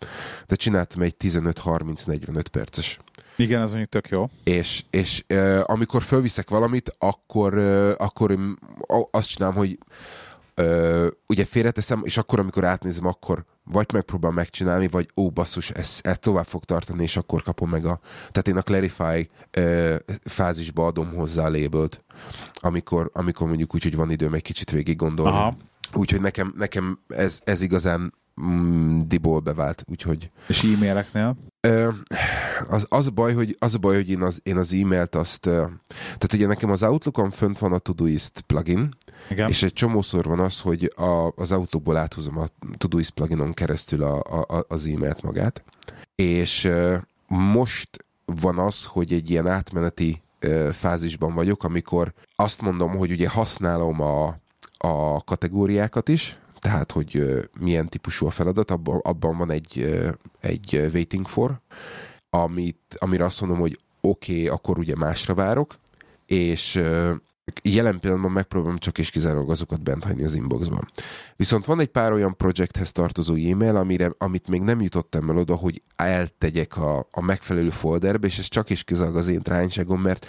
de 0.47 0.55
csináltam 0.55 1.01
egy 1.01 1.15
15-30-45 1.19 2.45
perces. 2.51 2.99
Igen, 3.39 3.62
az 3.62 3.69
mondjuk 3.69 3.91
tök 3.91 4.10
jó. 4.10 4.30
És, 4.43 4.84
és 4.89 5.23
ö, 5.28 5.62
amikor 5.65 6.04
fölviszek 6.04 6.49
valamit, 6.49 6.95
akkor, 6.97 7.54
ö, 7.54 7.93
akkor 7.97 8.32
én 8.32 8.58
azt 9.12 9.30
csinálom, 9.30 9.56
hogy 9.56 9.78
ö, 10.56 11.08
ugye 11.28 11.45
félreteszem, 11.45 12.02
és 12.04 12.17
akkor, 12.17 12.39
amikor 12.39 12.63
átnézem, 12.63 13.06
akkor 13.06 13.45
vagy 13.63 13.88
megpróbálom 13.93 14.36
megcsinálni, 14.36 14.88
vagy 14.88 15.10
ó, 15.15 15.30
basszus, 15.30 15.69
ez, 15.69 15.99
ez 16.02 16.17
tovább 16.17 16.45
fog 16.45 16.63
tartani, 16.63 17.04
és 17.04 17.17
akkor 17.17 17.43
kapom 17.43 17.69
meg 17.69 17.86
a... 17.86 17.99
Tehát 18.32 18.47
én 18.47 18.58
a 18.58 18.62
Clarify 18.62 19.30
ö, 19.52 19.95
fázisba 20.23 20.86
adom 20.86 21.13
hozzá 21.13 21.45
a 21.45 21.49
labelt, 21.49 22.04
amikor, 22.54 23.10
amikor 23.13 23.47
mondjuk 23.47 23.75
úgy, 23.75 23.84
hogy 23.84 23.95
van 23.95 24.12
időm 24.12 24.34
egy 24.34 24.41
kicsit 24.41 24.71
végig 24.71 24.95
gondolni. 24.95 25.38
Aha. 25.38 25.58
Úgyhogy 25.93 26.21
nekem, 26.21 26.54
nekem 26.58 26.99
ez, 27.08 27.41
ez 27.43 27.62
igazán 27.62 28.13
mm, 28.41 29.02
diból 29.08 29.39
bevált, 29.39 29.84
úgyhogy 29.88 30.32
És 30.47 30.63
e-maileknél? 30.63 31.36
Ö, 31.62 31.89
az, 32.69 32.86
az, 32.89 33.08
a 33.08 33.12
baj, 33.12 33.34
hogy, 33.34 33.56
az 33.60 33.75
a 33.75 33.78
baj, 33.78 33.95
hogy 33.95 34.10
én 34.10 34.21
az, 34.21 34.39
én 34.43 34.58
az 34.58 34.73
e-mailt 34.73 35.15
azt, 35.15 35.45
ö, 35.45 35.65
tehát 35.88 36.34
ugye 36.34 36.47
nekem 36.47 36.71
az 36.71 36.84
Outlookon 36.84 37.32
fönt 37.32 37.60
van 37.60 37.73
a 37.73 37.78
Todoist 37.78 38.41
plugin, 38.41 38.95
Igen. 39.30 39.49
és 39.49 39.63
egy 39.63 39.73
csomószor 39.73 40.25
van 40.25 40.39
az, 40.39 40.60
hogy 40.60 40.93
a, 40.95 41.32
az 41.36 41.52
Outlookból 41.52 41.97
áthúzom 41.97 42.38
a 42.38 42.45
Todoist 42.78 43.12
pluginon 43.12 43.54
keresztül 43.54 44.04
a, 44.04 44.19
a, 44.41 44.65
az 44.67 44.86
e-mailt 44.86 45.21
magát, 45.21 45.63
és 46.15 46.63
ö, 46.63 46.97
most 47.28 48.06
van 48.25 48.60
az, 48.60 48.86
hogy 48.86 49.13
egy 49.13 49.30
ilyen 49.30 49.47
átmeneti 49.47 50.21
ö, 50.39 50.69
fázisban 50.73 51.34
vagyok, 51.34 51.63
amikor 51.63 52.13
azt 52.36 52.62
mondom, 52.62 52.97
hogy 52.97 53.12
ugye 53.12 53.30
használom 53.30 54.02
a, 54.02 54.38
a 54.78 55.23
kategóriákat 55.23 56.10
is, 56.10 56.38
tehát, 56.59 56.91
hogy 56.91 57.39
milyen 57.59 57.87
típusú 57.89 58.25
a 58.25 58.29
feladat, 58.29 58.71
abban, 58.71 59.37
van 59.37 59.51
egy, 59.51 59.99
egy 60.39 60.89
waiting 60.93 61.27
for, 61.27 61.61
amit, 62.29 62.95
amire 62.97 63.25
azt 63.25 63.41
mondom, 63.41 63.59
hogy 63.59 63.79
oké, 64.01 64.33
okay, 64.33 64.47
akkor 64.47 64.77
ugye 64.77 64.95
másra 64.95 65.33
várok, 65.33 65.79
és 66.25 66.81
jelen 67.61 67.99
pillanatban 67.99 68.31
megpróbálom 68.31 68.77
csak 68.77 68.97
és 68.97 69.09
kizárólag 69.09 69.49
azokat 69.49 69.83
bent 69.83 70.03
hagyni 70.03 70.23
az 70.23 70.35
inboxban. 70.35 70.87
Viszont 71.35 71.65
van 71.65 71.79
egy 71.79 71.87
pár 71.87 72.11
olyan 72.11 72.37
projekthez 72.37 72.91
tartozó 72.91 73.33
e-mail, 73.33 73.75
amire, 73.75 74.11
amit 74.17 74.47
még 74.47 74.61
nem 74.61 74.81
jutottam 74.81 75.29
el 75.29 75.37
oda, 75.37 75.55
hogy 75.55 75.81
eltegyek 75.95 76.77
a, 76.77 77.07
a 77.11 77.21
megfelelő 77.21 77.69
folderbe, 77.69 78.27
és 78.27 78.37
ez 78.37 78.47
csak 78.47 78.69
és 78.69 78.83
kizárólag 78.83 79.17
az 79.17 79.27
én 79.27 79.41
trányságom, 79.41 80.01
mert 80.01 80.27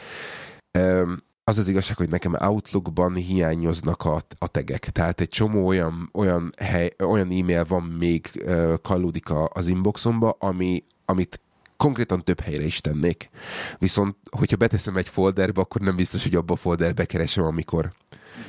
öm, 0.70 1.22
az 1.50 1.58
az 1.58 1.68
igazság, 1.68 1.96
hogy 1.96 2.08
nekem 2.08 2.36
Outlookban 2.40 3.14
hiányoznak 3.14 4.04
a, 4.04 4.22
a 4.38 4.46
tegek. 4.46 4.90
Tehát 4.90 5.20
egy 5.20 5.28
csomó 5.28 5.66
olyan, 5.66 6.10
olyan, 6.12 6.52
hely, 6.58 6.90
olyan 7.04 7.30
e-mail 7.30 7.64
van 7.64 7.82
még 7.82 8.42
uh, 8.44 8.74
kallódik 8.82 9.26
az 9.48 9.66
inboxomba, 9.66 10.36
ami, 10.38 10.84
amit 11.04 11.40
konkrétan 11.76 12.24
több 12.24 12.40
helyre 12.40 12.64
is 12.64 12.80
tennék. 12.80 13.30
Viszont, 13.78 14.16
hogyha 14.30 14.56
beteszem 14.56 14.96
egy 14.96 15.08
folderbe, 15.08 15.60
akkor 15.60 15.80
nem 15.80 15.96
biztos, 15.96 16.22
hogy 16.22 16.34
abba 16.34 16.52
a 16.52 16.56
folderbe 16.56 17.04
keresem, 17.04 17.44
amikor, 17.44 17.92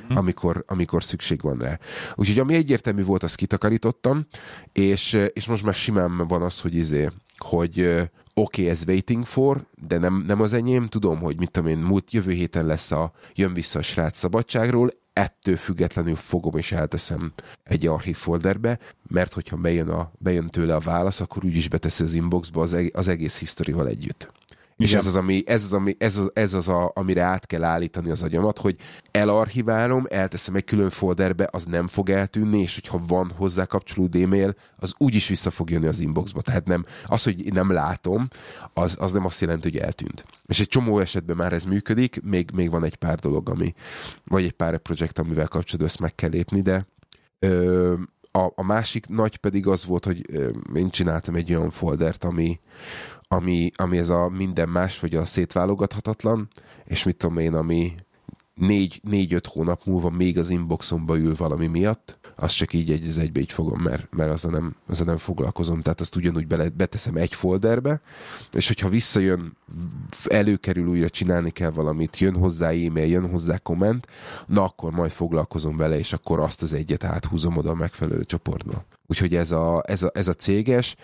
Mhm. 0.07 0.17
amikor, 0.17 0.63
amikor 0.67 1.03
szükség 1.03 1.41
van 1.41 1.57
rá. 1.57 1.79
Úgyhogy 2.15 2.39
ami 2.39 2.53
egyértelmű 2.55 3.03
volt, 3.03 3.23
azt 3.23 3.35
kitakarítottam, 3.35 4.25
és, 4.73 5.17
és 5.33 5.45
most 5.45 5.63
már 5.63 5.75
simán 5.75 6.27
van 6.27 6.41
az, 6.41 6.59
hogy 6.59 6.75
izé, 6.75 7.09
hogy 7.37 8.01
oké, 8.33 8.61
okay, 8.61 8.73
ez 8.73 8.83
waiting 8.87 9.25
for, 9.25 9.65
de 9.87 9.97
nem, 9.97 10.23
nem 10.27 10.41
az 10.41 10.53
enyém, 10.53 10.87
tudom, 10.87 11.19
hogy 11.19 11.37
mit 11.37 11.51
tudom 11.51 11.69
én, 11.69 11.77
múlt 11.77 12.11
jövő 12.11 12.31
héten 12.31 12.65
lesz 12.65 12.91
a 12.91 13.11
jön 13.33 13.53
vissza 13.53 13.79
a 13.79 13.81
srác 13.81 14.17
szabadságról, 14.17 14.89
ettől 15.13 15.55
függetlenül 15.55 16.15
fogom 16.15 16.57
és 16.57 16.71
elteszem 16.71 17.33
egy 17.63 17.87
archív 17.87 18.15
folderbe, 18.15 18.79
mert 19.07 19.33
hogyha 19.33 19.55
bejön, 19.55 19.89
a, 19.89 20.11
bejön 20.17 20.49
tőle 20.49 20.75
a 20.75 20.79
válasz, 20.79 21.19
akkor 21.19 21.45
úgyis 21.45 21.69
beteszi 21.69 22.03
az 22.03 22.13
inboxba 22.13 22.61
az, 22.61 22.73
eg- 22.73 22.95
az 22.95 23.07
egész 23.07 23.39
historival 23.39 23.87
együtt. 23.87 24.31
És 24.81 24.89
Igen. 24.89 24.99
ez 24.99 25.07
az, 25.07 25.15
ami, 25.15 25.43
ez 25.45 25.63
az, 25.63 25.73
ami, 25.73 25.95
ez 25.97 26.17
az, 26.17 26.31
ez 26.33 26.53
az 26.53 26.67
a, 26.67 26.91
amire 26.95 27.21
át 27.21 27.45
kell 27.45 27.63
állítani 27.63 28.09
az 28.09 28.21
agyamat, 28.21 28.57
hogy 28.57 28.75
elarchiválom, 29.11 30.05
elteszem 30.09 30.55
egy 30.55 30.63
külön 30.63 30.89
folderbe, 30.89 31.47
az 31.51 31.65
nem 31.65 31.87
fog 31.87 32.09
eltűnni, 32.09 32.61
és 32.61 32.73
hogyha 32.73 33.01
van 33.07 33.31
hozzá 33.35 33.65
kapcsolódó 33.65 34.19
e-mail, 34.19 34.55
az 34.77 34.93
úgyis 34.97 35.27
vissza 35.27 35.51
fog 35.51 35.69
jönni 35.69 35.87
az 35.87 35.99
inboxba. 35.99 36.41
Tehát 36.41 36.65
nem, 36.65 36.85
az, 37.05 37.23
hogy 37.23 37.53
nem 37.53 37.71
látom, 37.71 38.27
az, 38.73 38.95
az 38.99 39.11
nem 39.11 39.25
azt 39.25 39.41
jelenti, 39.41 39.69
hogy 39.69 39.79
eltűnt. 39.79 40.25
És 40.45 40.59
egy 40.59 40.67
csomó 40.67 40.99
esetben 40.99 41.35
már 41.35 41.53
ez 41.53 41.63
működik, 41.63 42.21
még, 42.23 42.49
még 42.53 42.69
van 42.69 42.83
egy 42.83 42.95
pár 42.95 43.19
dolog, 43.19 43.49
ami, 43.49 43.73
vagy 44.23 44.43
egy 44.43 44.51
pár 44.51 44.77
projekt, 44.77 45.19
amivel 45.19 45.47
kapcsolatban 45.47 45.87
ezt 45.87 45.99
meg 45.99 46.15
kell 46.15 46.29
lépni, 46.29 46.61
de 46.61 46.87
ö, 47.39 47.93
a, 48.31 48.51
a 48.55 48.63
másik 48.63 49.07
nagy 49.07 49.37
pedig 49.37 49.67
az 49.67 49.85
volt, 49.85 50.05
hogy 50.05 50.29
én 50.75 50.89
csináltam 50.89 51.35
egy 51.35 51.53
olyan 51.53 51.69
foldert, 51.69 52.23
ami, 52.23 52.59
ami, 53.27 53.71
ami 53.75 53.97
ez 53.97 54.09
a 54.09 54.29
minden 54.29 54.69
más, 54.69 54.99
vagy 54.99 55.15
a 55.15 55.25
szétválogathatatlan, 55.25 56.47
és 56.85 57.03
mit 57.03 57.17
tudom 57.17 57.37
én, 57.37 57.53
ami 57.53 57.95
négy, 58.53 58.99
négy-öt 59.03 59.45
hónap 59.45 59.85
múlva 59.85 60.09
még 60.09 60.37
az 60.37 60.49
inboxomba 60.49 61.17
ül 61.17 61.35
valami 61.35 61.67
miatt, 61.67 62.19
azt 62.41 62.55
csak 62.55 62.73
így 62.73 62.91
egy 62.91 63.07
az 63.07 63.17
egybe 63.17 63.39
így 63.39 63.51
fogom, 63.51 63.81
mert, 63.81 64.15
mert 64.15 64.31
azzal, 64.31 64.51
nem, 64.51 64.75
azzal 64.87 65.05
nem 65.05 65.17
foglalkozom. 65.17 65.81
Tehát 65.81 66.01
azt 66.01 66.15
ugyanúgy 66.15 66.47
bele, 66.47 66.69
beteszem 66.69 67.15
egy 67.15 67.33
folderbe, 67.33 68.01
és 68.51 68.67
hogyha 68.67 68.89
visszajön, 68.89 69.57
előkerül 70.27 70.87
újra 70.87 71.09
csinálni 71.09 71.49
kell 71.49 71.69
valamit, 71.69 72.17
jön 72.19 72.35
hozzá 72.35 72.67
e-mail, 72.67 73.09
jön 73.09 73.29
hozzá 73.29 73.57
komment, 73.57 74.07
na 74.45 74.63
akkor 74.63 74.91
majd 74.91 75.11
foglalkozom 75.11 75.77
vele, 75.77 75.97
és 75.97 76.13
akkor 76.13 76.39
azt 76.39 76.61
az 76.61 76.73
egyet 76.73 77.03
áthúzom 77.03 77.57
oda 77.57 77.69
a 77.69 77.75
megfelelő 77.75 78.23
csoportba. 78.23 78.85
Úgyhogy 79.07 79.35
ez 79.35 79.51
a, 79.51 79.83
ez 79.85 80.03
a, 80.03 80.11
ez 80.13 80.27
a 80.27 80.33
céges. 80.33 80.95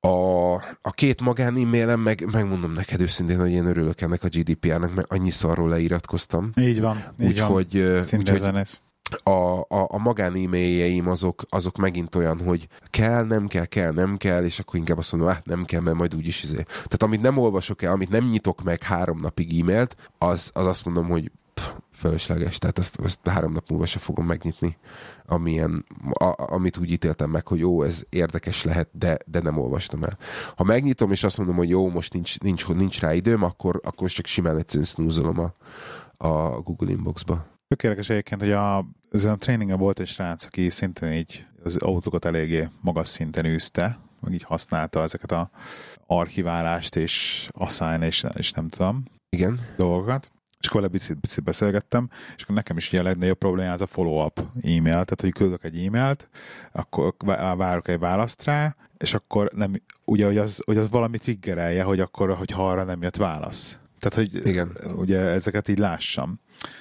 A, 0.00 0.52
a 0.82 0.90
két 0.94 1.20
magán 1.20 1.56
e-mailem, 1.56 2.00
meg, 2.00 2.28
megmondom 2.32 2.72
neked 2.72 3.00
őszintén, 3.00 3.40
hogy 3.40 3.50
én 3.50 3.66
örülök 3.66 4.00
ennek 4.00 4.24
a 4.24 4.28
GDPR-nak, 4.28 4.94
mert 4.94 5.12
annyi 5.12 5.30
szarról 5.30 5.68
leiratkoztam. 5.68 6.50
Így 6.60 6.80
van. 6.80 7.04
Úgyhogy, 7.18 7.82
van. 7.82 8.02
Szinte 8.02 8.32
úgyhogy 8.32 8.80
a, 9.22 9.58
a, 9.58 9.86
a 9.88 9.98
magán 9.98 10.34
e-mailjeim 10.34 11.08
azok, 11.08 11.42
azok 11.48 11.76
megint 11.76 12.14
olyan, 12.14 12.40
hogy 12.40 12.68
kell, 12.90 13.24
nem 13.24 13.46
kell, 13.46 13.64
kell, 13.64 13.92
nem 13.92 14.16
kell, 14.16 14.44
és 14.44 14.58
akkor 14.58 14.78
inkább 14.78 14.98
azt 14.98 15.12
mondom, 15.12 15.30
hát 15.30 15.46
nem 15.46 15.64
kell, 15.64 15.80
mert 15.80 15.96
majd 15.96 16.14
úgyis 16.14 16.42
izé. 16.42 16.62
Tehát 16.62 17.02
amit 17.02 17.20
nem 17.20 17.38
olvasok 17.38 17.82
el, 17.82 17.92
amit 17.92 18.10
nem 18.10 18.26
nyitok 18.26 18.62
meg 18.62 18.82
három 18.82 19.20
napig 19.20 19.60
e-mailt, 19.60 19.96
az, 20.18 20.50
az 20.54 20.66
azt 20.66 20.84
mondom, 20.84 21.08
hogy 21.08 21.30
pff, 21.54 21.68
fölösleges, 21.92 22.58
tehát 22.58 22.78
azt, 22.78 22.96
azt 22.96 23.28
három 23.28 23.52
nap 23.52 23.70
múlva 23.70 23.86
se 23.86 23.98
fogom 23.98 24.26
megnyitni, 24.26 24.76
amilyen, 25.26 25.84
a, 26.10 26.52
amit 26.52 26.76
úgy 26.76 26.90
ítéltem 26.90 27.30
meg, 27.30 27.46
hogy 27.46 27.58
jó, 27.58 27.82
ez 27.82 28.02
érdekes 28.08 28.64
lehet, 28.64 28.88
de, 28.92 29.18
de 29.26 29.40
nem 29.40 29.58
olvastam 29.58 30.02
el. 30.02 30.18
Ha 30.56 30.64
megnyitom, 30.64 31.10
és 31.10 31.24
azt 31.24 31.38
mondom, 31.38 31.56
hogy 31.56 31.68
jó, 31.68 31.90
most 31.90 32.12
nincs, 32.12 32.38
nincs, 32.40 32.68
nincs 32.68 33.00
rá 33.00 33.14
időm, 33.14 33.42
akkor, 33.42 33.80
akkor 33.84 34.10
csak 34.10 34.26
simán 34.26 34.56
egyszerűen 34.56 34.86
snúzolom 34.86 35.38
a, 35.38 35.54
a 36.26 36.60
Google 36.60 36.90
Inboxba. 36.90 37.46
Tökéletes 37.68 38.10
egyébként, 38.10 38.40
hogy 38.40 38.52
a, 38.52 38.84
ezen 39.10 39.32
a 39.32 39.36
tréningen 39.36 39.78
volt 39.78 40.00
egy 40.00 40.06
srác, 40.06 40.44
aki 40.44 40.70
szintén 40.70 41.12
így 41.12 41.46
az 41.64 41.76
autókat 41.76 42.24
eléggé 42.24 42.68
magas 42.80 43.08
szinten 43.08 43.44
űzte, 43.46 43.98
meg 44.20 44.32
így 44.32 44.42
használta 44.42 45.02
ezeket 45.02 45.32
a 45.32 45.50
archiválást 46.06 46.96
és 46.96 47.48
assign 47.52 48.02
és, 48.02 48.24
és 48.34 48.52
nem 48.52 48.68
tudom 48.68 49.02
Igen. 49.28 49.60
dolgokat. 49.76 50.30
És 50.60 50.66
akkor 50.66 50.80
vele 50.80 50.92
picit, 50.92 51.20
picit 51.20 51.44
beszélgettem, 51.44 52.10
és 52.36 52.42
akkor 52.42 52.54
nekem 52.54 52.76
is 52.76 52.88
ugye 52.88 53.00
a 53.00 53.02
legnagyobb 53.02 53.38
probléma 53.38 53.72
az 53.72 53.80
a 53.80 53.86
follow-up 53.86 54.38
e-mail, 54.62 54.82
tehát 54.82 55.20
hogy 55.20 55.32
küldök 55.32 55.64
egy 55.64 55.84
e-mailt, 55.86 56.28
akkor 56.72 57.14
várok 57.56 57.88
egy 57.88 57.98
választ 57.98 58.44
rá, 58.44 58.76
és 58.96 59.14
akkor 59.14 59.50
nem, 59.54 59.72
ugye, 60.04 60.26
hogy 60.26 60.38
az, 60.38 60.62
hogy 60.64 60.76
az 60.76 60.90
valami 60.90 61.18
triggerelje, 61.18 61.82
hogy 61.82 62.00
akkor, 62.00 62.30
hogy 62.30 62.52
arra 62.54 62.84
nem 62.84 63.02
jött 63.02 63.16
válasz. 63.16 63.78
Tehát, 63.98 64.30
hogy 64.30 64.46
Igen. 64.46 64.76
ugye 64.96 65.18
ezeket 65.18 65.68
így 65.68 65.78
lássam. 65.78 66.40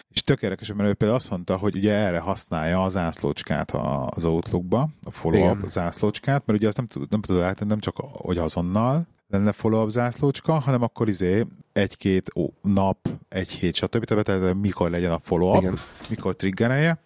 És 0.10 0.22
tök 0.22 0.42
érdekes, 0.42 0.74
mert 0.74 0.90
ő 0.90 0.94
például 0.94 1.20
azt 1.20 1.30
mondta, 1.30 1.58
hogy 1.58 1.76
ugye 1.76 1.94
erre 1.94 2.20
használja 2.20 2.84
az 2.84 2.92
zászlócskát 2.92 3.72
az 4.10 4.26
Outlookba, 4.26 4.90
a 5.04 5.12
follow-up 5.12 5.58
Igen. 5.58 5.70
zászlócskát, 5.70 6.46
mert 6.46 6.60
ugye 6.60 6.68
azt 6.68 6.78
nem, 6.78 6.88
nem 7.10 7.22
tudod 7.22 7.42
áttenni, 7.42 7.70
nem 7.70 7.80
csak 7.80 7.96
hogy 7.98 8.38
azonnal 8.38 9.08
lenne 9.30 9.52
follow-up 9.52 9.90
zászlócska, 9.90 10.60
hanem 10.60 10.82
akkor 10.82 11.08
izé 11.08 11.46
egy-két 11.74 12.32
ó- 12.36 12.54
nap, 12.62 13.10
egy 13.30 13.50
hét, 13.50 13.76
stb. 13.76 14.04
Tehát 14.04 14.54
mikor 14.54 14.90
legyen 14.90 15.12
a 15.12 15.20
follow-up, 15.20 15.62
Igen. 15.62 15.78
mikor 16.10 16.36
triggerelje. 16.36 17.02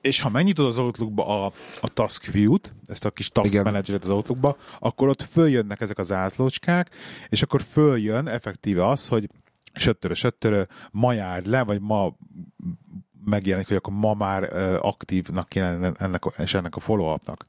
És 0.00 0.20
ha 0.20 0.28
megnyitod 0.28 0.66
az 0.66 0.78
Outlookba 0.78 1.44
a, 1.44 1.52
a 1.80 1.88
Task 1.88 2.26
View-t, 2.26 2.72
ezt 2.86 3.04
a 3.04 3.10
kis 3.10 3.28
Task 3.28 3.52
Igen. 3.52 3.64
Manager-et 3.64 4.02
az 4.04 4.10
Outlookba, 4.10 4.56
akkor 4.78 5.08
ott 5.08 5.22
följönnek 5.22 5.80
ezek 5.80 5.98
a 5.98 6.02
zászlócskák, 6.02 6.90
és 7.28 7.42
akkor 7.42 7.62
följön 7.62 8.28
effektíve 8.28 8.86
az, 8.86 9.08
hogy 9.08 9.28
söttörö, 9.78 10.14
söttörö, 10.14 10.64
ma 10.90 11.12
jár 11.12 11.44
le, 11.44 11.64
vagy 11.64 11.80
ma 11.80 12.16
megjelenik, 13.24 13.68
hogy 13.68 13.76
akkor 13.76 13.92
ma 13.92 14.14
már 14.14 14.42
aktívnak 14.80 15.48
kéne 15.48 15.92
ennek, 15.98 16.24
és 16.36 16.54
ennek 16.54 16.76
a 16.76 16.80
follow-upnak. 16.80 17.46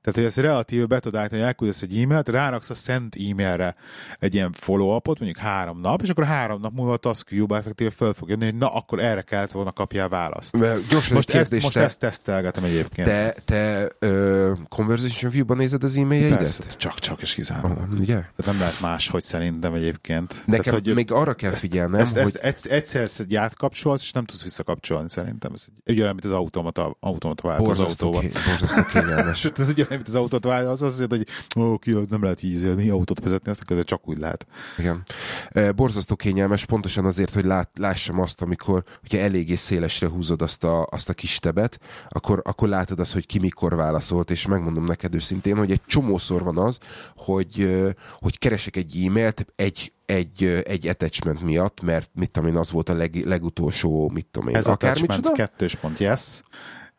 Tehát, 0.00 0.18
hogy 0.18 0.24
ezt 0.24 0.36
relatív 0.36 0.86
be 0.86 1.00
tudod 1.00 1.20
állítani, 1.20 1.40
hogy 1.40 1.50
elküldesz 1.50 1.82
egy 1.82 1.98
e-mailt, 1.98 2.28
ráraksz 2.28 2.70
a 2.70 2.74
szent 2.74 3.16
e-mailre 3.30 3.74
egy 4.18 4.34
ilyen 4.34 4.52
follow-upot, 4.52 5.18
mondjuk 5.18 5.44
három 5.44 5.80
nap, 5.80 6.02
és 6.02 6.08
akkor 6.08 6.24
három 6.24 6.60
nap 6.60 6.72
múlva 6.72 6.92
a 6.92 6.96
task 6.96 7.28
view-ba 7.28 7.56
effektíve 7.56 7.90
föl 7.90 8.14
fog 8.14 8.28
jönni, 8.28 8.44
hogy 8.44 8.56
na, 8.56 8.74
akkor 8.74 9.00
erre 9.00 9.22
kellett 9.22 9.50
volna 9.50 9.72
kapjál 9.72 10.08
választ. 10.08 10.56
Mert 10.56 10.88
Gyorsan 10.88 11.14
Most, 11.14 11.30
egy 11.30 11.36
ezt, 11.36 11.50
kérdés, 11.50 11.62
most 11.62 11.74
te, 11.74 11.82
ezt 11.82 11.98
tesztelgetem 11.98 12.64
egyébként. 12.64 13.08
te, 13.08 13.34
te 13.44 13.88
ö, 13.98 14.52
Conversation 14.68 15.30
View-ban 15.30 15.56
nézed 15.56 15.82
az 15.84 15.96
e-mailjeidet? 15.96 16.38
Persze, 16.38 16.62
csak, 16.76 16.98
csak 16.98 17.22
és 17.22 17.34
kizárólag. 17.34 17.78
Ah, 17.78 17.98
ugye? 17.98 18.14
Tehát 18.14 18.44
nem 18.44 18.58
lehet 18.58 18.80
máshogy 18.80 19.22
szerintem 19.22 19.74
egyébként. 19.74 20.42
Nekem 20.46 20.62
Tehát, 20.62 20.84
hogy 20.84 20.94
még 20.94 21.12
arra 21.12 21.34
kell 21.34 21.52
figyelnem, 21.52 22.00
ezt, 22.00 22.12
hogy... 22.12 22.22
ezt, 22.22 22.36
ezt, 22.36 22.66
egyszer 22.66 23.02
ezt 23.02 23.20
egy 23.20 23.34
átkapcsolsz, 23.34 24.02
és 24.02 24.12
nem 24.12 24.24
tudsz 24.24 24.42
visszakapcsolni 24.42 25.10
szerintem. 25.10 25.52
Ez 25.54 25.64
egy, 25.66 25.92
ugyanolyan, 25.92 26.14
mint 26.14 26.34
az 26.34 26.38
automata, 26.38 26.96
automata 27.00 27.48
vált 27.48 27.60
az 27.60 27.66
Borzasztó, 27.66 28.06
autóban. 28.06 28.30
ké, 28.30 28.38
borzasztó 28.48 28.82
kényelmes. 28.82 29.44
Ez 29.58 29.68
ugyanolyan, 29.88 29.96
mint 29.96 30.08
az 30.08 30.14
autót 30.14 30.44
vált, 30.44 30.66
az 30.66 30.82
az, 30.82 31.04
hogy 31.08 31.26
ó, 31.56 31.78
ki, 31.78 31.96
nem 32.08 32.22
lehet 32.22 32.42
így 32.42 32.88
autót 32.90 33.20
vezetni, 33.20 33.50
azt 33.50 33.64
közben 33.64 33.84
csak 33.84 34.08
úgy 34.08 34.18
lehet. 34.18 34.46
Igen. 34.78 35.02
E, 35.50 35.72
Borzasztó 35.72 36.16
kényelmes, 36.16 36.64
pontosan 36.64 37.04
azért, 37.04 37.34
hogy 37.34 37.44
lát, 37.44 37.70
lássam 37.78 38.20
azt, 38.20 38.42
amikor 38.42 38.84
hogyha 39.00 39.18
eléggé 39.18 39.54
szélesre 39.54 40.08
húzod 40.08 40.42
azt 40.42 40.64
a, 40.64 40.86
azt 40.90 41.08
a 41.08 41.12
kis 41.12 41.38
tebet, 41.38 41.78
akkor, 42.08 42.40
akkor 42.44 42.68
látod 42.68 43.00
azt, 43.00 43.12
hogy 43.12 43.26
ki 43.26 43.38
mikor 43.38 43.74
válaszolt, 43.74 44.30
és 44.30 44.46
megmondom 44.46 44.84
neked 44.84 45.14
őszintén, 45.14 45.56
hogy 45.56 45.70
egy 45.70 45.82
csomószor 45.86 46.42
van 46.42 46.58
az, 46.58 46.78
hogy, 47.16 47.86
hogy 48.20 48.38
keresek 48.38 48.76
egy 48.76 49.04
e-mailt 49.06 49.46
egy, 49.56 49.92
egy, 50.06 50.44
egy 50.64 50.86
attachment 50.86 51.40
miatt, 51.42 51.80
mert 51.80 52.10
mit 52.14 52.30
tudom 52.30 52.48
én, 52.48 52.56
az 52.56 52.70
volt 52.70 52.88
a 52.88 52.94
leg, 52.94 53.24
legutolsó, 53.24 54.08
mit 54.08 54.26
tudom 54.26 54.48
én, 54.48 54.56
Ez 54.56 54.66
akármicsoda. 54.66 55.12
attachments 55.12 55.50
kettős 55.50 55.74
pont, 55.74 55.98
yes. 55.98 56.42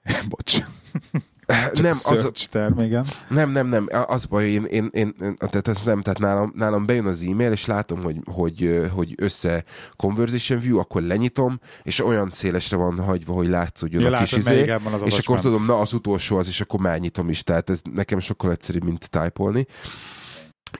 Bocs. 0.29 0.59
Nem, 1.73 1.91
az, 2.03 2.31
term, 2.51 2.79
igen. 2.79 3.05
Nem, 3.27 3.51
nem, 3.51 3.67
nem, 3.67 3.87
az 4.07 4.25
baj, 4.25 4.49
én, 4.49 4.63
én, 4.63 4.89
én, 4.91 5.15
én 5.21 5.35
tehát 5.37 5.67
ez 5.67 5.83
nem, 5.83 6.01
tehát 6.01 6.19
nálam, 6.19 6.53
nálam 6.55 6.85
bejön 6.85 7.05
az 7.05 7.23
e-mail, 7.23 7.51
és 7.51 7.65
látom, 7.65 8.03
hogy, 8.03 8.17
hogy, 8.25 8.89
hogy 8.93 9.13
össze 9.17 9.63
conversation 9.95 10.59
view, 10.59 10.77
akkor 10.77 11.01
lenyitom, 11.01 11.59
és 11.83 12.05
olyan 12.05 12.29
szélesre 12.29 12.77
van 12.77 12.99
hagyva, 12.99 13.33
hogy 13.33 13.47
látszódjon 13.47 14.01
Ja, 14.01 14.17
a 14.17 14.19
kis 14.19 14.31
izé, 14.31 14.65
van 14.83 14.93
az 14.93 15.01
és 15.05 15.17
akkor 15.17 15.39
tudom, 15.39 15.65
na 15.65 15.79
az 15.79 15.93
utolsó 15.93 16.37
az, 16.37 16.47
és 16.47 16.61
akkor 16.61 16.79
már 16.79 16.99
nyitom 16.99 17.29
is, 17.29 17.43
tehát 17.43 17.69
ez 17.69 17.81
nekem 17.93 18.19
sokkal 18.19 18.51
egyszerűbb, 18.51 18.83
mint 18.83 19.09
typolni. 19.09 19.67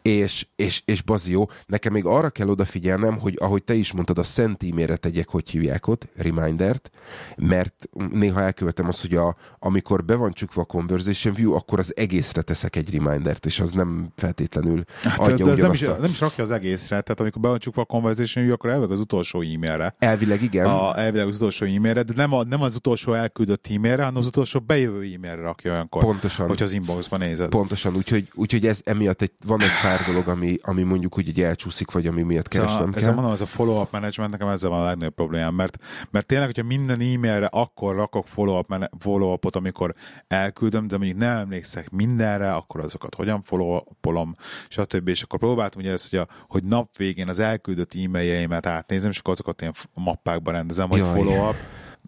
És, 0.02 0.48
és, 0.56 0.82
és 0.86 1.02
bazió, 1.02 1.52
nekem 1.66 1.94
még 1.94 2.06
arra 2.06 2.30
kell 2.30 2.48
odafigyelnem, 2.48 3.20
hogy 3.20 3.36
ahogy 3.40 3.64
te 3.64 3.74
is 3.74 3.92
mondtad, 3.92 4.18
a 4.18 4.24
szent 4.24 4.64
e-mailre 4.64 4.96
tegyek, 4.96 5.30
hogy 5.30 5.50
hívják 5.50 5.88
ott, 5.88 6.08
remindert, 6.16 6.90
mert 7.38 7.90
néha 8.12 8.42
elkövetem 8.42 8.88
azt, 8.88 9.02
hogy 9.02 9.16
a, 9.16 9.36
amikor 9.60 10.06
be 10.06 10.16
van 10.16 10.34
csukva 10.34 10.62
a 10.62 10.66
conversation 10.66 11.34
view, 11.34 11.54
akkor 11.54 11.80
az 11.80 11.94
egészre 11.96 12.42
teszek 12.42 12.76
egy 12.76 12.94
remindert, 12.94 13.46
és 13.46 13.60
az 13.60 13.72
nem 13.72 14.12
feltétlenül 14.16 14.84
Hát, 15.04 15.20
adja 15.20 15.46
de 15.46 15.52
ez 15.52 15.58
nem 15.58 15.72
is, 15.72 15.82
a... 15.82 15.98
nem 15.98 16.10
is 16.10 16.20
rakja 16.20 16.44
az 16.44 16.52
egészre, 16.52 17.02
tehát 17.02 17.20
amikor 17.20 17.42
be 17.42 17.48
van 17.48 17.60
csukva 17.60 17.82
a 17.82 17.86
conversation 17.86 18.44
view, 18.44 18.56
akkor 18.56 18.70
elveg 18.70 18.92
az 18.92 19.00
utolsó 19.00 19.42
e-mailre. 19.42 19.96
Elvileg 20.00 20.42
igen, 20.42 20.66
A, 20.66 21.00
elvileg 21.00 21.28
az 21.28 21.36
utolsó 21.36 21.66
e-mailre, 21.66 22.04
de 22.04 22.14
nem, 22.16 22.34
a, 22.34 22.44
nem 22.44 22.62
az 22.62 22.76
utolsó 22.76 23.14
elküldött 23.14 23.68
e-mailre, 23.70 24.04
hanem 24.04 24.18
az 24.18 24.28
utolsó 24.28 24.60
bejövő 24.60 25.02
e-mailre 25.02 25.42
rakja 25.42 25.72
olyankor, 25.72 26.04
pontosan. 26.04 26.48
hogyha 26.48 26.64
az 26.64 26.72
inboxban 26.72 27.20
nézed. 27.20 27.50
Pontosan, 27.50 27.96
úgyhogy, 27.96 28.28
úgyhogy 28.34 28.68
ez 28.68 28.82
emiatt 28.86 29.22
egy, 29.22 29.32
van 29.46 29.62
egy 29.62 29.79
pár 29.82 30.06
dolog, 30.06 30.28
ami, 30.28 30.58
ami 30.62 30.84
mondjuk 30.84 31.18
úgy 31.18 31.28
egy 31.28 31.42
elcsúszik, 31.42 31.92
vagy 31.92 32.08
ami 32.08 32.22
miatt 32.22 32.48
keresnem 32.48 32.90
ez 32.90 33.02
a, 33.02 33.06
kell. 33.06 33.14
mondom, 33.14 33.32
ez 33.32 33.42
a 33.42 33.46
follow-up 33.46 33.92
management, 33.92 34.32
nekem 34.32 34.48
ezzel 34.48 34.70
van 34.70 34.82
a 34.82 34.86
legnagyobb 34.86 35.14
problémám, 35.14 35.54
mert, 35.54 35.78
mert 36.12 36.26
tényleg, 36.26 36.46
hogyha 36.48 36.64
minden 36.64 37.00
e-mailre 37.00 37.46
akkor 37.46 37.96
rakok 37.96 38.28
follow-up, 38.28 38.90
follow-upot, 39.00 39.56
amikor 39.56 39.94
elküldöm, 40.28 40.88
de 40.88 40.98
mondjuk 40.98 41.18
nem 41.18 41.38
emlékszek 41.38 41.90
mindenre, 41.90 42.54
akkor 42.54 42.82
azokat 42.82 43.16
hogyan 43.16 43.42
follow-upolom, 43.42 44.36
stb. 44.68 45.08
És 45.08 45.22
akkor 45.22 45.40
próbáltam 45.40 45.82
ugye 45.82 45.92
ezt, 45.92 46.10
hogy, 46.10 46.20
a, 46.20 46.28
hogy 46.48 46.64
nap 46.64 46.98
végén 46.98 47.28
az 47.28 47.40
elküldött 47.40 47.94
e-mailjeimet 47.94 48.66
átnézem, 48.66 49.10
és 49.10 49.20
akkor 49.20 49.34
azokat 49.34 49.62
ilyen 49.62 49.74
mappákba 49.94 50.52
rendezem, 50.52 50.90
hogy 50.90 51.00
Jaj. 51.00 51.14
follow-up, 51.14 51.56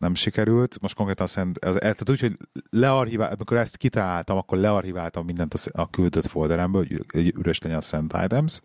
nem 0.01 0.15
sikerült. 0.15 0.77
Most 0.81 0.95
konkrétan 0.95 1.27
szent, 1.27 1.65
az, 1.65 1.75
tehát 1.79 2.09
úgy, 2.09 2.19
hogy 2.19 2.37
learchivál, 2.69 3.31
amikor 3.31 3.57
ezt 3.57 3.77
kitaláltam, 3.77 4.37
akkor 4.37 4.57
learchiváltam 4.57 5.25
mindent 5.25 5.53
a, 5.53 5.81
a 5.81 5.89
küldött 5.89 6.25
folderemből, 6.25 6.85
hogy 7.11 7.33
üres 7.37 7.59
legyen 7.59 7.77
a 7.77 7.81
sent 7.81 8.13
items. 8.23 8.61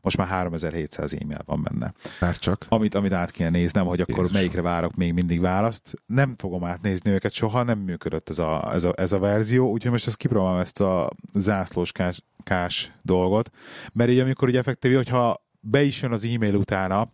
Most 0.00 0.16
már 0.16 0.26
3700 0.26 1.14
e-mail 1.14 1.42
van 1.44 1.62
benne 1.62 1.92
Már 2.20 2.38
csak. 2.38 2.66
amit, 2.68 2.94
amit 2.94 3.12
át 3.12 3.30
kéne 3.30 3.50
néznem, 3.50 3.86
hogy 3.86 4.00
akkor 4.00 4.14
Jézusom. 4.16 4.36
melyikre 4.36 4.62
várok 4.62 4.94
még 4.94 5.12
mindig 5.12 5.40
választ. 5.40 5.94
Nem 6.06 6.34
fogom 6.36 6.64
átnézni 6.64 7.10
őket 7.10 7.32
soha, 7.32 7.62
nem 7.62 7.78
működött 7.78 8.28
ez 8.28 8.38
a, 8.38 8.72
ez 8.72 8.84
a, 8.84 8.92
ez 8.96 9.12
a 9.12 9.18
verzió, 9.18 9.70
úgyhogy 9.70 9.90
most 9.90 10.06
ezt 10.06 10.16
kipróbálom 10.16 10.58
ezt 10.58 10.80
a 10.80 11.08
zászlós 11.34 11.92
kás, 11.92 12.22
kás 12.44 12.92
dolgot, 13.02 13.50
mert 13.92 14.10
így 14.10 14.18
amikor 14.18 14.48
ugye 14.48 14.58
effektív, 14.58 14.94
hogyha 14.94 15.45
be 15.70 15.82
is 15.82 16.02
jön 16.02 16.12
az 16.12 16.24
e-mail 16.24 16.54
utána, 16.54 17.12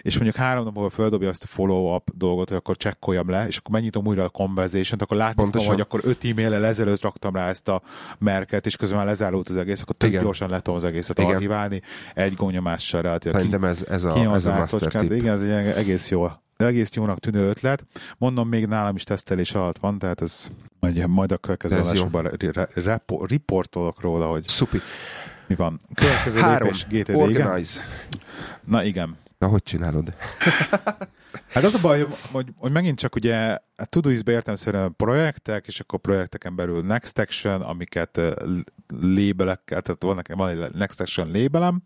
és 0.00 0.14
mondjuk 0.14 0.36
három 0.36 0.64
nap 0.64 0.74
múlva 0.74 0.90
földobja 0.90 1.28
azt 1.28 1.42
a 1.42 1.46
follow-up 1.46 2.10
dolgot, 2.14 2.48
hogy 2.48 2.56
akkor 2.56 2.76
csekkoljam 2.76 3.30
le, 3.30 3.46
és 3.46 3.56
akkor 3.56 3.72
megnyitom 3.74 4.06
újra 4.06 4.24
a 4.24 4.28
conversation 4.28 5.00
akkor 5.00 5.16
látni 5.16 5.34
fogom, 5.34 5.50
Pontosan. 5.50 5.72
hogy 5.74 5.80
akkor 5.80 6.00
öt 6.04 6.24
e-mail 6.24 6.64
ezelőtt 6.64 7.00
raktam 7.02 7.34
rá 7.34 7.48
ezt 7.48 7.68
a 7.68 7.82
merket, 8.18 8.66
és 8.66 8.76
közben 8.76 8.98
már 8.98 9.06
lezárult 9.06 9.48
az 9.48 9.56
egész, 9.56 9.82
akkor 9.82 9.94
tök 9.94 10.08
Igen. 10.08 10.22
gyorsan 10.22 10.50
le 10.50 10.56
tudom 10.56 10.74
az 10.76 10.84
egészet 10.84 11.18
Igen. 11.18 11.30
archiválni, 11.30 11.82
egy 12.14 12.34
gónyomással 12.34 13.02
relatíve 13.02 13.34
Szerintem 13.34 13.64
ez, 13.64 13.84
ez 13.88 14.04
a, 14.04 14.08
ez 14.08 14.16
a 14.26 14.30
master 14.30 14.52
ászlócskát, 14.52 15.02
tip. 15.02 15.12
igen, 15.12 15.32
ez 15.32 15.42
egy 15.42 15.50
egész 15.50 16.10
jól 16.10 16.42
egész 16.56 16.90
jónak 16.94 17.18
tűnő 17.18 17.48
ötlet. 17.48 17.84
Mondom, 18.18 18.48
még 18.48 18.66
nálam 18.66 18.94
is 18.94 19.04
tesztelés 19.04 19.54
alatt 19.54 19.78
van, 19.78 19.98
tehát 19.98 20.20
ez 20.20 20.48
majd, 20.80 21.06
majd 21.06 21.32
a 21.32 21.36
következő 21.36 21.76
Ez 21.76 21.82
jó. 21.82 21.88
adásokban 21.88 22.22
re- 22.52 22.68
repo- 22.74 23.30
riportolok 23.30 24.00
róla, 24.00 24.26
hogy 24.26 24.48
Szupi. 24.48 24.78
Mi 25.50 25.56
van. 25.56 25.80
Következő 25.94 26.40
Három. 26.40 26.62
lépés 26.62 26.84
GTD, 26.84 27.08
igen? 27.08 27.14
Organize. 27.14 27.80
Na 28.64 28.84
igen. 28.84 29.16
Na, 29.38 29.46
hogy 29.46 29.62
csinálod? 29.62 30.14
Hát 31.48 31.64
az 31.64 31.74
a 31.74 31.78
baj, 31.80 32.06
hogy, 32.30 32.48
hogy 32.56 32.72
megint 32.72 32.98
csak 32.98 33.14
ugye 33.14 33.58
Todoist-be 33.84 34.32
értelemszerűen 34.32 34.96
projektek, 34.96 35.66
és 35.66 35.80
akkor 35.80 35.98
projekteken 35.98 36.56
belül 36.56 36.82
Next 36.82 37.18
Action, 37.18 37.60
amiket 37.60 38.16
ö, 38.16 38.32
lébelekkel, 39.00 39.82
tehát 39.82 40.02
van 40.02 40.14
nekem 40.14 40.36
van 40.36 40.48
egy 40.48 40.74
Next 40.74 41.00
Action 41.00 41.30
lébelem, 41.30 41.82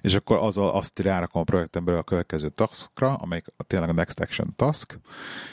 és 0.00 0.14
akkor 0.14 0.36
azzal 0.36 0.70
azt 0.70 0.98
rárakom 0.98 1.40
a 1.40 1.44
projekten 1.44 1.84
belül 1.84 2.00
a 2.00 2.04
következő 2.04 2.48
taskra, 2.48 3.14
amelyik 3.14 3.46
tényleg 3.66 3.88
a 3.88 3.92
Next 3.92 4.20
Action 4.20 4.52
task, 4.56 4.98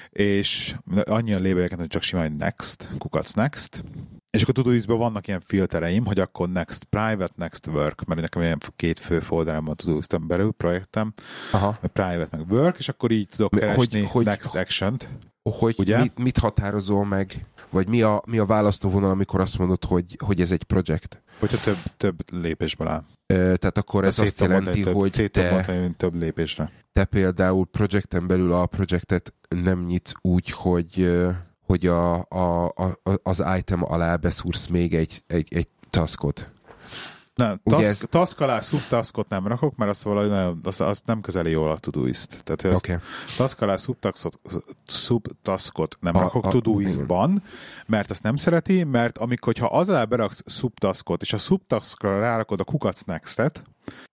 és 0.09 0.75
annyian 1.03 1.41
lébeleket, 1.41 1.79
hogy 1.79 1.87
csak 1.87 2.01
simán 2.01 2.31
Next, 2.31 2.89
kukac 2.97 3.33
Next, 3.33 3.83
és 4.29 4.41
akkor 4.41 4.53
Todoist-ben 4.53 4.97
vannak 4.97 5.27
ilyen 5.27 5.41
filtereim, 5.45 6.05
hogy 6.05 6.19
akkor 6.19 6.49
Next 6.49 6.83
Private, 6.83 7.33
Next 7.35 7.67
Work, 7.67 8.05
mert 8.05 8.21
nekem 8.21 8.41
ilyen 8.41 8.59
két 8.75 8.99
fő 8.99 9.19
folderem 9.19 9.65
van 9.65 9.75
Todoist-en 9.75 10.27
belül, 10.27 10.51
projektem, 10.51 11.13
Aha. 11.51 11.79
Private, 11.93 12.37
meg 12.37 12.51
Work, 12.51 12.77
és 12.77 12.89
akkor 12.89 13.11
így 13.11 13.27
tudok 13.27 13.51
keresni 13.51 13.99
hogy- 13.99 14.09
hogy- 14.09 14.25
Next 14.25 14.55
Action-t. 14.55 15.09
Hogy 15.51 15.75
Ugye? 15.77 15.97
mit, 15.97 16.17
mit 16.19 16.37
határozol 16.37 17.05
meg? 17.05 17.45
Vagy 17.69 17.87
mi 17.87 18.01
a, 18.01 18.23
mi 18.25 18.37
a 18.37 18.45
választóvonal, 18.45 19.09
amikor 19.09 19.39
azt 19.39 19.57
mondod, 19.57 19.85
hogy, 19.85 20.17
hogy 20.25 20.41
ez 20.41 20.51
egy 20.51 20.63
projekt? 20.63 21.21
Hogyha 21.39 21.57
több, 21.57 21.77
több 21.97 22.31
lépésből 22.31 22.87
áll. 22.87 23.03
Ö, 23.25 23.35
Tehát 23.35 23.77
akkor 23.77 24.03
ez 24.03 24.19
azt 24.19 24.39
jelenti, 24.39 24.81
több, 24.81 24.95
hogy 24.95 25.29
te, 25.31 25.65
több 25.97 26.15
lépésre. 26.15 26.71
te 26.93 27.05
például 27.05 27.65
projekten 27.65 28.27
belül 28.27 28.53
a 28.53 28.65
projektet 28.65 29.33
nem 29.49 29.85
nyitsz 29.85 30.11
úgy, 30.21 30.49
hogy, 30.49 31.17
hogy 31.61 31.87
a, 31.87 32.15
a, 32.15 32.65
a, 32.65 32.99
az 33.23 33.43
item 33.57 33.83
alá 33.83 34.15
beszúrsz 34.15 34.67
még 34.67 34.95
egy, 34.95 35.23
egy, 35.27 35.47
egy 35.53 35.67
taskot. 35.89 36.51
Nem, 37.37 37.59
task, 37.63 37.83
ez- 37.85 38.03
task 38.09 38.39
alá 38.39 38.61
subtaskot 38.61 39.29
nem 39.29 39.47
rakok, 39.47 39.75
mert 39.75 39.91
azt 39.91 40.01
valahogy 40.01 40.29
nagyon, 40.29 40.59
azt, 40.63 40.81
azt 40.81 41.05
nem 41.05 41.21
kezeli 41.21 41.51
jól 41.51 41.71
a 41.71 41.77
Todoist. 41.77 42.43
Tehát 42.43 42.61
hogy 42.61 42.73
okay. 42.73 42.95
task 43.37 43.61
alá 43.61 43.77
subtaskot, 43.77 44.39
subtaskot 44.87 45.97
nem 45.99 46.15
A- 46.15 46.19
a, 46.19 46.21
rakok 46.21 46.45
a- 46.45 46.49
Todoist-ban, 46.49 47.43
mert 47.85 48.09
azt 48.09 48.23
nem 48.23 48.35
szereti, 48.35 48.83
mert 48.83 49.17
amikor, 49.17 49.53
ha 49.59 49.65
az 49.65 49.89
alá 49.89 50.03
beraksz 50.03 50.41
subtaskot, 50.45 51.21
és 51.21 51.33
a 51.33 51.37
subtaskra 51.37 52.19
rárakod 52.19 52.59
a 52.59 52.63
kukac 52.63 53.01
next-et, 53.01 53.63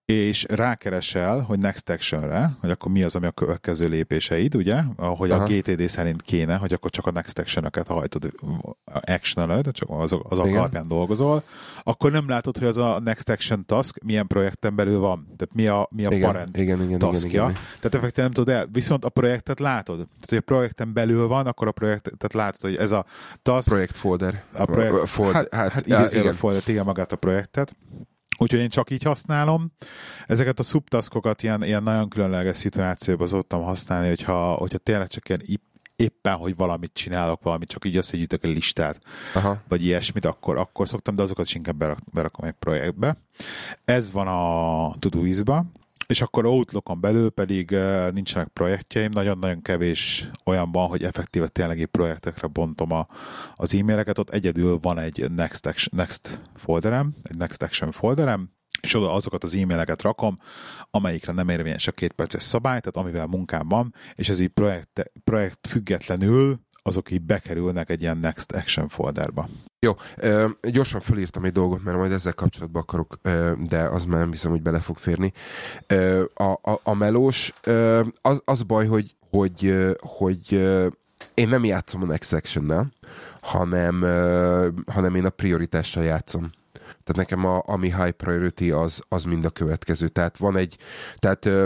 és 0.05 0.45
rákeresel, 0.49 1.39
hogy 1.39 1.59
next 1.59 1.89
actionre, 1.89 2.57
hogy 2.59 2.69
akkor 2.69 2.91
mi 2.91 3.03
az, 3.03 3.15
ami 3.15 3.25
a 3.25 3.31
következő 3.31 3.87
lépéseid, 3.87 4.55
ugye? 4.55 4.81
Ahogy 4.95 5.31
Aha. 5.31 5.43
a 5.43 5.47
GTD 5.47 5.87
szerint 5.89 6.21
kéne, 6.21 6.55
hogy 6.55 6.73
akkor 6.73 6.89
csak 6.89 7.05
a 7.05 7.11
next 7.11 7.39
action-öket 7.39 7.87
hajtod, 7.87 8.31
actioneled, 8.85 9.71
csak 9.71 9.89
azok 9.89 10.45
Igen. 10.45 10.57
alapján 10.57 10.87
dolgozol, 10.87 11.43
akkor 11.83 12.11
nem 12.11 12.29
látod, 12.29 12.57
hogy 12.57 12.67
az 12.67 12.77
a 12.77 12.99
next 12.99 13.29
action 13.29 13.65
task 13.65 14.03
milyen 14.03 14.27
projekten 14.27 14.75
belül 14.75 14.99
van. 14.99 15.25
Tehát 15.37 15.53
mi 15.53 15.67
a, 15.67 15.87
mi 15.91 16.05
a 16.05 16.11
Igen, 16.11 16.31
parent 16.31 16.57
igen, 16.57 16.75
igen, 16.75 16.87
igen, 16.87 16.99
taskja. 16.99 17.29
igen. 17.29 17.53
Tehát 17.53 17.95
effektíven 17.95 18.23
nem 18.23 18.31
tudod 18.31 18.55
el. 18.55 18.67
Viszont 18.71 19.05
a 19.05 19.09
projektet 19.09 19.59
látod. 19.59 19.95
Tehát, 19.95 20.29
hogy 20.29 20.37
a 20.37 20.41
projekten 20.41 20.93
belül 20.93 21.27
van, 21.27 21.47
akkor 21.47 21.67
a 21.67 21.71
projektet 21.71 22.33
látod, 22.33 22.61
hogy 22.61 22.75
ez 22.75 22.91
a 22.91 23.05
task, 23.41 23.69
Projekt 23.69 23.97
folder. 23.97 24.43
a 24.53 24.65
projekt, 24.65 25.07
Fold, 25.07 25.33
hát, 25.33 25.53
hát, 25.53 25.71
hát 25.71 25.85
idézőjelben 25.85 26.21
igen. 26.21 26.33
foldet, 26.33 26.67
igen, 26.67 26.85
magát 26.85 27.11
a 27.11 27.15
projektet. 27.15 27.75
Úgyhogy 28.37 28.59
én 28.59 28.69
csak 28.69 28.89
így 28.89 29.03
használom. 29.03 29.71
Ezeket 30.25 30.59
a 30.59 30.63
subtaskokat 30.63 31.43
ilyen, 31.43 31.63
ilyen 31.63 31.83
nagyon 31.83 32.09
különleges 32.09 32.57
szituációban 32.57 33.27
szoktam 33.27 33.63
használni, 33.63 34.07
hogyha, 34.07 34.53
hogyha 34.53 34.77
tényleg 34.77 35.07
csak 35.07 35.29
ilyen 35.29 35.41
éppen, 35.95 36.35
hogy 36.35 36.55
valamit 36.55 36.93
csinálok, 36.93 37.43
valamit, 37.43 37.69
csak 37.69 37.85
így 37.85 37.97
összegyűjtök 37.97 38.43
egy 38.43 38.53
listát, 38.53 38.99
Aha. 39.33 39.61
vagy 39.67 39.85
ilyesmit, 39.85 40.25
akkor, 40.25 40.57
akkor 40.57 40.87
szoktam, 40.87 41.15
de 41.15 41.21
azokat 41.21 41.45
is 41.45 41.55
inkább 41.55 41.75
berak, 41.75 41.99
berakom 42.13 42.45
egy 42.45 42.53
projektbe. 42.53 43.17
Ez 43.85 44.11
van 44.11 44.27
a 44.27 44.95
Todoist-ba, 44.99 45.65
és 46.07 46.21
akkor 46.21 46.45
Outlookon 46.45 47.01
belül 47.01 47.29
pedig 47.29 47.77
nincsenek 48.11 48.47
projektjeim, 48.47 49.11
nagyon-nagyon 49.11 49.61
kevés 49.61 50.29
olyan 50.45 50.71
van, 50.71 50.87
hogy 50.87 51.03
effektíve 51.03 51.47
ténylegi 51.47 51.85
projektekre 51.85 52.47
bontom 52.47 52.91
a, 52.91 53.07
az 53.55 53.73
e-maileket, 53.73 54.17
ott 54.17 54.29
egyedül 54.29 54.79
van 54.81 54.99
egy 54.99 55.31
Next, 55.31 55.65
action, 55.65 55.99
Next 55.99 56.41
folderem, 56.55 57.15
egy 57.23 57.37
Next 57.37 57.61
Action 57.61 57.91
folderem, 57.91 58.53
és 58.81 58.93
oda 58.93 59.13
azokat 59.13 59.43
az 59.43 59.55
e-maileket 59.55 60.01
rakom, 60.01 60.39
amelyikre 60.91 61.31
nem 61.31 61.49
érvényes 61.49 61.87
a 61.87 61.91
két 61.91 62.11
perces 62.13 62.43
szabály, 62.43 62.79
tehát 62.79 62.97
amivel 62.97 63.25
munkám 63.25 63.67
van, 63.67 63.93
és 64.13 64.29
ez 64.29 64.39
így 64.39 64.47
projekt, 64.47 65.11
projekt 65.23 65.67
függetlenül 65.67 66.64
azok 66.87 67.11
így 67.11 67.21
bekerülnek 67.21 67.89
egy 67.89 68.01
ilyen 68.01 68.17
Next 68.17 68.51
Action 68.51 68.87
folderba. 68.87 69.49
Jó, 69.79 69.93
ö, 70.15 70.47
gyorsan 70.61 71.01
fölírtam 71.01 71.43
egy 71.43 71.51
dolgot, 71.51 71.83
mert 71.83 71.97
majd 71.97 72.11
ezzel 72.11 72.33
kapcsolatban 72.33 72.81
akarok, 72.81 73.19
ö, 73.21 73.51
de 73.67 73.81
az 73.81 74.03
már 74.05 74.19
nem 74.19 74.31
hiszem, 74.31 74.51
hogy 74.51 74.61
bele 74.61 74.79
fog 74.79 74.97
férni. 74.97 75.33
Ö, 75.87 76.23
a, 76.33 76.43
a, 76.43 76.79
a 76.83 76.93
melós, 76.93 77.53
ö, 77.63 78.01
az, 78.21 78.41
az 78.45 78.63
baj, 78.63 78.85
hogy, 78.85 79.15
hogy, 79.29 79.75
hogy 79.97 80.51
én 81.33 81.49
nem 81.49 81.65
játszom 81.65 82.01
a 82.01 82.05
Next 82.05 82.33
Action-nel, 82.33 82.91
hanem, 83.41 84.01
ö, 84.01 84.69
hanem 84.91 85.15
én 85.15 85.25
a 85.25 85.29
prioritással 85.29 86.03
játszom. 86.03 86.49
Tehát 86.73 87.15
nekem 87.15 87.45
a, 87.45 87.63
ami 87.65 87.93
high 87.93 88.11
priority, 88.11 88.71
az, 88.71 89.01
az 89.07 89.23
mind 89.23 89.45
a 89.45 89.49
következő. 89.49 90.07
Tehát 90.07 90.37
van 90.37 90.57
egy, 90.57 90.77
tehát 91.15 91.45
ö, 91.45 91.65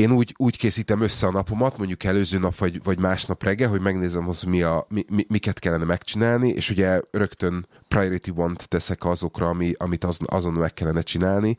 én 0.00 0.12
úgy, 0.12 0.34
úgy 0.36 0.56
készítem 0.56 1.00
össze 1.00 1.26
a 1.26 1.30
napomat, 1.30 1.78
mondjuk 1.78 2.04
előző 2.04 2.38
nap 2.38 2.56
vagy, 2.56 2.82
vagy 2.82 2.98
másnap 2.98 3.42
reggel, 3.42 3.68
hogy 3.68 3.80
megnézem, 3.80 4.24
hogy 4.24 4.44
mi 4.46 4.62
a, 4.62 4.86
mi, 4.88 5.04
mi, 5.12 5.24
miket 5.28 5.58
kellene 5.58 5.84
megcsinálni, 5.84 6.48
és 6.48 6.70
ugye 6.70 7.00
rögtön 7.10 7.66
priority 7.88 8.30
one-t 8.34 8.68
teszek 8.68 9.04
azokra, 9.04 9.48
ami, 9.48 9.72
amit 9.76 10.04
az, 10.04 10.18
azon 10.24 10.52
meg 10.52 10.74
kellene 10.74 11.02
csinálni. 11.02 11.56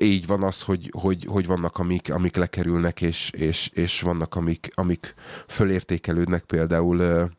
Így 0.00 0.26
van 0.26 0.42
az, 0.42 0.62
hogy, 0.62 0.90
hogy, 0.98 1.26
hogy 1.28 1.46
vannak, 1.46 1.78
amik, 1.78 2.12
amik 2.12 2.36
lekerülnek, 2.36 3.00
és, 3.00 3.30
és, 3.30 3.70
és 3.74 4.00
vannak, 4.00 4.34
amik, 4.34 4.68
amik 4.74 5.14
fölértékelődnek 5.48 6.44
például 6.44 7.30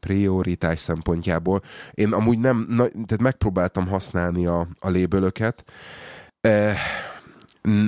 prioritás 0.00 0.80
szempontjából. 0.80 1.62
Én 1.92 2.12
amúgy 2.12 2.38
nem, 2.38 2.64
na, 2.68 2.86
tehát 2.86 3.20
megpróbáltam 3.20 3.86
használni 3.86 4.46
a, 4.46 4.68
a 4.78 4.88
lébölöket, 4.88 5.64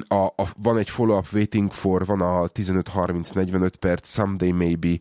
a, 0.09 0.15
a, 0.15 0.53
van 0.57 0.79
egy 0.79 0.91
follow-up 0.91 1.27
waiting 1.33 1.73
for, 1.73 2.05
van 2.05 2.21
a 2.21 2.47
15-30-45 2.47 3.73
perc, 3.81 4.07
someday 4.07 4.51
maybe, 4.51 4.97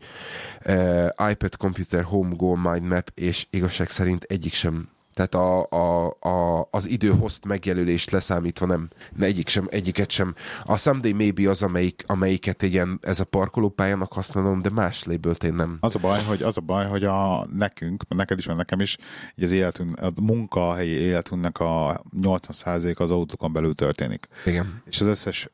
uh, 0.66 1.30
iPad 1.30 1.56
computer 1.56 2.02
home 2.02 2.34
goal 2.36 2.56
mind 2.56 2.82
map, 2.82 3.10
és 3.14 3.46
igazság 3.50 3.90
szerint 3.90 4.22
egyik 4.22 4.54
sem 4.54 4.88
tehát 5.20 5.34
a, 5.34 5.66
a, 5.70 6.16
a, 6.20 6.68
az 6.70 6.88
időhozt 6.88 7.44
megjelölést 7.44 8.10
leszámítva 8.10 8.66
nem, 8.66 8.88
ne 9.16 9.26
egyik 9.26 9.48
sem, 9.48 9.66
egyiket 9.70 10.10
sem. 10.10 10.34
A 10.64 10.76
Someday 10.76 11.12
Maybe 11.12 11.48
az, 11.48 11.62
amelyik, 11.62 12.04
amelyiket 12.06 12.62
ilyen, 12.62 12.98
ez 13.02 13.20
a 13.20 13.24
parkolópályának 13.24 14.12
használom, 14.12 14.62
de 14.62 14.70
más 14.70 15.04
labelt 15.04 15.44
én 15.44 15.54
nem. 15.54 15.76
Az 15.80 15.96
a 15.96 15.98
baj, 15.98 16.22
hogy, 16.22 16.42
az 16.42 16.56
a 16.56 16.60
baj, 16.60 16.86
hogy 16.86 17.04
a 17.04 17.46
nekünk, 17.52 18.08
neked 18.08 18.38
is 18.38 18.46
van 18.46 18.56
nekem 18.56 18.80
is, 18.80 18.96
így 19.36 19.44
az 19.44 19.50
életünk, 19.50 20.00
a 20.00 20.12
munkahelyi 20.20 20.90
életünknek 20.90 21.58
a 21.58 22.02
80% 22.20 22.96
az 22.96 23.10
autókon 23.10 23.52
belül 23.52 23.74
történik. 23.74 24.28
Igen. 24.46 24.82
És 24.86 25.00
az 25.00 25.06
összes 25.06 25.48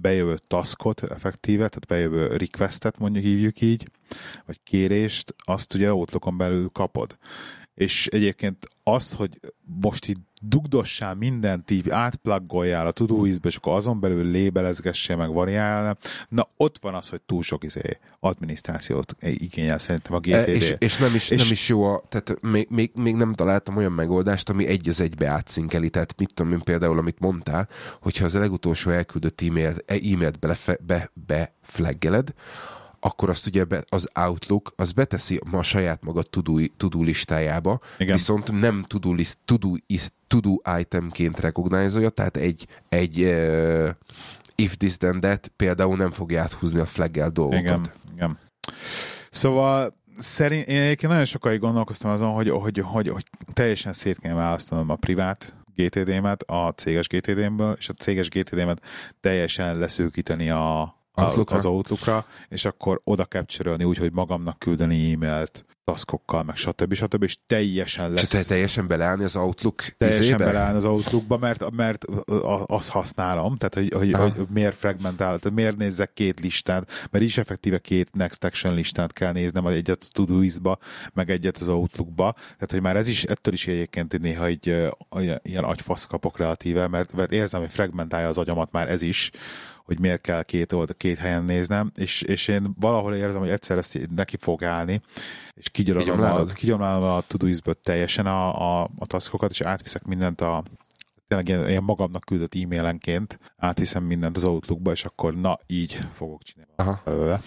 bejövő 0.00 0.38
taskot 0.46 1.02
effektíve, 1.02 1.68
tehát 1.68 1.86
bejövő 1.86 2.26
requestet 2.26 2.98
mondjuk 2.98 3.24
hívjuk 3.24 3.60
így, 3.60 3.88
vagy 4.46 4.60
kérést, 4.64 5.34
azt 5.38 5.74
ugye 5.74 5.92
Outlookon 5.92 6.36
belül 6.36 6.68
kapod. 6.72 7.16
És 7.74 8.06
egyébként 8.06 8.68
azt, 8.82 9.14
hogy 9.14 9.40
most 9.80 10.08
így 10.08 10.18
dugdossál 10.42 11.14
mindent, 11.14 11.70
így 11.70 11.90
átpluggoljál 11.90 12.86
a 12.86 12.92
Todoist-be, 12.92 13.48
és 13.48 13.56
akkor 13.56 13.74
azon 13.74 14.00
belül 14.00 14.30
lébelezgessél, 14.30 15.16
meg 15.16 15.32
variálnál, 15.32 15.98
na 16.28 16.46
ott 16.56 16.78
van 16.78 16.94
az, 16.94 17.08
hogy 17.08 17.20
túl 17.20 17.42
sok 17.42 17.64
izé, 17.64 17.98
adminisztrációt 18.20 19.16
igényel 19.20 19.78
szerintem 19.78 20.14
a 20.14 20.18
GTD. 20.18 20.32
E, 20.32 20.44
és, 20.44 20.74
és, 20.78 20.96
nem 20.96 21.14
is, 21.14 21.30
És- 21.30 21.42
nem 21.42 21.50
is 21.50 21.68
jó, 21.68 21.84
a, 21.84 22.02
tehát 22.08 22.40
még, 22.40 22.66
még, 22.70 22.90
még, 22.94 23.14
nem 23.14 23.34
találtam 23.34 23.76
olyan 23.76 23.92
megoldást, 23.92 24.48
ami 24.48 24.66
egy 24.66 24.88
az 24.88 25.00
egybe 25.00 25.26
átszinkeli. 25.28 25.90
Tehát 25.90 26.14
mit 26.18 26.34
tudom 26.34 26.52
én 26.52 26.60
például, 26.60 26.98
amit 26.98 27.18
mondtál, 27.18 27.68
hogyha 28.00 28.24
az 28.24 28.34
legutolsó 28.34 28.90
elküldött 28.90 29.40
e-mail, 29.40 29.74
e-mailt 29.86 30.38
belefe, 30.38 30.78
be, 30.86 31.12
beflaggeled, 31.14 32.34
akkor 33.04 33.28
azt 33.28 33.46
ugye 33.46 33.64
be, 33.64 33.84
az 33.88 34.08
Outlook, 34.14 34.72
az 34.76 34.92
beteszi 34.92 35.40
ma 35.50 35.62
saját 35.62 36.04
maga 36.04 36.22
to-do, 36.22 36.66
to-do 36.76 37.02
listájába, 37.02 37.80
Igen. 37.98 38.16
viszont 38.16 38.60
nem 38.60 38.84
to-do, 38.86 39.12
list, 39.12 39.38
is, 39.86 40.08
to-do 40.26 40.54
itemként 40.78 41.40
recognize 41.40 42.10
tehát 42.10 42.36
egy, 42.36 42.66
egy 42.88 43.22
uh, 43.22 43.88
if 44.54 44.76
this 44.76 44.96
then 44.96 45.20
that 45.20 45.50
például 45.56 45.96
nem 45.96 46.10
fogja 46.10 46.42
áthúzni 46.42 46.80
a 46.80 46.86
flaggel 46.86 47.30
dolgokat. 47.30 47.62
Igen, 47.64 47.92
igen. 48.14 48.38
Szóval 49.30 49.94
szerint, 50.18 50.68
én 50.68 50.80
egyébként 50.80 51.12
nagyon 51.12 51.26
sokáig 51.26 51.60
gondolkoztam 51.60 52.10
azon, 52.10 52.32
hogy, 52.32 52.48
hogy, 52.48 52.78
hogy, 52.78 53.08
hogy 53.08 53.24
teljesen 53.52 53.92
szét 53.92 54.18
kell 54.18 54.34
választanom 54.34 54.90
a 54.90 54.96
privát 54.96 55.54
GTD-met 55.74 56.42
a 56.42 56.72
céges 56.76 57.06
GTD-ből, 57.06 57.74
és 57.78 57.88
a 57.88 57.92
céges 57.92 58.28
GTD-met 58.28 58.82
teljesen 59.20 59.78
leszűkíteni 59.78 60.50
a, 60.50 61.01
Outlookra? 61.14 61.56
az 61.56 61.64
Outlookra, 61.64 62.26
és 62.48 62.64
akkor 62.64 63.00
oda 63.04 63.24
capture 63.24 63.84
úgy, 63.84 63.98
hogy 63.98 64.12
magamnak 64.12 64.58
küldeni 64.58 65.12
e-mailt, 65.12 65.64
taskokkal, 65.84 66.42
meg 66.42 66.56
stb. 66.56 66.94
stb. 66.94 67.22
és 67.22 67.36
teljesen 67.46 68.10
lesz... 68.12 68.22
És 68.22 68.28
te 68.28 68.44
teljesen 68.44 68.86
beleállni 68.86 69.24
az 69.24 69.36
Outlook 69.36 69.82
teljesen 69.98 70.22
izébe? 70.22 70.44
beleállni 70.44 70.76
az 70.76 70.84
Outlookba, 70.84 71.36
mert, 71.36 71.70
mert 71.70 72.04
azt 72.66 72.88
használom, 72.88 73.56
tehát 73.56 73.74
hogy, 73.74 74.00
hogy, 74.00 74.12
Aha. 74.12 74.30
hogy 74.30 74.46
miért 74.50 74.76
fragmentál, 74.76 75.38
tehát 75.38 75.56
miért 75.56 75.76
nézzek 75.76 76.12
két 76.12 76.40
listát, 76.40 77.08
mert 77.10 77.24
is 77.24 77.38
effektíve 77.38 77.78
két 77.78 78.12
Next 78.12 78.44
Action 78.44 78.74
listát 78.74 79.12
kell 79.12 79.32
néznem, 79.32 79.66
egyet 79.66 80.02
a 80.08 80.12
Todoist-ba, 80.12 80.78
meg 81.14 81.30
egyet 81.30 81.56
az 81.56 81.68
Outlookba, 81.68 82.32
tehát 82.32 82.70
hogy 82.70 82.82
már 82.82 82.96
ez 82.96 83.08
is, 83.08 83.24
ettől 83.24 83.54
is 83.54 83.66
egyébként 83.66 84.18
néha 84.18 84.48
olyan- 85.10 85.40
ilyen 85.42 85.64
agyfasz 85.64 86.04
kapok 86.04 86.38
relatíve, 86.38 86.86
mert, 86.88 87.12
mert 87.12 87.32
érzem, 87.32 87.60
hogy 87.60 87.70
fragmentálja 87.70 88.28
az 88.28 88.38
agyamat 88.38 88.72
már 88.72 88.90
ez 88.90 89.02
is, 89.02 89.30
hogy 89.84 90.00
miért 90.00 90.20
kell 90.20 90.42
két, 90.42 90.72
old, 90.72 90.96
két 90.96 91.18
helyen 91.18 91.44
néznem, 91.44 91.92
és, 91.94 92.22
és 92.22 92.48
én 92.48 92.74
valahol 92.80 93.14
érzem, 93.14 93.40
hogy 93.40 93.48
egyszer 93.48 93.78
ezt 93.78 94.08
neki 94.14 94.36
fog 94.36 94.64
állni, 94.64 95.00
és 95.54 95.68
kigyomlálom 95.70 96.48
a, 96.48 96.52
kigyomlálom 96.52 97.02
a 97.02 97.20
Todoist-ből 97.20 97.74
teljesen 97.74 98.26
a, 98.26 98.80
a, 98.80 98.90
a 98.98 99.06
taskokat, 99.06 99.50
és 99.50 99.60
átviszek 99.60 100.04
mindent 100.04 100.40
a 100.40 100.62
tényleg 101.26 101.68
ilyen, 101.68 101.82
magamnak 101.82 102.24
küldött 102.24 102.54
e-mailenként 102.54 103.38
átviszem 103.56 104.04
mindent 104.04 104.36
az 104.36 104.44
Outlookba, 104.44 104.92
és 104.92 105.04
akkor 105.04 105.34
na, 105.34 105.58
így 105.66 105.98
fogok 106.12 106.42
csinálni 106.42 106.72
Aha. 106.76 107.00
belőle. 107.04 107.42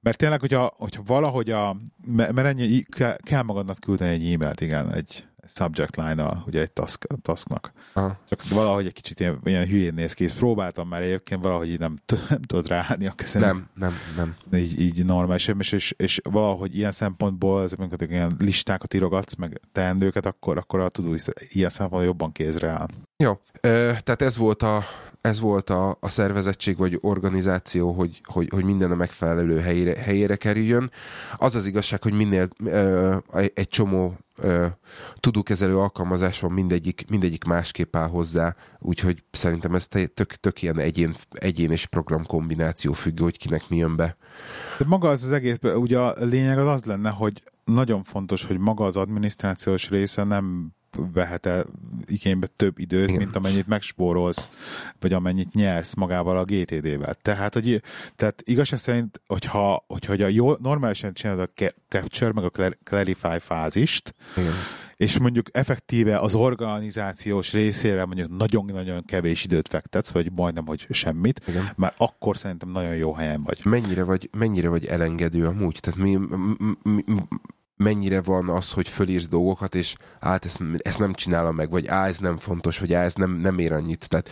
Mert 0.00 0.18
tényleg, 0.18 0.40
hogyha, 0.40 0.72
hogyha 0.76 1.02
valahogy 1.06 1.50
a, 1.50 1.76
mert 2.06 2.38
ennyi, 2.38 2.82
kell, 2.82 3.16
kell 3.16 3.42
magadnak 3.42 3.78
küldeni 3.78 4.10
egy 4.10 4.32
e-mailt, 4.32 4.60
igen, 4.60 4.92
egy 4.92 5.26
subject 5.48 5.96
line-al, 5.96 6.42
ugye 6.46 6.60
egy 6.60 6.70
task, 6.70 7.06
tasknak. 7.22 7.72
Aha. 7.92 8.18
Csak 8.28 8.48
valahogy 8.48 8.86
egy 8.86 8.92
kicsit 8.92 9.20
ilyen, 9.20 9.40
ilyen 9.44 9.66
hülyén 9.66 9.94
néz 9.94 10.12
ki, 10.12 10.24
és 10.24 10.32
próbáltam 10.32 10.88
már 10.88 11.02
egyébként 11.02 11.42
valahogy 11.42 11.68
így 11.68 11.78
nem, 11.78 11.96
t- 12.06 12.28
nem 12.28 12.42
tudod 12.42 12.68
ráállni 12.68 13.06
a 13.06 13.12
kezem. 13.12 13.40
Nem, 13.40 13.68
nem, 13.74 13.92
nem. 14.16 14.60
Így, 14.60 14.80
így 14.80 15.04
normális, 15.04 15.48
és, 15.58 15.72
és, 15.72 15.94
és 15.96 16.20
valahogy 16.30 16.76
ilyen 16.76 16.92
szempontból, 16.92 17.62
ez, 17.62 17.72
amikor 17.72 18.10
ilyen 18.10 18.36
listákat 18.38 18.94
írogatsz, 18.94 19.34
meg 19.34 19.60
teendőket, 19.72 20.26
akkor, 20.26 20.56
akkor 20.56 20.80
a 20.80 20.88
tudó 20.88 21.14
ilyen 21.48 21.70
szempontból 21.70 22.04
jobban 22.04 22.32
kézre 22.32 22.68
áll. 22.68 22.88
Jó, 23.16 23.40
ö, 23.60 23.92
tehát 24.02 24.22
ez 24.22 24.36
volt 24.36 24.62
a 24.62 24.84
ez 25.26 25.40
volt 25.40 25.70
a, 25.70 25.96
a 26.00 26.08
szervezettség 26.08 26.76
vagy 26.76 26.98
organizáció, 27.00 27.92
hogy, 27.92 28.20
hogy, 28.24 28.48
hogy 28.50 28.64
minden 28.64 28.90
a 28.90 28.94
megfelelő 28.94 29.60
helyére, 29.60 30.00
helyére 30.00 30.36
kerüljön. 30.36 30.90
Az 31.36 31.54
az 31.54 31.66
igazság, 31.66 32.02
hogy 32.02 32.12
minél 32.12 32.48
ö, 32.64 33.16
egy 33.54 33.68
csomó 33.68 34.16
ö, 34.38 34.66
tudókezelő 35.20 35.78
alkalmazás 35.78 36.40
van, 36.40 36.52
mindegyik, 36.52 37.04
mindegyik 37.08 37.44
másképp 37.44 37.96
áll 37.96 38.08
hozzá, 38.08 38.54
úgyhogy 38.78 39.22
szerintem 39.30 39.74
ez 39.74 39.86
tök, 39.86 40.34
tök 40.34 40.62
ilyen 40.62 40.78
egyén, 40.78 41.14
egyén 41.30 41.70
és 41.70 41.86
program 41.86 42.26
kombináció 42.26 42.92
függő, 42.92 43.22
hogy 43.22 43.38
kinek 43.38 43.68
mi 43.68 43.76
jön 43.76 43.96
be. 43.96 44.16
De 44.78 44.84
maga 44.84 45.08
az 45.08 45.24
az 45.24 45.32
egész, 45.32 45.58
ugye 45.62 45.98
a 45.98 46.24
lényeg 46.24 46.58
az 46.58 46.68
az 46.68 46.84
lenne, 46.84 47.10
hogy 47.10 47.42
nagyon 47.64 48.02
fontos, 48.02 48.44
hogy 48.44 48.58
maga 48.58 48.84
az 48.84 48.96
adminisztrációs 48.96 49.90
része 49.90 50.24
nem 50.24 50.75
vehet 51.12 51.46
el 51.46 51.64
igénybe 52.04 52.46
több 52.46 52.78
időt, 52.78 53.08
Igen. 53.08 53.20
Mint 53.20 53.36
amennyit 53.36 53.66
megspórolsz, 53.66 54.50
vagy 55.00 55.12
amennyit 55.12 55.54
nyersz 55.54 55.94
magával 55.94 56.38
a 56.38 56.44
GTD-vel. 56.44 57.14
Tehát, 57.14 57.54
hogy, 57.54 57.82
tehát 58.16 58.42
igazság 58.44 58.78
szerint, 58.78 59.20
hogyha, 59.26 59.84
hogyha 59.86 60.10
hogy 60.12 60.22
a 60.22 60.28
jól, 60.28 60.58
normálisan 60.62 61.14
csinálod 61.14 61.40
a 61.40 61.50
ca- 61.54 61.74
capture, 61.88 62.32
meg 62.32 62.44
a 62.44 62.50
clar- 62.50 62.78
clarify 62.84 63.38
fázist, 63.38 64.14
Igen. 64.36 64.52
és 64.96 65.18
mondjuk 65.18 65.46
effektíve 65.52 66.18
az 66.18 66.34
organizációs 66.34 67.52
részére 67.52 68.04
mondjuk 68.04 68.36
nagyon-nagyon 68.36 69.04
kevés 69.04 69.44
időt 69.44 69.68
fektetsz, 69.68 70.10
vagy 70.10 70.32
majdnem, 70.32 70.66
hogy 70.66 70.86
semmit, 70.90 71.40
Igen. 71.48 71.68
már 71.76 71.94
akkor 71.96 72.36
szerintem 72.36 72.68
nagyon 72.68 72.96
jó 72.96 73.12
helyen 73.14 73.42
vagy. 73.42 73.58
Mennyire 73.64 74.02
vagy, 74.02 74.30
mennyire 74.38 74.68
vagy 74.68 74.86
elengedő 74.86 75.46
amúgy? 75.46 75.78
Tehát 75.80 75.98
mi, 75.98 76.14
m- 76.14 76.58
m- 76.82 77.06
m- 77.06 77.28
mennyire 77.76 78.22
van 78.22 78.48
az, 78.48 78.72
hogy 78.72 78.88
fölírsz 78.88 79.28
dolgokat, 79.28 79.74
és 79.74 79.96
hát 80.20 80.44
ezt, 80.44 80.60
ezt 80.78 80.98
nem 80.98 81.14
csinálom 81.14 81.54
meg, 81.54 81.70
vagy 81.70 81.86
á, 81.86 82.06
ez 82.06 82.18
nem 82.18 82.38
fontos, 82.38 82.78
vagy 82.78 82.92
á, 82.92 83.02
ez 83.02 83.14
nem, 83.14 83.30
nem 83.30 83.58
ér 83.58 83.72
annyit. 83.72 84.08
Tehát 84.08 84.30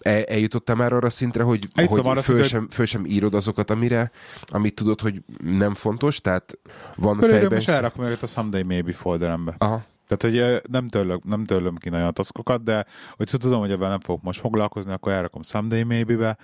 el, 0.00 0.22
eljutottál 0.22 0.76
már 0.76 0.92
arra 0.92 1.10
szintre, 1.10 1.42
hogy, 1.42 1.68
hogy 1.88 2.22
föl, 2.22 2.42
sem, 2.42 2.68
föl 2.70 2.86
sem 2.86 3.06
írod 3.06 3.34
azokat, 3.34 3.70
amire, 3.70 4.10
amit 4.46 4.74
tudod, 4.74 5.00
hogy 5.00 5.22
nem 5.42 5.74
fontos, 5.74 6.20
tehát 6.20 6.58
van 6.96 7.18
Fölírom, 7.18 7.40
fejben... 7.40 7.58
és 7.58 7.68
elrakom 7.68 8.04
őket 8.04 8.22
a 8.22 8.26
Someday 8.26 8.62
Maybe 8.62 8.92
folderembe. 8.92 9.54
Aha, 9.58 9.84
Tehát, 10.08 10.22
hogy 10.36 10.70
nem 10.70 10.88
törlöm, 10.88 11.20
nem 11.24 11.44
törlöm 11.44 11.76
ki 11.76 11.88
nagyon 11.88 12.06
a 12.06 12.10
taszkokat, 12.10 12.62
de 12.62 12.86
hogy 13.10 13.30
tudom, 13.38 13.60
hogy 13.60 13.70
ebben 13.70 13.88
nem 13.88 14.00
fogok 14.00 14.22
most 14.22 14.40
foglalkozni, 14.40 14.92
akkor 14.92 15.12
elrakom 15.12 15.42
Someday 15.42 15.82
Maybe-be, 15.82 16.36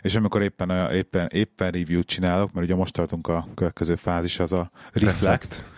és 0.00 0.14
amikor 0.14 0.42
éppen, 0.42 0.90
éppen, 0.90 1.28
éppen 1.32 1.70
review-t 1.70 2.06
csinálok, 2.06 2.52
mert 2.52 2.66
ugye 2.66 2.74
most 2.74 2.92
tartunk 2.92 3.26
a 3.26 3.48
következő 3.54 3.94
fázis, 3.94 4.38
az 4.38 4.52
a 4.52 4.70
Reflect, 4.92 5.20
reflect. 5.20 5.64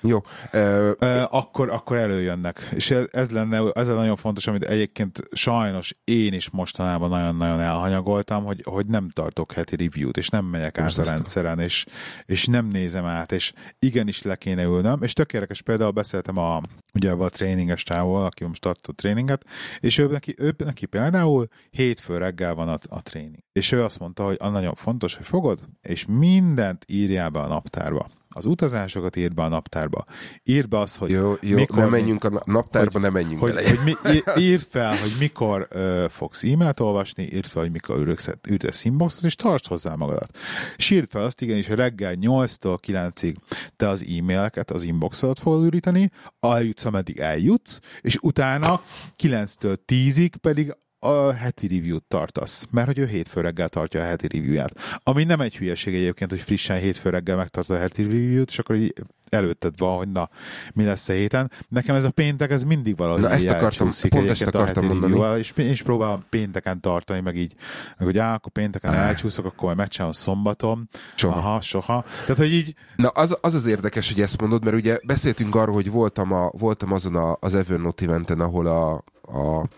Jó. 0.00 0.22
Ö, 0.50 0.92
Ö, 0.98 1.22
akkor, 1.30 1.70
akkor 1.70 1.96
előjönnek. 1.96 2.68
És 2.74 2.90
ez, 2.90 3.04
ez 3.10 3.30
lenne, 3.30 3.70
ez 3.72 3.88
a 3.88 3.94
nagyon 3.94 4.16
fontos, 4.16 4.46
amit 4.46 4.64
egyébként 4.64 5.20
sajnos 5.32 5.96
én 6.04 6.32
is 6.32 6.50
mostanában 6.50 7.08
nagyon-nagyon 7.08 7.60
elhanyagoltam, 7.60 8.44
hogy, 8.44 8.62
hogy 8.64 8.86
nem 8.86 9.08
tartok 9.10 9.52
heti 9.52 9.76
review-t, 9.76 10.16
és 10.16 10.28
nem 10.28 10.44
megyek 10.44 10.78
át 10.78 10.98
a 10.98 11.04
rendszeren, 11.04 11.58
és, 11.58 11.84
és 12.24 12.46
nem 12.46 12.66
nézem 12.66 13.04
át, 13.04 13.32
és 13.32 13.52
igenis 13.78 14.22
le 14.22 14.36
kéne 14.36 14.62
ülnöm, 14.62 15.02
és 15.02 15.12
tök 15.12 15.32
érdekes, 15.32 15.62
például 15.62 15.90
beszéltem 15.90 16.36
a, 16.36 16.60
ugye 16.94 17.10
a 17.10 17.28
tréninges 17.28 17.82
távol, 17.82 18.24
aki 18.24 18.44
most 18.44 18.60
tartott 18.60 18.86
a 18.86 18.92
tréninget, 18.92 19.44
és 19.80 19.98
ő 19.98 20.06
neki, 20.06 20.34
ő 20.38 20.54
neki 20.58 20.86
például 20.86 21.48
hétfő 21.70 22.18
reggel 22.18 22.54
van 22.54 22.68
a, 22.68 22.78
a 22.88 23.02
tréning. 23.02 23.44
És 23.52 23.72
ő 23.72 23.82
azt 23.82 23.98
mondta, 23.98 24.24
hogy 24.24 24.36
nagyon 24.40 24.74
fontos, 24.74 25.14
hogy 25.14 25.26
fogod, 25.26 25.60
és 25.82 26.04
mindent 26.08 26.84
írjál 26.88 27.30
be 27.30 27.40
a 27.40 27.46
naptárba. 27.46 28.10
Az 28.36 28.44
utazásokat 28.44 29.16
írd 29.16 29.34
be 29.34 29.42
a 29.42 29.48
naptárba. 29.48 30.04
Írd 30.44 30.68
be 30.68 30.78
azt, 30.78 30.96
hogy 30.96 31.10
jó, 31.10 31.34
jó 31.40 31.56
mikor- 31.56 31.76
nem 31.76 31.90
menjünk 31.90 32.24
a 32.24 32.28
na- 32.28 32.42
naptárba, 32.44 32.98
nem 32.98 33.12
menjünk 33.12 33.40
hogy, 33.40 33.54
bele. 33.54 33.68
hogy 33.68 33.78
mi, 33.84 33.94
írd 34.42 34.66
fel, 34.70 34.96
hogy 34.96 35.14
mikor 35.18 35.66
ö, 35.70 36.06
fogsz 36.10 36.44
e-mailt 36.44 36.80
olvasni, 36.80 37.22
írd 37.32 37.46
fel, 37.46 37.62
hogy 37.62 37.70
mikor 37.70 38.16
ütesz 38.48 38.84
inboxot, 38.84 39.24
és 39.24 39.34
tartsd 39.34 39.66
hozzá 39.66 39.94
magadat. 39.94 40.38
És 40.76 40.90
írd 40.90 41.10
fel 41.10 41.24
azt 41.24 41.40
igenis, 41.42 41.66
hogy 41.66 41.76
reggel 41.76 42.14
8-tól 42.20 42.78
9-ig 42.86 43.34
te 43.76 43.88
az 43.88 44.06
e-maileket, 44.18 44.70
az 44.70 44.84
inboxodat 44.84 45.38
fogod 45.38 45.64
üríteni, 45.64 46.10
eljutsz, 46.40 46.84
ameddig 46.84 47.18
eljutsz, 47.18 47.78
és 48.00 48.16
utána 48.22 48.82
9-től 49.22 49.76
10-ig 49.86 50.32
pedig 50.40 50.76
a 50.98 51.32
heti 51.32 51.66
review-t 51.66 52.04
tartasz, 52.08 52.66
mert 52.70 52.86
hogy 52.86 52.98
ő 52.98 53.06
hétfő 53.06 53.40
reggel 53.40 53.68
tartja 53.68 54.00
a 54.00 54.04
heti 54.04 54.26
review-ját. 54.36 54.72
Ami 55.02 55.24
nem 55.24 55.40
egy 55.40 55.56
hülyeség 55.56 55.94
egyébként, 55.94 56.30
hogy 56.30 56.40
frissen 56.40 56.78
hétfő 56.78 57.10
reggel 57.10 57.36
megtartod 57.36 57.76
a 57.76 57.78
heti 57.78 58.02
review-t, 58.02 58.48
és 58.50 58.58
akkor 58.58 58.76
így 58.76 58.92
előtted 59.28 59.78
van, 59.78 59.96
hogy 59.96 60.08
na, 60.08 60.28
mi 60.74 60.84
lesz 60.84 61.08
a 61.08 61.12
héten. 61.12 61.50
Nekem 61.68 61.94
ez 61.96 62.04
a 62.04 62.10
péntek, 62.10 62.50
ez 62.50 62.62
mindig 62.62 62.96
valahogy 62.96 63.20
Na, 63.20 63.30
ezt 63.30 63.48
akartam- 63.48 64.08
pont 64.08 64.28
ezt 64.30 64.42
akartam 64.42 64.84
a 64.84 64.94
mondani. 64.94 65.38
és 65.38 65.52
én 65.56 65.70
is 65.70 65.82
próbálom 65.82 66.24
pénteken 66.28 66.80
tartani, 66.80 67.20
meg 67.20 67.36
így, 67.36 67.54
meg 67.98 68.06
hogy 68.06 68.18
á, 68.18 68.34
akkor 68.34 68.52
pénteken 68.52 68.92
Ah. 68.92 68.98
elcsúszok, 69.06 69.44
akkor 69.44 69.64
majd 69.64 69.76
megcsinálom 69.76 70.12
szombaton. 70.14 70.88
Soha. 71.14 71.38
Aha, 71.38 71.60
soha. 71.60 72.04
Tehát, 72.20 72.36
hogy 72.36 72.52
így, 72.52 72.74
Na, 72.96 73.08
az, 73.08 73.36
az 73.40 73.54
az 73.54 73.66
érdekes, 73.66 74.12
hogy 74.12 74.22
ezt 74.22 74.40
mondod, 74.40 74.64
mert 74.64 74.76
ugye 74.76 74.98
beszéltünk 75.06 75.54
arról, 75.54 75.74
hogy 75.74 75.90
voltam, 75.90 76.32
a, 76.32 76.50
voltam 76.58 76.92
azon 76.92 77.14
a, 77.16 77.36
az 77.40 77.54
Evernote 77.54 78.04
eventen, 78.04 78.40
ahol 78.40 78.66
a, 78.66 79.04
a 79.26 79.68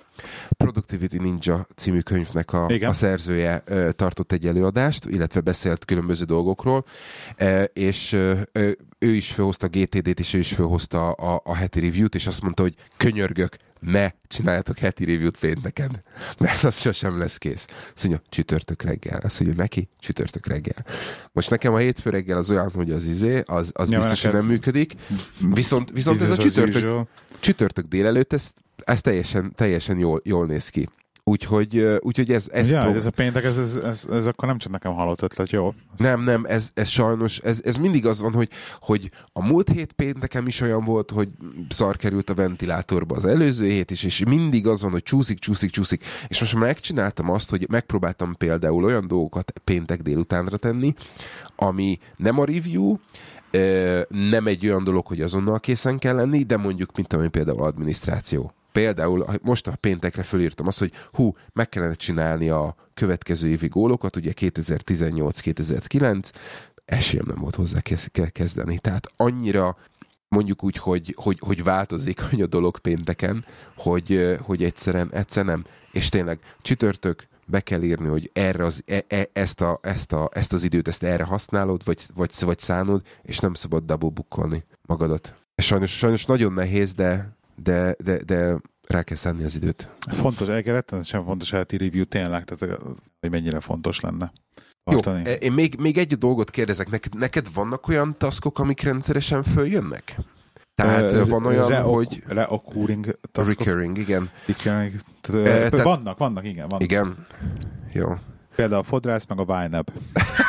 Productivity 0.57 1.19
Ninja 1.19 1.67
című 1.77 2.01
könyvnek 2.01 2.53
a, 2.53 2.67
Igen. 2.69 2.91
a 2.91 2.95
szerzője 2.95 3.63
tartott 3.91 4.33
egy 4.33 4.47
előadást, 4.47 5.05
illetve 5.05 5.41
beszélt 5.41 5.85
különböző 5.85 6.25
dolgokról, 6.25 6.85
e, 7.37 7.65
és 7.65 8.13
ő 8.99 9.15
is 9.15 9.33
felhozta 9.33 9.67
a 9.67 9.69
GTD-t, 9.69 10.21
és 10.21 10.35
ő 10.35 10.39
is 10.39 10.53
felhozta 10.53 11.11
a, 11.13 11.41
a 11.45 11.55
heti 11.55 11.81
review-t, 11.81 12.15
és 12.15 12.27
azt 12.27 12.43
mondta, 12.43 12.63
hogy 12.63 12.75
könyörgök, 12.97 13.57
ne 13.81 14.11
csináljátok 14.27 14.79
heti 14.79 15.05
review-t 15.05 15.39
pénteken, 15.39 16.03
mert 16.39 16.65
az 16.65 16.81
sosem 16.81 17.19
lesz 17.19 17.37
kész. 17.37 17.67
Azt 17.95 18.05
mondja, 18.05 18.23
csütörtök 18.29 18.83
reggel. 18.83 19.21
Azt 19.23 19.41
mondja, 19.41 19.63
neki 19.63 19.89
csütörtök 19.99 20.47
reggel. 20.47 20.85
Most 21.33 21.51
nekem 21.51 21.75
a 21.75 21.77
hétfő 21.77 22.11
reggel 22.11 22.37
az 22.37 22.51
olyan, 22.51 22.71
hogy 22.75 22.91
az 22.91 23.05
izé, 23.05 23.43
az, 23.47 23.71
az 23.75 23.91
Ja, 23.91 23.99
biztos, 23.99 24.23
hogy 24.23 24.33
nem 24.33 24.47
működik. 24.47 24.95
Viszont, 25.55 25.91
viszont 25.91 26.21
ez 26.21 26.31
a 26.31 26.43
business 26.43 26.57
as 26.57 26.65
csütörtök, 26.65 27.09
csütörtök 27.41 27.87
délelőtt, 27.87 28.33
ez, 28.33 28.53
ez 28.85 29.01
teljesen, 29.01 29.53
teljesen 29.55 29.99
jól, 29.99 30.21
jól 30.25 30.47
néz 30.47 30.69
ki. 30.69 30.89
Úgyhogy, 31.29 31.99
úgyhogy 32.01 32.33
ez, 32.33 32.49
ez, 32.53 32.71
ja, 32.71 32.81
prób- 32.81 32.97
ez 32.97 33.07
a 33.07 33.11
péntek, 33.11 33.45
ez, 33.45 33.59
ez, 33.59 33.77
ez, 33.77 34.07
ez, 34.11 34.27
akkor 34.27 34.49
nem 34.49 34.59
csak 34.59 34.73
nekem 34.73 34.93
halott 34.95 35.23
ötlet, 35.23 35.51
jó? 35.51 35.75
Ez- 35.95 36.01
nem, 36.01 36.23
nem, 36.23 36.45
ez, 36.45 36.71
ez 36.75 36.89
sajnos, 36.89 37.39
ez, 37.39 37.61
ez 37.65 37.77
mindig 37.77 38.07
az 38.07 38.21
van, 38.21 38.33
hogy, 38.33 38.49
hogy 38.81 39.11
a 39.33 39.47
múlt 39.47 39.69
hét 39.69 39.93
pénteken 39.93 40.47
is 40.47 40.61
olyan 40.61 40.85
volt, 40.85 41.11
hogy 41.11 41.29
szar 41.69 41.97
került 41.97 42.31
a 42.31 42.35
ventilátorba 42.35 43.15
az 43.15 43.25
előző 43.25 43.67
hét 43.67 43.91
is, 43.91 44.05
és 44.05 44.25
mindig 44.25 44.67
az 44.67 44.83
van, 44.83 44.91
hogy 44.91 45.03
csúszik, 45.03 45.39
csúszik, 45.39 45.71
csúszik. 45.71 46.05
És 46.29 46.41
most 46.41 46.55
megcsináltam 46.55 47.31
azt, 47.31 47.51
hogy 47.51 47.67
megpróbáltam 47.71 48.35
például 48.37 48.85
olyan 48.85 49.07
dolgokat 49.07 49.53
péntek 49.65 50.03
délutánra 50.03 50.57
tenni, 50.57 50.95
ami 51.57 51.99
nem 52.17 52.39
a 52.39 52.45
review, 52.45 52.97
nem 54.09 54.47
egy 54.47 54.67
olyan 54.67 54.85
dolog, 54.85 55.07
hogy 55.07 55.21
azonnal 55.21 55.61
készen 55.61 55.99
kell 55.99 56.15
lenni, 56.15 56.43
de 56.43 56.57
mondjuk, 56.57 56.97
mint 56.97 57.13
ami 57.13 57.29
például 57.29 57.63
adminisztráció. 57.63 58.53
Például 58.79 59.27
most 59.43 59.67
a 59.67 59.77
péntekre 59.77 60.23
fölírtam 60.23 60.67
azt, 60.67 60.79
hogy 60.79 60.93
hú, 61.13 61.37
meg 61.53 61.69
kellene 61.69 61.95
csinálni 61.95 62.49
a 62.49 62.75
következő 62.95 63.49
évi 63.49 63.67
gólokat, 63.69 64.17
ugye 64.17 64.33
2018-2009, 64.37 66.31
esélyem 66.85 67.25
nem 67.27 67.37
volt 67.37 67.55
hozzá 67.55 67.81
kezdeni. 68.33 68.79
Tehát 68.79 69.07
annyira 69.17 69.77
mondjuk 70.29 70.65
úgy, 70.65 70.77
hogy, 70.77 71.15
hogy, 71.17 71.39
hogy 71.41 71.63
változik 71.63 72.23
a 72.43 72.47
dolog 72.47 72.79
pénteken, 72.79 73.45
hogy, 73.77 74.39
hogy 74.43 74.63
egyszerűen, 74.63 75.13
egyszer 75.13 75.45
nem. 75.45 75.65
És 75.93 76.09
tényleg 76.09 76.39
csütörtök, 76.63 77.27
be 77.47 77.61
kell 77.61 77.83
írni, 77.83 78.09
hogy 78.09 78.31
erre 78.33 78.65
az, 78.65 78.83
e, 78.87 79.05
e, 79.09 79.29
ezt, 79.33 79.61
a, 79.61 79.79
ezt, 79.83 80.13
a, 80.13 80.29
ezt 80.33 80.53
az 80.53 80.65
időt 80.65 80.89
ezt 80.89 81.03
erre 81.03 81.25
használod, 81.25 81.85
vagy, 81.85 82.03
vagy, 82.15 82.31
vagy 82.41 82.59
szánod, 82.59 83.03
és 83.23 83.39
nem 83.39 83.55
szabad 83.55 83.85
double 83.85 84.11
bookolni 84.11 84.65
magadat. 84.87 85.35
Sajnos, 85.57 85.97
sajnos 85.97 86.25
nagyon 86.25 86.53
nehéz, 86.53 86.95
de, 86.95 87.38
de, 87.63 87.97
de, 88.05 88.23
de 88.25 88.57
rá 88.89 89.03
kell 89.03 89.17
szenni 89.17 89.45
az 89.45 89.55
időt. 89.55 89.89
Fontos, 90.11 90.49
el 90.49 90.85
sem 91.03 91.25
fontos 91.25 91.51
heti 91.51 91.77
review 91.77 92.05
tényleg, 92.05 92.45
tehát 92.45 92.79
hogy 93.21 93.31
mennyire 93.31 93.61
fontos 93.61 94.01
lenne. 94.01 94.33
Jó, 94.91 94.99
e, 95.01 95.33
én 95.33 95.53
még, 95.53 95.77
még 95.79 95.99
egy 95.99 96.19
dolgot 96.19 96.51
kérdezek, 96.51 96.91
neked, 96.91 97.19
neked 97.19 97.53
vannak 97.53 97.89
olyan 97.89 98.15
taskok, 98.19 98.59
amik 98.59 98.81
rendszeresen 98.81 99.43
följönnek? 99.43 100.17
Tehát 100.75 101.13
uh, 101.13 101.29
van 101.29 101.47
olyan, 101.47 101.69
re- 101.69 101.81
hogy... 101.81 102.23
Reoccurring 102.27 103.19
taskok. 103.33 103.65
Recurring, 103.65 103.99
igen. 103.99 104.31
Recurring. 104.47 104.93
Tehát, 105.21 105.41
uh, 105.41 105.45
tehát, 105.45 105.83
vannak, 105.83 106.19
vannak, 106.19 106.47
igen. 106.47 106.69
Vannak. 106.69 106.83
Igen. 106.83 107.17
Jó. 107.93 108.15
Például 108.57 108.81
a 108.81 108.85
fodrász, 108.85 109.27
meg 109.27 109.39
a 109.39 109.45
Vine 109.45 109.85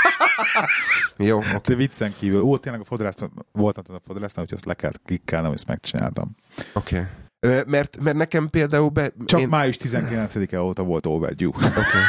Jó. 1.18 1.38
Okay. 1.38 1.52
De 1.66 1.76
viccen 1.76 2.14
kívül. 2.20 2.42
Ó, 2.42 2.58
tényleg 2.58 2.82
a 2.82 2.86
fodrász, 2.86 3.18
voltam 3.52 3.84
a 3.88 4.00
fodrásznál, 4.08 4.46
hogy 4.46 4.54
azt 4.54 4.66
le 4.66 4.74
kellett 4.74 5.02
klikkelnem, 5.06 5.54
és 5.54 5.66
megcsináltam. 5.66 6.36
Oké. 6.74 6.96
Okay. 6.96 7.62
Mert, 7.66 8.00
mert 8.00 8.18
nekem 8.18 8.50
például... 8.50 8.90
Be, 8.90 9.12
Csak 9.26 9.40
én... 9.40 9.50
május 9.50 9.78
19-e 9.80 10.62
óta 10.62 10.84
volt 10.84 11.06
overdue. 11.06 11.48
Okay. 11.56 12.02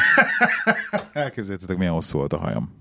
Elképzeljétek, 1.24 1.76
milyen 1.76 1.92
hosszú 1.92 2.18
volt 2.18 2.32
a 2.32 2.36
hajam. 2.36 2.78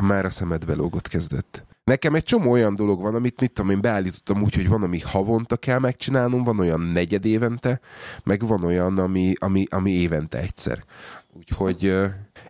Már 0.00 0.24
a 0.24 0.30
szemedbe 0.30 0.74
lógott 0.74 1.08
kezdett. 1.08 1.64
Nekem 1.84 2.14
egy 2.14 2.22
csomó 2.22 2.50
olyan 2.50 2.74
dolog 2.74 3.02
van, 3.02 3.14
amit 3.14 3.40
mit 3.40 3.52
tudom 3.52 3.70
én 3.70 3.80
beállítottam 3.80 4.42
úgy, 4.42 4.54
hogy 4.54 4.68
van, 4.68 4.82
ami 4.82 5.00
havonta 5.00 5.56
kell 5.56 5.78
megcsinálnom, 5.78 6.44
van 6.44 6.58
olyan 6.58 6.80
negyed 6.80 7.24
évente, 7.24 7.80
meg 8.24 8.46
van 8.46 8.64
olyan, 8.64 8.98
ami, 8.98 9.32
ami, 9.38 9.64
ami 9.70 9.90
évente 9.90 10.38
egyszer. 10.38 10.84
Úgyhogy 11.32 11.94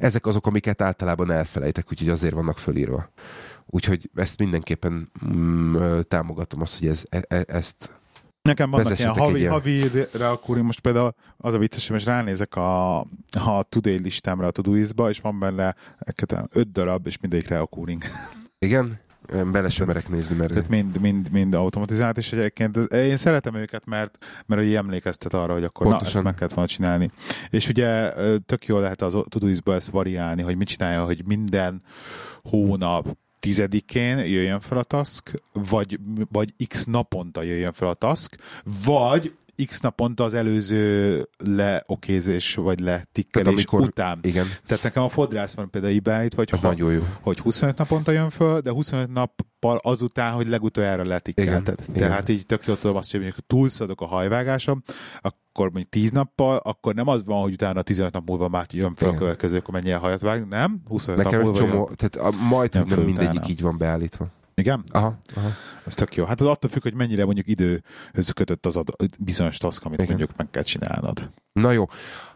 ezek 0.00 0.26
azok, 0.26 0.46
amiket 0.46 0.82
általában 0.82 1.30
elfelejtek, 1.30 1.86
úgyhogy 1.90 2.08
azért 2.08 2.34
vannak 2.34 2.58
fölírva. 2.58 3.10
Úgyhogy 3.66 4.10
ezt 4.14 4.38
mindenképpen 4.38 5.10
mm, 5.26 5.76
támogatom 6.08 6.60
azt, 6.60 6.78
hogy 6.78 6.88
ez, 6.88 7.04
e, 7.08 7.24
e, 7.28 7.44
ezt 7.46 7.98
Nekem 8.42 8.70
vannak 8.70 8.98
ilyen 8.98 9.10
havi, 9.12 9.44
havi 9.44 9.90
reakúri, 10.12 10.60
most 10.60 10.80
például 10.80 11.14
az 11.36 11.54
a 11.54 11.58
vicces, 11.58 11.82
hogy 11.82 11.92
most 11.92 12.06
ránézek 12.06 12.56
a, 12.56 12.98
a 13.30 13.62
today 13.68 13.98
listámra 13.98 14.46
a 14.46 14.50
Todoist-ba, 14.50 15.08
és 15.08 15.20
van 15.20 15.38
benne 15.38 15.74
öt 16.52 16.72
darab, 16.72 17.06
és 17.06 17.18
mindegyik 17.20 17.48
reakúring. 17.48 18.02
Igen? 18.58 19.00
Bele 19.52 19.68
sem 19.68 19.86
merek 19.86 20.08
nézni, 20.08 20.36
mert... 20.36 20.52
Tehát 20.52 20.68
mind, 20.68 21.00
mind, 21.00 21.30
mind 21.30 21.54
automatizált, 21.54 22.18
és 22.18 22.32
egyébként 22.32 22.76
én 22.92 23.16
szeretem 23.16 23.54
őket, 23.54 23.86
mert, 23.86 24.24
mert 24.46 24.62
így 24.62 24.74
emlékeztet 24.74 25.34
arra, 25.34 25.52
hogy 25.52 25.64
akkor 25.64 25.86
Pontosan. 25.86 26.12
na, 26.12 26.18
ezt 26.18 26.24
meg 26.24 26.34
kellett 26.34 26.54
volna 26.54 26.70
csinálni. 26.70 27.10
És 27.50 27.68
ugye 27.68 28.12
tök 28.46 28.66
jól 28.66 28.80
lehet 28.80 29.02
az 29.02 29.18
Todoist-ba 29.28 29.74
ezt 29.74 29.90
variálni, 29.90 30.42
hogy 30.42 30.56
mit 30.56 30.68
csinálja, 30.68 31.04
hogy 31.04 31.22
minden 31.26 31.82
hónap 32.42 33.16
tizedikén 33.40 34.18
jöjjön 34.18 34.60
fel 34.60 34.78
a 34.78 34.82
task, 34.82 35.42
vagy, 35.52 35.98
vagy 36.32 36.66
x 36.68 36.84
naponta 36.84 37.42
jöjjön 37.42 37.72
fel 37.72 37.88
a 37.88 37.94
task, 37.94 38.36
vagy 38.84 39.34
x 39.66 39.80
naponta 39.80 40.24
az 40.24 40.34
előző 40.34 41.22
leokézés, 41.38 42.54
vagy 42.54 42.80
letikkelés 42.80 43.52
amikor, 43.52 43.80
után. 43.80 44.18
Igen. 44.22 44.46
Tehát 44.66 44.82
nekem 44.82 45.02
a 45.02 45.08
fodrász 45.08 45.54
van 45.54 45.70
például 45.70 46.00
beállít, 46.00 46.34
vagy 46.34 46.50
ha, 46.50 46.58
nagyon 46.62 46.92
jó. 46.92 47.02
hogy 47.20 47.38
25 47.38 47.78
naponta 47.78 48.12
jön 48.12 48.30
föl, 48.30 48.60
de 48.60 48.70
25 48.70 49.12
nappal 49.12 49.76
azután, 49.82 50.32
hogy 50.32 50.46
legutoljára 50.46 51.04
letikkelted. 51.04 51.78
Igen. 51.88 52.08
Tehát 52.08 52.28
így 52.28 52.46
tök 52.46 52.66
jól 52.66 52.78
tudom 52.78 52.96
azt, 52.96 53.10
hogy 53.10 53.20
mondjuk 53.20 53.46
túlszadok 53.46 54.00
a 54.00 54.06
hajvágásom, 54.06 54.82
akkor 55.20 55.64
mondjuk 55.64 55.88
10 55.88 56.10
nappal, 56.10 56.56
akkor 56.56 56.94
nem 56.94 57.08
az 57.08 57.24
van, 57.24 57.42
hogy 57.42 57.52
utána 57.52 57.82
15 57.82 58.12
nap 58.12 58.28
múlva 58.28 58.48
már 58.48 58.66
jön 58.72 58.94
fel 58.94 59.08
a 59.08 59.14
következő, 59.14 59.56
akkor 59.56 59.74
mennyire 59.74 59.96
hajat 59.96 60.20
vág, 60.20 60.48
nem? 60.48 60.80
25 60.88 61.24
Nekem 61.24 61.40
nap 61.40 61.48
múlva 61.48 61.58
csomó, 61.58 61.86
jön. 61.88 61.96
tehát 61.96 62.34
a, 62.34 62.44
majd 62.48 62.74
nem 62.74 62.86
mindegyik 62.86 63.30
utána. 63.30 63.48
így 63.48 63.60
van 63.60 63.78
beállítva. 63.78 64.38
Igen? 64.60 64.84
Aha, 64.90 65.18
aha. 65.34 65.48
Ez 65.86 65.94
tök 65.94 66.14
jó. 66.14 66.24
Hát 66.24 66.40
az 66.40 66.46
attól 66.46 66.70
függ, 66.70 66.82
hogy 66.82 66.94
mennyire 66.94 67.24
mondjuk 67.24 67.46
időhöz 67.46 68.30
kötött 68.34 68.66
az 68.66 68.76
a 68.76 68.84
bizonyos 69.18 69.56
task, 69.56 69.84
amit 69.84 69.98
Igen. 69.98 70.08
mondjuk 70.08 70.36
meg 70.36 70.50
kell 70.50 70.62
csinálnod. 70.62 71.30
Na 71.52 71.70
jó. 71.70 71.88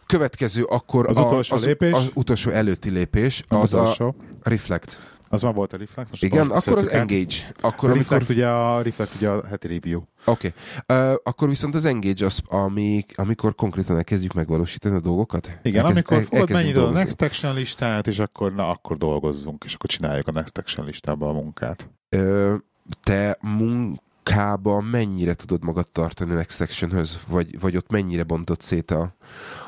Következő 0.06 0.62
akkor 0.62 1.08
az, 1.08 1.16
a, 1.16 1.26
utolsó 1.26 1.54
az, 1.54 1.64
lépés? 1.64 1.92
az 1.92 2.10
utolsó 2.14 2.50
előtti 2.50 2.90
lépés, 2.90 3.42
az, 3.48 3.74
az 3.74 4.00
a 4.00 4.14
Reflect. 4.42 4.98
Az 5.28 5.42
már 5.42 5.54
volt 5.54 5.72
a 5.72 5.76
Reflect? 5.76 6.10
Most 6.10 6.22
Igen, 6.22 6.50
akkor 6.50 6.78
az 6.78 6.88
Engage. 6.88 7.34
Akkor, 7.60 7.90
a 7.90 7.92
Reflect 7.92 8.12
amikor... 8.12 8.34
ugye 8.36 8.48
a 8.48 8.82
Reflect 8.82 9.14
ugye 9.14 9.28
a 9.28 9.46
heti 9.46 9.66
review. 9.66 10.02
Oké. 10.24 10.52
Okay. 10.88 11.10
Uh, 11.10 11.16
akkor 11.22 11.48
viszont 11.48 11.74
az 11.74 11.84
Engage 11.84 12.24
az, 12.24 12.40
ami, 12.46 13.04
amikor 13.14 13.54
konkrétan 13.54 13.96
elkezdjük 13.96 14.32
megvalósítani 14.32 14.96
a 14.96 15.00
dolgokat. 15.00 15.58
Igen, 15.62 15.84
Elkezd, 15.84 16.06
amikor 16.06 16.26
fogod 16.26 16.50
mennyit 16.50 16.76
a 16.76 16.90
Next 16.90 17.22
Action 17.22 17.54
listát, 17.54 18.06
és 18.06 18.18
akkor 18.18 18.54
na, 18.54 18.68
akkor 18.68 18.96
dolgozzunk, 18.96 19.64
és 19.64 19.74
akkor 19.74 19.90
csináljuk 19.90 20.28
a 20.28 20.32
Next 20.32 20.58
Action 20.58 20.86
listába 20.86 21.28
a 21.28 21.32
munkát. 21.32 21.90
Uh, 22.16 22.54
te 23.02 23.38
munkában 23.40 24.84
mennyire 24.84 25.34
tudod 25.34 25.64
magad 25.64 25.90
tartani 25.92 26.34
Next 26.34 26.60
Actionhöz, 26.60 27.18
vagy, 27.28 27.60
vagy 27.60 27.76
ott 27.76 27.90
mennyire 27.90 28.22
bontott 28.22 28.60
szét 28.60 28.90
a, 28.90 29.14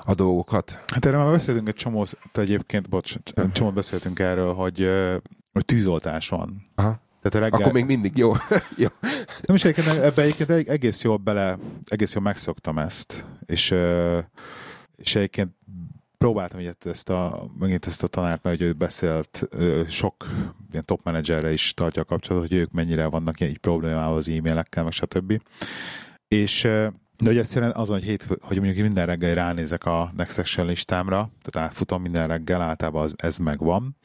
a 0.00 0.14
dolgokat? 0.14 0.82
Hát 0.86 1.06
erről 1.06 1.22
már 1.22 1.32
beszéltünk 1.32 1.68
egy 1.68 1.74
csomó, 1.74 2.06
egyébként, 2.32 2.88
bocs, 2.88 3.14
egy 3.34 3.52
csomó 3.52 3.70
beszéltünk 3.70 4.18
erről, 4.18 4.54
hogy 4.54 4.90
hogy 5.56 5.64
tűzoltás 5.64 6.28
van. 6.28 6.62
Aha. 6.74 7.00
Tehát 7.22 7.48
reggel... 7.48 7.60
Akkor 7.60 7.72
még 7.72 7.84
mindig 7.84 8.16
jó. 8.16 8.32
jó. 8.84 8.86
Nem 9.42 9.56
is 9.56 9.64
egyébként 9.64 9.98
ebbe 9.98 10.22
egyébként 10.22 10.68
egész 10.68 11.02
jól 11.02 11.16
bele, 11.16 11.58
egész 11.84 12.14
jól 12.14 12.22
megszoktam 12.22 12.78
ezt, 12.78 13.24
és, 13.46 13.74
és 14.96 15.14
egyébként 15.14 15.50
próbáltam 16.18 16.58
hogy 16.58 16.76
ezt 16.84 17.08
a, 17.08 17.46
megint 17.58 17.86
ezt 17.86 18.02
a 18.02 18.06
tanárt, 18.06 18.42
mert 18.42 18.56
hogy 18.56 18.66
ő 18.66 18.72
beszélt 18.72 19.48
sok 19.88 20.26
ilyen 20.72 20.84
top 20.84 21.00
menedzserre 21.04 21.52
is 21.52 21.74
tartja 21.74 22.02
a 22.02 22.04
kapcsolatot, 22.04 22.48
hogy 22.48 22.58
ők 22.58 22.70
mennyire 22.70 23.06
vannak 23.06 23.40
így 23.40 23.58
problémával 23.58 24.16
az 24.16 24.28
e-mailekkel, 24.28 24.82
meg 24.82 24.92
stb. 24.92 25.40
És 26.28 26.68
de 27.18 27.26
hogy 27.28 27.38
egyszerűen 27.38 27.72
az, 27.74 27.88
hogy, 27.88 28.04
hét, 28.04 28.26
hogy 28.40 28.56
mondjuk 28.56 28.84
minden 28.84 29.06
reggel 29.06 29.34
ránézek 29.34 29.84
a 29.84 30.10
Next 30.16 30.38
Action 30.38 30.66
listámra, 30.66 31.30
tehát 31.42 31.68
átfutom 31.68 32.02
minden 32.02 32.28
reggel, 32.28 32.60
általában 32.60 33.02
az, 33.02 33.14
ez 33.16 33.36
megvan, 33.36 33.96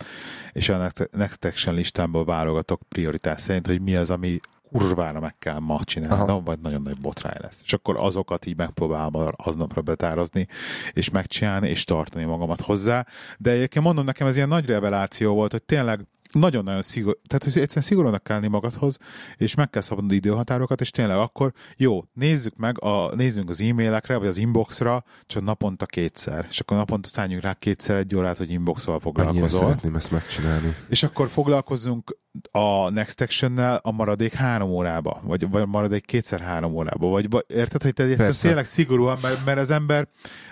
és 0.52 0.70
a 0.70 0.92
Next 1.12 1.46
Action 1.46 1.76
listámból 1.76 2.26
válogatok 2.26 2.82
prioritás 2.90 3.42
szerint, 3.42 3.68
hogy 3.68 3.82
mi 3.82 3.96
az, 3.96 4.10
ami 4.10 4.40
kurvára 4.72 5.20
meg 5.20 5.36
kell 5.40 5.60
ma 5.60 5.80
csinálnom, 5.84 6.44
vagy 6.44 6.60
nagyon 6.60 6.82
nagy 6.82 6.98
botrány 6.98 7.38
lesz. 7.42 7.62
És 7.66 7.74
akkor 7.74 7.96
azokat 7.98 8.46
így 8.46 8.58
megpróbálom 8.58 9.34
aznapra 9.36 9.82
betározni, 9.82 10.48
és 10.92 11.10
megcsinálni, 11.10 11.70
és 11.70 11.84
tartani 11.84 12.24
magamat 12.24 12.62
hozzá. 12.62 13.06
De 13.38 13.52
egyébként 13.52 13.86
mondom, 13.86 14.06
nekem 14.06 14.28
ez 14.28 14.36
ilyen 14.36 14.48
nagy 14.48 14.66
reveláció 14.66 15.34
volt, 15.34 15.52
hogy 15.52 15.64
tényleg 15.64 16.06
nagyon-nagyon 16.32 16.82
szigorú, 16.82 17.20
tehát 17.28 17.44
hogy 17.44 17.62
egyszerűen 17.62 17.86
szigorúnak 17.86 18.24
kell 18.24 18.48
magadhoz, 18.48 18.98
és 19.36 19.56
meg 19.56 19.70
kell 19.70 19.82
szabadulni 19.82 20.16
időhatárokat, 20.16 20.82
és 20.82 20.90
tényleg 20.90 21.18
akkor 21.18 21.54
jó, 21.78 22.04
nézzük 22.14 22.56
meg, 22.56 22.84
a, 22.84 23.16
nézzünk 23.16 23.50
az 23.50 23.62
e-mailekre, 23.62 24.18
vagy 24.18 24.28
az 24.28 24.38
inboxra, 24.38 25.04
csak 25.26 25.44
naponta 25.44 25.86
kétszer, 25.86 26.46
és 26.50 26.60
akkor 26.60 26.78
naponta 26.78 27.08
szálljunk 27.08 27.44
rá 27.44 27.54
kétszer 27.54 27.96
egy 27.96 28.16
órát, 28.16 28.38
hogy 28.38 28.52
inboxval 28.52 29.00
foglalkozol. 29.00 29.44
Annyira 29.44 29.58
szeretném 29.58 29.96
ezt 29.96 30.12
megcsinálni. 30.12 30.76
És 30.90 31.04
akkor 31.04 31.28
foglalkozzunk 31.28 32.18
a 32.52 32.90
Next 32.90 33.22
Action-nel 33.22 33.80
a 33.84 33.92
maradék 33.92 34.34
három 34.34 34.70
órába, 34.70 35.22
vagy, 35.24 35.50
vagy 35.50 35.68
maradék 35.68 36.06
kétszer 36.06 36.40
három 36.40 36.74
órába, 36.74 37.08
vagy, 37.08 37.30
vagy 37.30 37.44
érted, 37.48 37.84
hogy 37.84 37.94
te 37.94 38.04
egyszer 38.04 38.36
tényleg 38.36 38.66
szigorúan, 38.66 39.20
mert, 39.22 39.46
mert 39.46 39.60
az 39.60 39.72
ember 39.72 40.08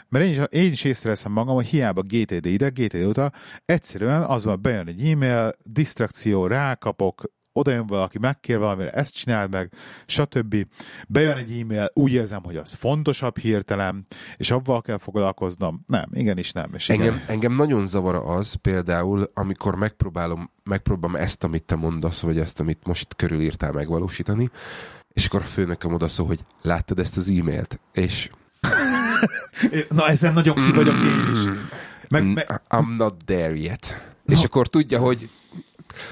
mert 0.10 0.26
én 0.26 0.32
is, 0.32 0.40
én 0.50 0.72
is 0.72 0.84
észreveszem 0.84 1.32
magam, 1.32 1.56
hogy 1.56 1.66
hiába 1.66 2.02
GTD 2.02 2.46
ide, 2.46 2.70
GTD 2.70 3.04
oda, 3.04 3.32
egyszerűen 3.66 4.22
az 4.22 4.44
van, 4.44 4.62
bejön 4.62 4.88
egy 4.88 5.10
e-mail, 5.10 5.52
disztrakció, 5.64 6.48
rákapok, 6.48 7.24
oda 7.54 7.72
jön 7.72 7.88
valaki, 7.88 8.20
megkér 8.20 8.58
valamire, 8.58 8.90
ezt 8.90 9.14
csináld 9.14 9.52
meg, 9.52 9.74
stb. 10.06 10.56
Bejön 11.08 11.38
egy 11.38 11.60
e-mail, 11.60 11.92
úgy 11.94 12.12
érzem, 12.12 12.44
hogy 12.44 12.56
az 12.56 12.74
fontosabb 12.74 13.38
hirtelen, 13.38 14.06
és 14.38 14.52
abban 14.52 14.82
kell 14.82 14.98
foglalkoznom. 14.98 15.84
Nem, 15.88 16.10
igenis 16.12 16.52
nem. 16.52 16.74
És 16.74 16.90
engem, 16.90 17.14
igen. 17.14 17.26
engem 17.28 17.56
nagyon 17.56 17.88
zavar 17.88 18.16
az 18.16 18.54
például, 18.54 19.32
amikor 19.34 19.76
megpróbálom, 19.76 20.52
megpróbálom 20.64 21.16
ezt, 21.16 21.44
amit 21.44 21.64
te 21.64 21.76
mondasz, 21.76 22.22
vagy 22.22 22.40
ezt, 22.40 22.60
amit 22.60 22.88
most 22.88 23.16
körülírtál 23.16 23.72
megvalósítani, 23.72 24.50
és 25.14 25.26
akkor 25.26 25.42
a 25.42 25.46
főnököm 25.46 25.94
oda 25.94 26.08
szól, 26.08 26.28
hogy 26.28 26.40
láttad 26.62 27.00
ezt 27.00 27.18
az 27.18 27.30
e-mailt, 27.30 27.80
és 27.94 28.30
Na, 29.90 30.08
ezen 30.08 30.34
nagyon 30.34 30.56
ki 30.56 30.72
vagyok 30.72 30.96
én 30.96 31.34
is. 31.34 31.40
Meg, 32.10 32.34
meg... 32.34 32.62
I'm 32.70 32.96
not 32.98 33.14
there 33.26 33.56
yet. 33.56 34.12
No. 34.26 34.36
És 34.36 34.44
akkor 34.44 34.68
tudja, 34.68 35.00
hogy 35.00 35.30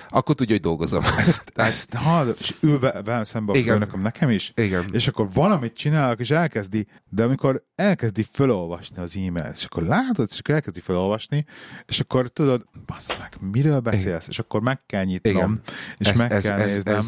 Akkor 0.10 0.36
tudja, 0.36 0.54
hogy 0.54 0.64
dolgozom. 0.64 1.04
Ezt, 1.18 1.52
ezt 1.56 1.94
hallod, 1.94 2.36
és 2.40 2.56
ül 2.60 2.80
ve- 2.80 3.06
velem 3.06 3.24
szembe 3.24 3.52
a 3.52 3.56
Igen. 3.56 3.74
főnököm, 3.74 4.02
nekem 4.02 4.30
is, 4.30 4.52
Igen. 4.56 4.90
és 4.92 5.08
akkor 5.08 5.28
valamit 5.34 5.74
csinálok, 5.74 6.20
és 6.20 6.30
elkezdi, 6.30 6.88
de 7.10 7.24
amikor 7.24 7.64
elkezdi 7.76 8.28
felolvasni 8.32 8.98
az 8.98 9.16
e-mailt, 9.28 9.56
és 9.58 9.66
akkor 9.66 9.84
látod, 9.84 10.28
és 10.32 10.40
akkor 10.40 10.56
elkezdi 10.56 10.80
felolvasni, 10.80 11.46
és 11.86 12.00
akkor 12.00 12.30
tudod, 12.30 12.66
bassz 12.86 13.18
meg, 13.20 13.52
miről 13.52 13.80
beszélsz, 13.80 14.28
és 14.28 14.40
akkor 14.40 14.62
meg 14.62 14.80
kell 14.86 15.04
nyitnom, 15.04 15.34
Igen. 15.34 15.62
és 15.98 16.14
meg 16.14 16.40
kell 16.42 16.58
néznem. 16.66 17.02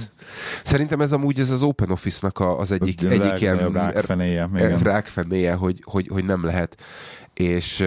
Szerintem 0.63 1.01
ez 1.01 1.11
amúgy 1.11 1.39
ez 1.39 1.49
az 1.51 1.63
Open 1.63 1.91
Office-nak 1.91 2.39
az 2.39 2.71
egyik, 2.71 3.03
A 3.03 3.07
egyik 3.07 3.41
ilyen 3.41 3.71
rákfenéje, 3.71 4.49
igen. 4.55 4.79
rákfenéje, 4.79 5.53
hogy, 5.53 5.81
hogy, 5.83 6.07
hogy 6.07 6.25
nem 6.25 6.45
lehet. 6.45 6.81
És, 7.33 7.83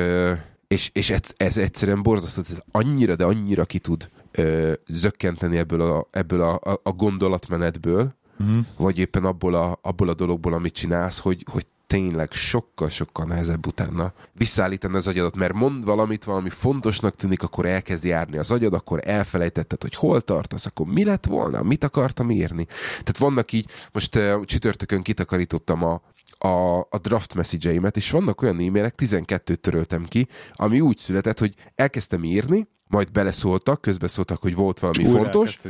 és, 0.68 0.90
és 0.92 1.10
ez, 1.10 1.20
ez 1.36 1.56
egyszerűen 1.56 2.02
borzasztó, 2.02 2.42
ez 2.50 2.58
annyira, 2.70 3.16
de 3.16 3.24
annyira 3.24 3.64
ki 3.64 3.78
tud 3.78 4.10
ö, 4.32 4.72
zökkenteni 4.88 5.58
ebből 5.58 5.80
a, 5.80 6.08
ebből 6.10 6.40
a, 6.40 6.54
a, 6.54 6.80
a 6.82 6.92
gondolatmenetből, 6.92 8.14
Mhm. 8.36 8.58
vagy 8.76 8.98
éppen 8.98 9.24
abból 9.24 9.54
a, 9.54 9.78
abból 9.82 10.08
a 10.08 10.14
dologból, 10.14 10.52
amit 10.52 10.74
csinálsz, 10.74 11.18
hogy, 11.18 11.46
hogy 11.50 11.66
tényleg 11.86 12.32
sokkal-sokkal 12.32 13.26
nehezebb 13.26 13.66
utána 13.66 14.12
visszaállítani 14.32 14.96
az 14.96 15.06
agyadat, 15.06 15.36
mert 15.36 15.52
mond 15.52 15.84
valamit, 15.84 16.24
valami 16.24 16.48
fontosnak 16.48 17.14
tűnik, 17.14 17.42
akkor 17.42 17.66
elkezd 17.66 18.04
járni 18.04 18.38
az 18.38 18.50
agyad, 18.50 18.74
akkor 18.74 19.00
elfelejtetted, 19.04 19.82
hogy 19.82 19.94
hol 19.94 20.20
tartasz, 20.20 20.66
akkor 20.66 20.86
mi 20.86 21.04
lett 21.04 21.26
volna, 21.26 21.62
mit 21.62 21.84
akartam 21.84 22.30
írni. 22.30 22.64
Tehát 22.90 23.18
vannak 23.18 23.52
így, 23.52 23.70
most 23.92 24.16
uh, 24.16 24.44
csütörtökön 24.44 25.02
kitakarítottam 25.02 25.84
a, 25.84 26.02
a, 26.38 26.78
a 26.78 26.98
draft 27.02 27.34
message 27.34 27.90
és 27.92 28.10
vannak 28.10 28.42
olyan 28.42 28.60
e-mailek, 28.60 28.94
12-t 28.96 29.54
töröltem 29.54 30.04
ki, 30.04 30.28
ami 30.52 30.80
úgy 30.80 30.98
született, 30.98 31.38
hogy 31.38 31.54
elkezdtem 31.74 32.24
írni, 32.24 32.68
majd 32.92 33.12
beleszóltak, 33.12 33.80
közbeszóltak, 33.80 34.42
hogy 34.42 34.54
volt 34.54 34.78
valami 34.78 35.04
Újra 35.04 35.18
fontos, 35.18 35.60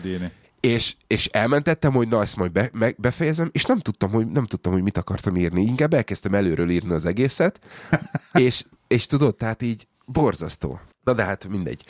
és, 0.61 0.95
és 1.07 1.27
elmentettem, 1.27 1.93
hogy 1.93 2.09
na 2.09 2.23
ezt 2.23 2.37
majd 2.37 2.53
be, 2.53 2.70
meg, 2.73 2.97
befejezem, 2.99 3.49
és 3.53 3.64
nem 3.64 3.79
tudtam, 3.79 4.11
hogy, 4.11 4.27
nem 4.27 4.47
tudtam, 4.47 4.73
hogy 4.73 4.83
mit 4.83 4.97
akartam 4.97 5.37
írni. 5.37 5.62
Inkább 5.62 5.95
elkezdtem 5.95 6.35
előről 6.35 6.70
írni 6.70 6.93
az 6.93 7.07
egészet, 7.07 7.61
és, 8.33 8.64
és 8.87 9.07
tudod, 9.07 9.37
tehát 9.37 9.62
így 9.62 9.87
borzasztó. 10.07 10.81
Na 11.05 11.12
de 11.12 11.24
hát 11.24 11.48
mindegy. 11.48 11.84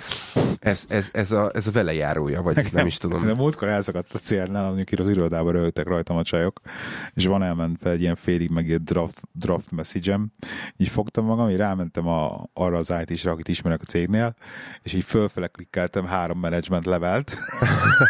Ez, 0.58 0.84
ez, 0.88 1.08
ez, 1.12 1.32
a, 1.32 1.50
ez 1.54 1.66
a 1.66 1.70
velejárója, 1.70 2.42
vagy 2.42 2.72
nem 2.72 2.86
is 2.86 2.96
tudom. 2.96 3.24
De 3.26 3.34
múltkor 3.34 3.68
elszakadt 3.68 4.14
a 4.14 4.18
célnál, 4.18 4.72
amikor 4.72 5.00
az 5.00 5.08
irodába 5.08 5.50
rögtek 5.50 5.86
rajtam 5.86 6.16
a 6.16 6.22
csajok, 6.22 6.60
és 7.14 7.26
van 7.26 7.42
elment 7.42 7.86
egy 7.86 8.00
ilyen 8.00 8.14
félig 8.14 8.50
megírt 8.50 8.84
draft, 8.84 9.20
draft 9.32 9.70
message 9.70 10.20
így 10.76 10.88
fogtam 10.88 11.24
magam, 11.24 11.48
így 11.48 11.56
rámentem 11.56 12.06
a, 12.06 12.50
arra 12.52 12.76
az 12.76 12.92
IT-sre, 13.06 13.30
akit 13.30 13.48
ismerek 13.48 13.80
a 13.82 13.84
cégnél, 13.84 14.34
és 14.82 14.92
így 14.92 15.04
fölfele 15.04 15.46
klikkeltem 15.46 16.04
három 16.04 16.38
management 16.38 16.84
levelt, 16.84 17.32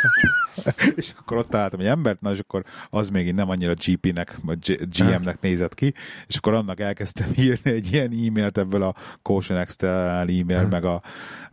és 0.96 1.12
akkor 1.18 1.36
ott 1.36 1.48
találtam 1.48 1.80
egy 1.80 1.86
embert, 1.86 2.20
na 2.20 2.32
és 2.32 2.38
akkor 2.38 2.64
az 2.90 3.08
még 3.08 3.26
így 3.26 3.34
nem 3.34 3.50
annyira 3.50 3.74
GP-nek, 3.86 4.38
vagy 4.42 4.88
GM-nek 4.98 5.40
nézett 5.40 5.74
ki, 5.74 5.94
és 6.26 6.36
akkor 6.36 6.52
annak 6.52 6.80
elkezdtem 6.80 7.30
írni 7.44 7.70
egy 7.70 7.92
ilyen 7.92 8.12
e-mailt 8.26 8.58
ebből 8.58 8.82
a 8.82 8.94
Caution 9.22 9.58
External 9.58 10.28
e-mail, 10.28 10.66
meg, 10.66 10.84
a, 10.84 10.91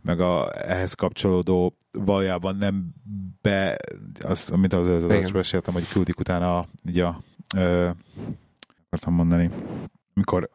meg 0.00 0.20
a 0.20 0.50
ehhez 0.68 0.94
kapcsolódó 0.94 1.76
valójában 1.92 2.56
nem 2.56 2.94
be, 3.40 3.76
azt, 4.20 4.50
amit 4.50 4.72
az, 4.72 4.88
az, 4.88 5.10
az 5.10 5.30
beszéltem, 5.30 5.74
hogy 5.74 5.88
küldik 5.88 6.18
utána 6.18 6.66
így 6.88 6.98
a, 6.98 7.22
ö, 7.56 7.88
akartam 8.86 9.14
mondani, 9.14 9.50
amikor 10.14 10.50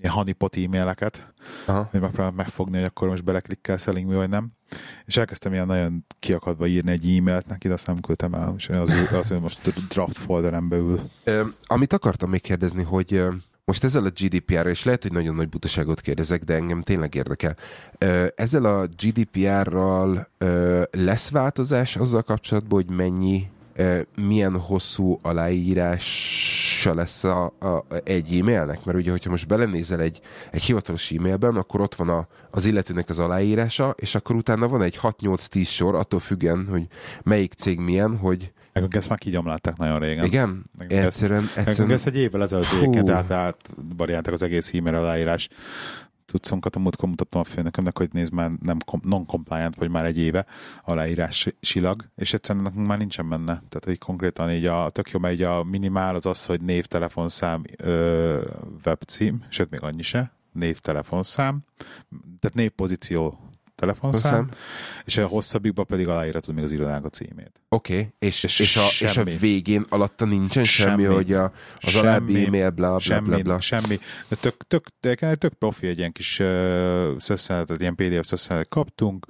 ilyen 0.00 0.12
honeypot 0.12 0.56
e-maileket, 0.56 1.32
Aha. 1.66 1.88
hogy 1.90 2.00
megpróbálom 2.00 2.34
megfogni, 2.34 2.76
hogy 2.76 2.84
akkor 2.84 3.08
most 3.08 3.24
beleklikkel 3.24 3.76
selling 3.76 4.08
me, 4.08 4.14
vagy 4.14 4.28
nem. 4.28 4.52
És 5.04 5.16
elkezdtem 5.16 5.52
ilyen 5.52 5.66
nagyon 5.66 6.06
kiakadva 6.18 6.66
írni 6.66 6.90
egy 6.90 7.16
e-mailt 7.16 7.46
neki, 7.46 7.68
de 7.68 7.74
azt 7.74 7.86
nem 7.86 8.00
küldtem 8.00 8.34
el, 8.34 8.54
és 8.56 8.68
az, 8.68 8.94
az, 9.12 9.28
hogy 9.28 9.40
most 9.40 9.88
draft 9.88 10.18
folderem 10.18 10.68
beül. 10.68 11.10
Ö, 11.24 11.46
amit 11.62 11.92
akartam 11.92 12.30
még 12.30 12.40
kérdezni, 12.40 12.82
hogy 12.82 13.22
most 13.70 13.84
ezzel 13.84 14.04
a 14.04 14.08
GDPR-ra, 14.08 14.68
és 14.68 14.84
lehet, 14.84 15.02
hogy 15.02 15.12
nagyon 15.12 15.34
nagy 15.34 15.48
butaságot 15.48 16.00
kérdezek, 16.00 16.44
de 16.44 16.54
engem 16.54 16.82
tényleg 16.82 17.14
érdekel. 17.14 17.56
Ezzel 18.34 18.64
a 18.64 18.86
GDPR-ral 18.86 20.28
lesz 20.90 21.30
változás 21.30 21.96
azzal 21.96 22.22
kapcsolatban, 22.22 22.82
hogy 22.84 22.96
mennyi, 22.96 23.50
milyen 24.14 24.58
hosszú 24.58 25.18
aláírása 25.22 26.94
lesz 26.94 27.24
a, 27.24 27.44
a, 27.44 27.84
egy 28.04 28.38
e-mailnek? 28.38 28.84
Mert 28.84 28.98
ugye, 28.98 29.10
hogyha 29.10 29.30
most 29.30 29.46
belenézel 29.46 30.00
egy, 30.00 30.20
egy 30.50 30.62
hivatalos 30.62 31.10
e-mailben, 31.10 31.56
akkor 31.56 31.80
ott 31.80 31.94
van 31.94 32.08
a, 32.08 32.26
az 32.50 32.64
illetőnek 32.64 33.08
az 33.08 33.18
aláírása, 33.18 33.94
és 33.96 34.14
akkor 34.14 34.36
utána 34.36 34.68
van 34.68 34.82
egy 34.82 34.98
6-8-10 35.02 35.68
sor, 35.68 35.94
attól 35.94 36.20
függen, 36.20 36.66
hogy 36.70 36.86
melyik 37.22 37.52
cég 37.52 37.78
milyen, 37.78 38.16
hogy 38.16 38.52
Nekünk 38.72 38.94
ezt 38.94 39.08
már 39.08 39.18
kigyomlálták 39.18 39.76
nagyon 39.76 39.98
régen. 39.98 40.24
igen, 40.24 40.64
Nekünk 40.78 40.92
ezt- 41.00 41.06
egyszerűen, 41.06 41.42
Nekünk 41.42 41.66
egyszerűen 41.66 41.94
ezt 41.94 42.06
egy 42.06 42.16
évvel 42.16 42.42
ezelőtt 42.42 42.72
egyébként 42.78 43.08
át, 43.08 43.30
átbarjálták 43.30 44.32
az 44.32 44.42
egész 44.42 44.74
e-mail 44.74 44.94
aláírás 44.94 45.48
tudszonkat, 46.26 46.76
a 46.76 46.78
múltkor 46.78 47.08
mutattam 47.08 47.40
a 47.40 47.44
főnökömnek, 47.44 47.98
hogy 47.98 48.08
nézd 48.12 48.32
már 48.32 48.50
nem 48.62 48.76
non-compliant, 49.02 49.74
vagy 49.76 49.88
már 49.90 50.04
egy 50.04 50.18
éve 50.18 50.46
aláírásilag, 50.84 52.04
és 52.16 52.32
egyszerűen 52.34 52.64
nekünk 52.64 52.86
már 52.86 52.98
nincsen 52.98 53.28
benne. 53.28 53.44
Tehát, 53.44 53.84
hogy 53.84 53.98
konkrétan 53.98 54.50
így 54.50 54.64
a 54.66 54.90
tök 54.90 55.10
jó, 55.10 55.18
mert 55.18 55.34
így 55.34 55.42
a 55.42 55.64
minimál 55.64 56.14
az 56.14 56.26
az, 56.26 56.44
hogy 56.46 56.60
név, 56.60 56.86
telefonszám, 56.86 57.62
ö, 57.76 58.38
webcím, 58.86 59.44
sőt, 59.48 59.70
még 59.70 59.82
annyi 59.82 60.02
se, 60.02 60.32
név, 60.52 60.78
telefonszám, 60.78 61.58
tehát 62.40 62.56
név, 62.56 62.70
pozíció, 62.70 63.49
telefonszám, 63.80 64.32
Szám. 64.32 64.50
és 65.04 65.16
a 65.16 65.26
hosszabbikban 65.26 65.86
pedig 65.86 66.08
aláíratod 66.08 66.54
még 66.54 66.64
az 66.64 66.72
irodának 66.72 67.04
a 67.04 67.08
címét. 67.08 67.52
Oké, 67.68 67.92
okay. 67.92 68.12
és, 68.18 68.44
És 68.44 68.58
és, 68.58 68.76
a, 68.76 68.86
és 69.00 69.16
a 69.16 69.24
végén 69.24 69.84
alatta 69.88 70.24
nincsen 70.24 70.64
semmi, 70.64 71.02
Semmi. 71.02 71.14
hogy 71.14 71.32
a, 71.32 71.44
az 71.44 71.90
Semmi. 71.90 72.06
alábbi 72.06 72.46
e-mail, 72.46 72.70
bla, 72.70 72.88
bla, 72.88 72.98
semmi, 72.98 73.28
bla, 73.28 73.38
bla. 73.42 73.60
semmi. 73.60 73.98
De 74.28 74.36
tök, 74.36 74.56
tök, 74.66 74.86
de 75.00 75.34
tök 75.34 75.52
profi 75.52 75.86
egy 75.86 75.98
ilyen 75.98 76.12
kis 76.12 76.38
uh, 76.38 76.46
szösszenetet, 77.18 77.80
ilyen 77.80 77.94
PDF 77.94 78.26
szösszenetet 78.26 78.68
kaptunk, 78.68 79.26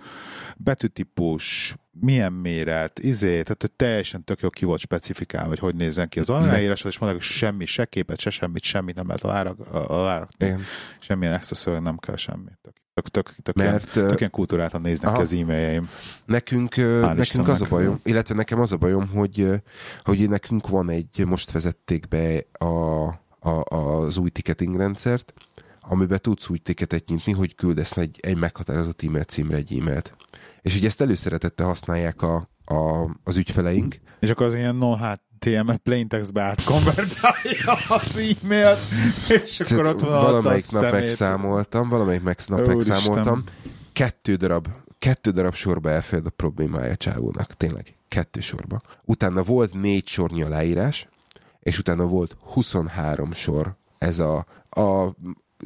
betűtípus, 0.57 1.75
milyen 2.01 2.33
méret, 2.33 2.99
izé, 2.99 3.31
tehát 3.31 3.57
hogy 3.61 3.73
teljesen 3.73 4.25
tök 4.25 4.41
jó 4.41 4.51
ki 4.51 4.65
volt 4.65 4.81
specifikálva, 4.81 5.49
hogy 5.49 5.59
hogy 5.59 5.75
nézzen 5.75 6.09
ki 6.09 6.19
az 6.19 6.31
aláírás, 6.31 6.85
és 6.85 6.99
mondják, 6.99 7.23
hogy 7.23 7.31
semmi, 7.31 7.65
se 7.65 7.85
képet, 7.85 8.19
se 8.21 8.31
semmit, 8.31 8.63
semmit 8.63 8.95
nem 8.95 9.07
lehet 9.07 9.23
alárak, 9.23 9.59
alárakni. 9.71 10.47
Igen. 10.47 10.61
Semmilyen 10.99 11.35
extra 11.35 11.79
nem 11.79 11.99
kell 11.99 12.17
semmi. 12.17 12.51
Tök, 12.63 12.77
tök, 13.09 13.27
tök, 13.27 13.43
tök, 13.43 13.55
Mert, 13.55 13.97
ilyen, 13.97 14.09
tök 14.09 14.19
ilyen 14.19 14.31
kultúráltan 14.31 14.81
néznek 14.81 15.11
aha. 15.11 15.21
az 15.21 15.33
e-mailjeim. 15.33 15.89
Nekünk, 16.25 16.77
nekünk 16.77 17.19
Istennek. 17.19 17.49
az 17.49 17.63
a 17.63 17.67
bajom, 17.69 18.01
illetve 18.03 18.35
nekem 18.35 18.61
az 18.61 18.73
a 18.73 18.77
bajom, 18.77 19.09
hogy, 19.09 19.63
hogy 20.03 20.29
nekünk 20.29 20.69
van 20.69 20.91
egy, 20.91 21.25
most 21.27 21.51
vezették 21.51 22.09
be 22.09 22.45
a, 22.53 23.07
a, 23.39 23.65
az 23.77 24.17
új 24.17 24.31
ticketing 24.31 24.77
rendszert, 24.77 25.33
amiben 25.81 26.19
tudsz 26.23 26.49
úgy 26.49 26.63
ticketet 26.63 27.09
nyitni, 27.09 27.33
hogy 27.33 27.55
küldesz 27.55 27.97
egy, 27.97 28.19
egy 28.23 28.37
meghatározott 28.37 29.03
e-mail 29.03 29.25
címre 29.25 29.57
egy 29.57 29.79
e-mailt. 29.79 30.15
És 30.63 30.77
ugye 30.77 30.87
ezt 30.87 31.01
előszeretettel 31.01 31.67
használják 31.67 32.23
a, 32.23 32.49
a, 32.65 33.11
az 33.25 33.37
ügyfeleink, 33.37 34.01
És 34.21 34.31
akkor 34.31 34.47
az 34.47 34.55
ilyen 34.55 34.77
non 34.77 34.99
HTML 35.41 35.77
plain 35.77 36.09
textbe 36.09 36.43
átkonvertálja 36.43 37.73
az 37.89 38.19
e-mailt, 38.19 38.79
és 39.29 39.61
akkor 39.61 39.87
ott 39.87 40.01
van 40.01 40.13
a 40.13 40.21
valamelyik 40.21 40.71
nap 40.71 40.83
szemét. 40.83 41.01
megszámoltam, 41.01 41.89
valamelyik 41.89 42.23
nap 42.47 42.67
megszámoltam, 42.67 43.45
kettő 43.93 44.35
darab, 44.35 44.69
kettő 44.99 45.31
darab 45.31 45.55
sorba 45.55 45.91
elfed 45.91 46.27
a 46.27 46.31
problémája 46.31 46.93
a 46.93 46.97
csávónak, 46.97 47.55
tényleg, 47.55 47.97
kettő 48.09 48.41
sorba. 48.41 48.81
Utána 49.05 49.43
volt 49.43 49.75
négy 49.75 50.07
sornyi 50.07 50.43
aláírás, 50.43 51.09
és 51.61 51.79
utána 51.79 52.07
volt 52.07 52.37
23 52.41 53.33
sor. 53.33 53.75
Ez 53.99 54.19
a, 54.19 54.47
a 54.71 55.15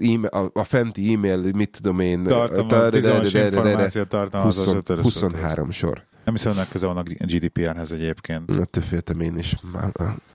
e-mail, 0.00 0.26
a, 0.26 0.50
a 0.52 0.64
fenti 0.64 1.12
e-mail, 1.12 1.50
mit 1.52 1.70
tudom 1.70 2.00
én, 2.00 2.24
Tartalma, 2.24 2.90
bizonyos 2.90 3.32
információ 3.32 4.02
tartalmaz 4.02 4.58
az 4.58 4.64
20, 4.64 4.74
ötös. 4.74 5.00
23 5.00 5.70
sor. 5.70 6.04
Nem 6.24 6.34
hiszem, 6.34 6.54
hogy 6.54 6.68
köze 6.68 6.86
van 6.86 6.96
a 6.96 7.02
GDPR-hez 7.02 7.92
egyébként. 7.92 8.56
Ettől 8.56 8.82
féltem 8.82 9.20
én 9.20 9.38
is. 9.38 9.56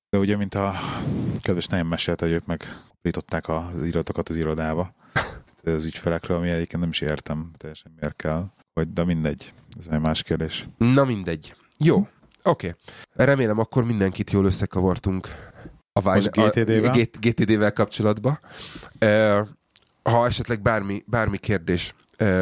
De 0.10 0.18
ugye, 0.18 0.38
mint 0.38 0.56
a 0.56 0.76
kedves 1.42 1.68
nejem 1.68 1.88
mesélte, 1.88 2.26
hogy 2.26 2.34
ők 2.34 2.46
megprították 2.46 3.48
az 3.48 3.84
iratokat 3.84 4.30
az 4.30 4.36
irodába. 4.36 4.94
Az 5.64 5.86
ügyfelekről, 5.86 6.38
ami 6.38 6.50
egyébként 6.50 6.82
nem 6.82 6.90
is 6.90 7.02
értem 7.02 7.52
teljesen 7.58 7.92
miért 8.00 8.16
kell. 8.16 8.46
Hogy, 8.74 8.94
de 8.94 9.04
mindegy. 9.04 9.54
Ez 9.80 9.88
egy 9.92 10.00
más 10.00 10.24
kérdés. 10.24 10.68
Na 10.78 11.04
mindegy. 11.06 11.56
Jó, 11.78 11.98
oké. 11.98 12.08
Okay. 12.44 12.74
Remélem 13.14 13.60
akkor 13.60 13.84
mindenkit 13.84 14.32
jól 14.32 14.46
összekavartunk 14.46 15.28
a, 15.94 16.10
a- 16.10 16.20
GTD-vel? 16.20 16.92
G- 16.92 17.20
GTD-vel 17.20 17.74
kapcsolatban. 17.74 18.40
Ha 20.04 20.26
esetleg 20.26 20.62
bármi, 20.62 21.04
bármi 21.06 21.38
kérdés 21.38 21.94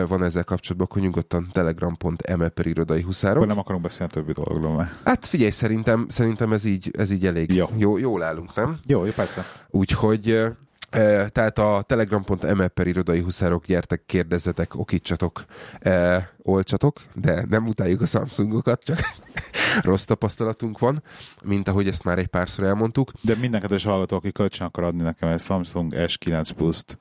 van 0.07 0.23
ezzel 0.23 0.43
kapcsolatban, 0.43 0.87
akkor 0.89 1.01
nyugodtan 1.01 1.49
telegram.me 1.51 2.47
per 2.49 2.65
irodai 2.65 2.97
Akkor 2.97 3.07
huszárok. 3.09 3.45
nem 3.45 3.57
akarunk 3.57 3.83
beszélni 3.83 4.11
a 4.11 4.15
többi 4.15 4.31
dologról 4.31 4.75
már. 4.75 4.91
Hát 5.03 5.25
figyelj, 5.25 5.49
szerintem, 5.51 6.05
szerintem 6.09 6.53
ez 6.53 6.65
így, 6.65 6.91
ez 6.97 7.11
így 7.11 7.25
elég 7.25 7.53
Jó. 7.53 7.65
jó, 7.77 7.97
jól 7.97 8.23
állunk, 8.23 8.55
nem? 8.55 8.79
Jó, 8.85 9.05
jó, 9.05 9.11
persze. 9.11 9.43
Úgyhogy, 9.69 10.43
tehát 10.89 11.57
a 11.57 11.81
telegram.me 11.87 12.67
per 12.67 12.87
irodai 12.87 13.21
huszárok, 13.21 13.65
gyertek, 13.65 14.03
kérdezzetek, 14.05 14.75
okítsatok, 14.75 15.45
e, 15.79 16.29
olcsatok, 16.37 17.01
de 17.15 17.45
nem 17.49 17.67
utáljuk 17.67 18.01
a 18.01 18.05
Samsungokat, 18.05 18.83
csak 18.83 18.99
rossz 19.81 20.03
tapasztalatunk 20.03 20.79
van, 20.79 21.03
mint 21.43 21.67
ahogy 21.67 21.87
ezt 21.87 22.03
már 22.03 22.17
egy 22.17 22.27
párszor 22.27 22.65
elmondtuk. 22.65 23.11
De 23.21 23.35
minden 23.35 23.61
kedves 23.61 23.83
hallgató, 23.83 24.15
aki 24.15 24.31
kölcsön 24.31 24.67
akar 24.67 24.83
adni 24.83 25.01
nekem 25.01 25.29
egy 25.29 25.39
Samsung 25.39 25.93
S9 25.95 26.49
Plus-t 26.55 26.97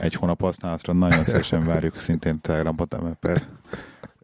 egy 0.00 0.14
hónap 0.14 0.40
használatra, 0.40 0.92
nagyon 0.92 1.24
szívesen 1.24 1.66
várjuk 1.66 1.96
szintén 1.96 2.40
telegram.me 2.40 3.12
per 3.20 3.42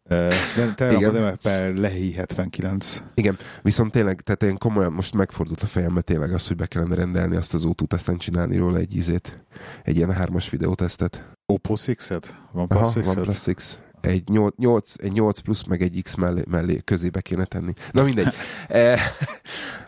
de 0.09 0.75
telegram 0.75 1.37
per 1.43 1.75
lehi 1.75 2.13
79. 2.13 3.03
Igen, 3.15 3.39
viszont 3.63 3.93
tényleg, 3.93 4.21
tehát 4.21 4.43
én 4.43 4.59
komolyan 4.59 4.93
most 4.93 5.15
megfordult 5.15 5.61
a 5.61 5.67
fejembe 5.67 6.01
tényleg 6.01 6.33
az, 6.33 6.47
hogy 6.47 6.57
be 6.57 6.67
kellene 6.67 6.95
rendelni 6.95 7.37
azt 7.37 7.55
az 7.55 7.65
ótút, 7.65 7.93
aztán 7.93 8.17
csinálni 8.17 8.57
róla 8.57 8.79
egy 8.79 8.97
ízét, 8.97 9.45
egy 9.83 9.97
ilyen 9.97 10.13
hármas 10.13 10.51
videótesztet. 10.51 11.25
Oppo 11.47 11.75
6-et? 11.77 12.25
Van 12.53 12.67
Aha, 12.69 12.91
Plus 12.93 13.15
6 13.15 13.83
egy 14.05 14.29
8, 14.29 14.55
8, 14.57 14.95
egy 14.97 15.13
8 15.13 15.39
plusz, 15.39 15.65
meg 15.65 15.83
egy 15.83 16.01
X 16.03 16.15
mellé, 16.15 16.43
mellé 16.51 16.81
közébe 16.85 17.21
kéne 17.21 17.45
tenni. 17.45 17.73
Na 17.91 18.03
mindegy. 18.03 18.35
E, 18.69 18.99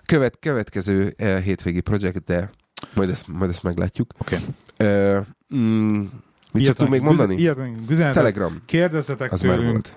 követ, 0.06 0.38
következő 0.38 1.14
e, 1.16 1.40
hétvégi 1.40 1.80
projekt, 1.80 2.24
de 2.24 2.50
majd 2.94 3.10
ezt, 3.10 3.28
majd 3.28 3.50
ezt 3.50 3.62
meglátjuk. 3.62 4.12
Okay. 4.18 4.38
Mm, 5.54 6.04
Mit 6.56 6.66
tudtunk 6.66 6.90
még 6.90 7.00
mondani? 7.00 7.36
Írtunk 7.36 7.86
Telegram. 8.12 8.62
Kérdezzetek 8.66 9.32
az 9.32 9.40
tőlünk. 9.40 9.88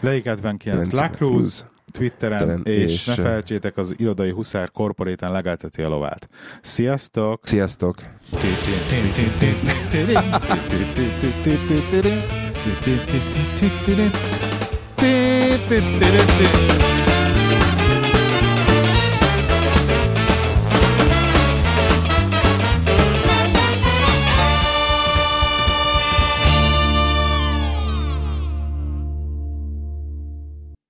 Leik 0.00 0.24
79 0.24 0.90
Lacruz. 0.90 1.64
Twitteren, 1.92 2.60
és, 2.64 2.92
és 2.92 3.04
ne 3.04 3.14
felejtsétek, 3.14 3.76
az 3.76 3.94
irodai 3.96 4.30
huszár 4.30 4.70
korporéten 4.70 5.32
legelteti 5.32 5.82
a 5.82 5.88
lovát. 5.88 6.28
Sziasztok! 6.60 7.40
Sziasztok! 7.44 7.96
Sziasztok! 15.68 16.89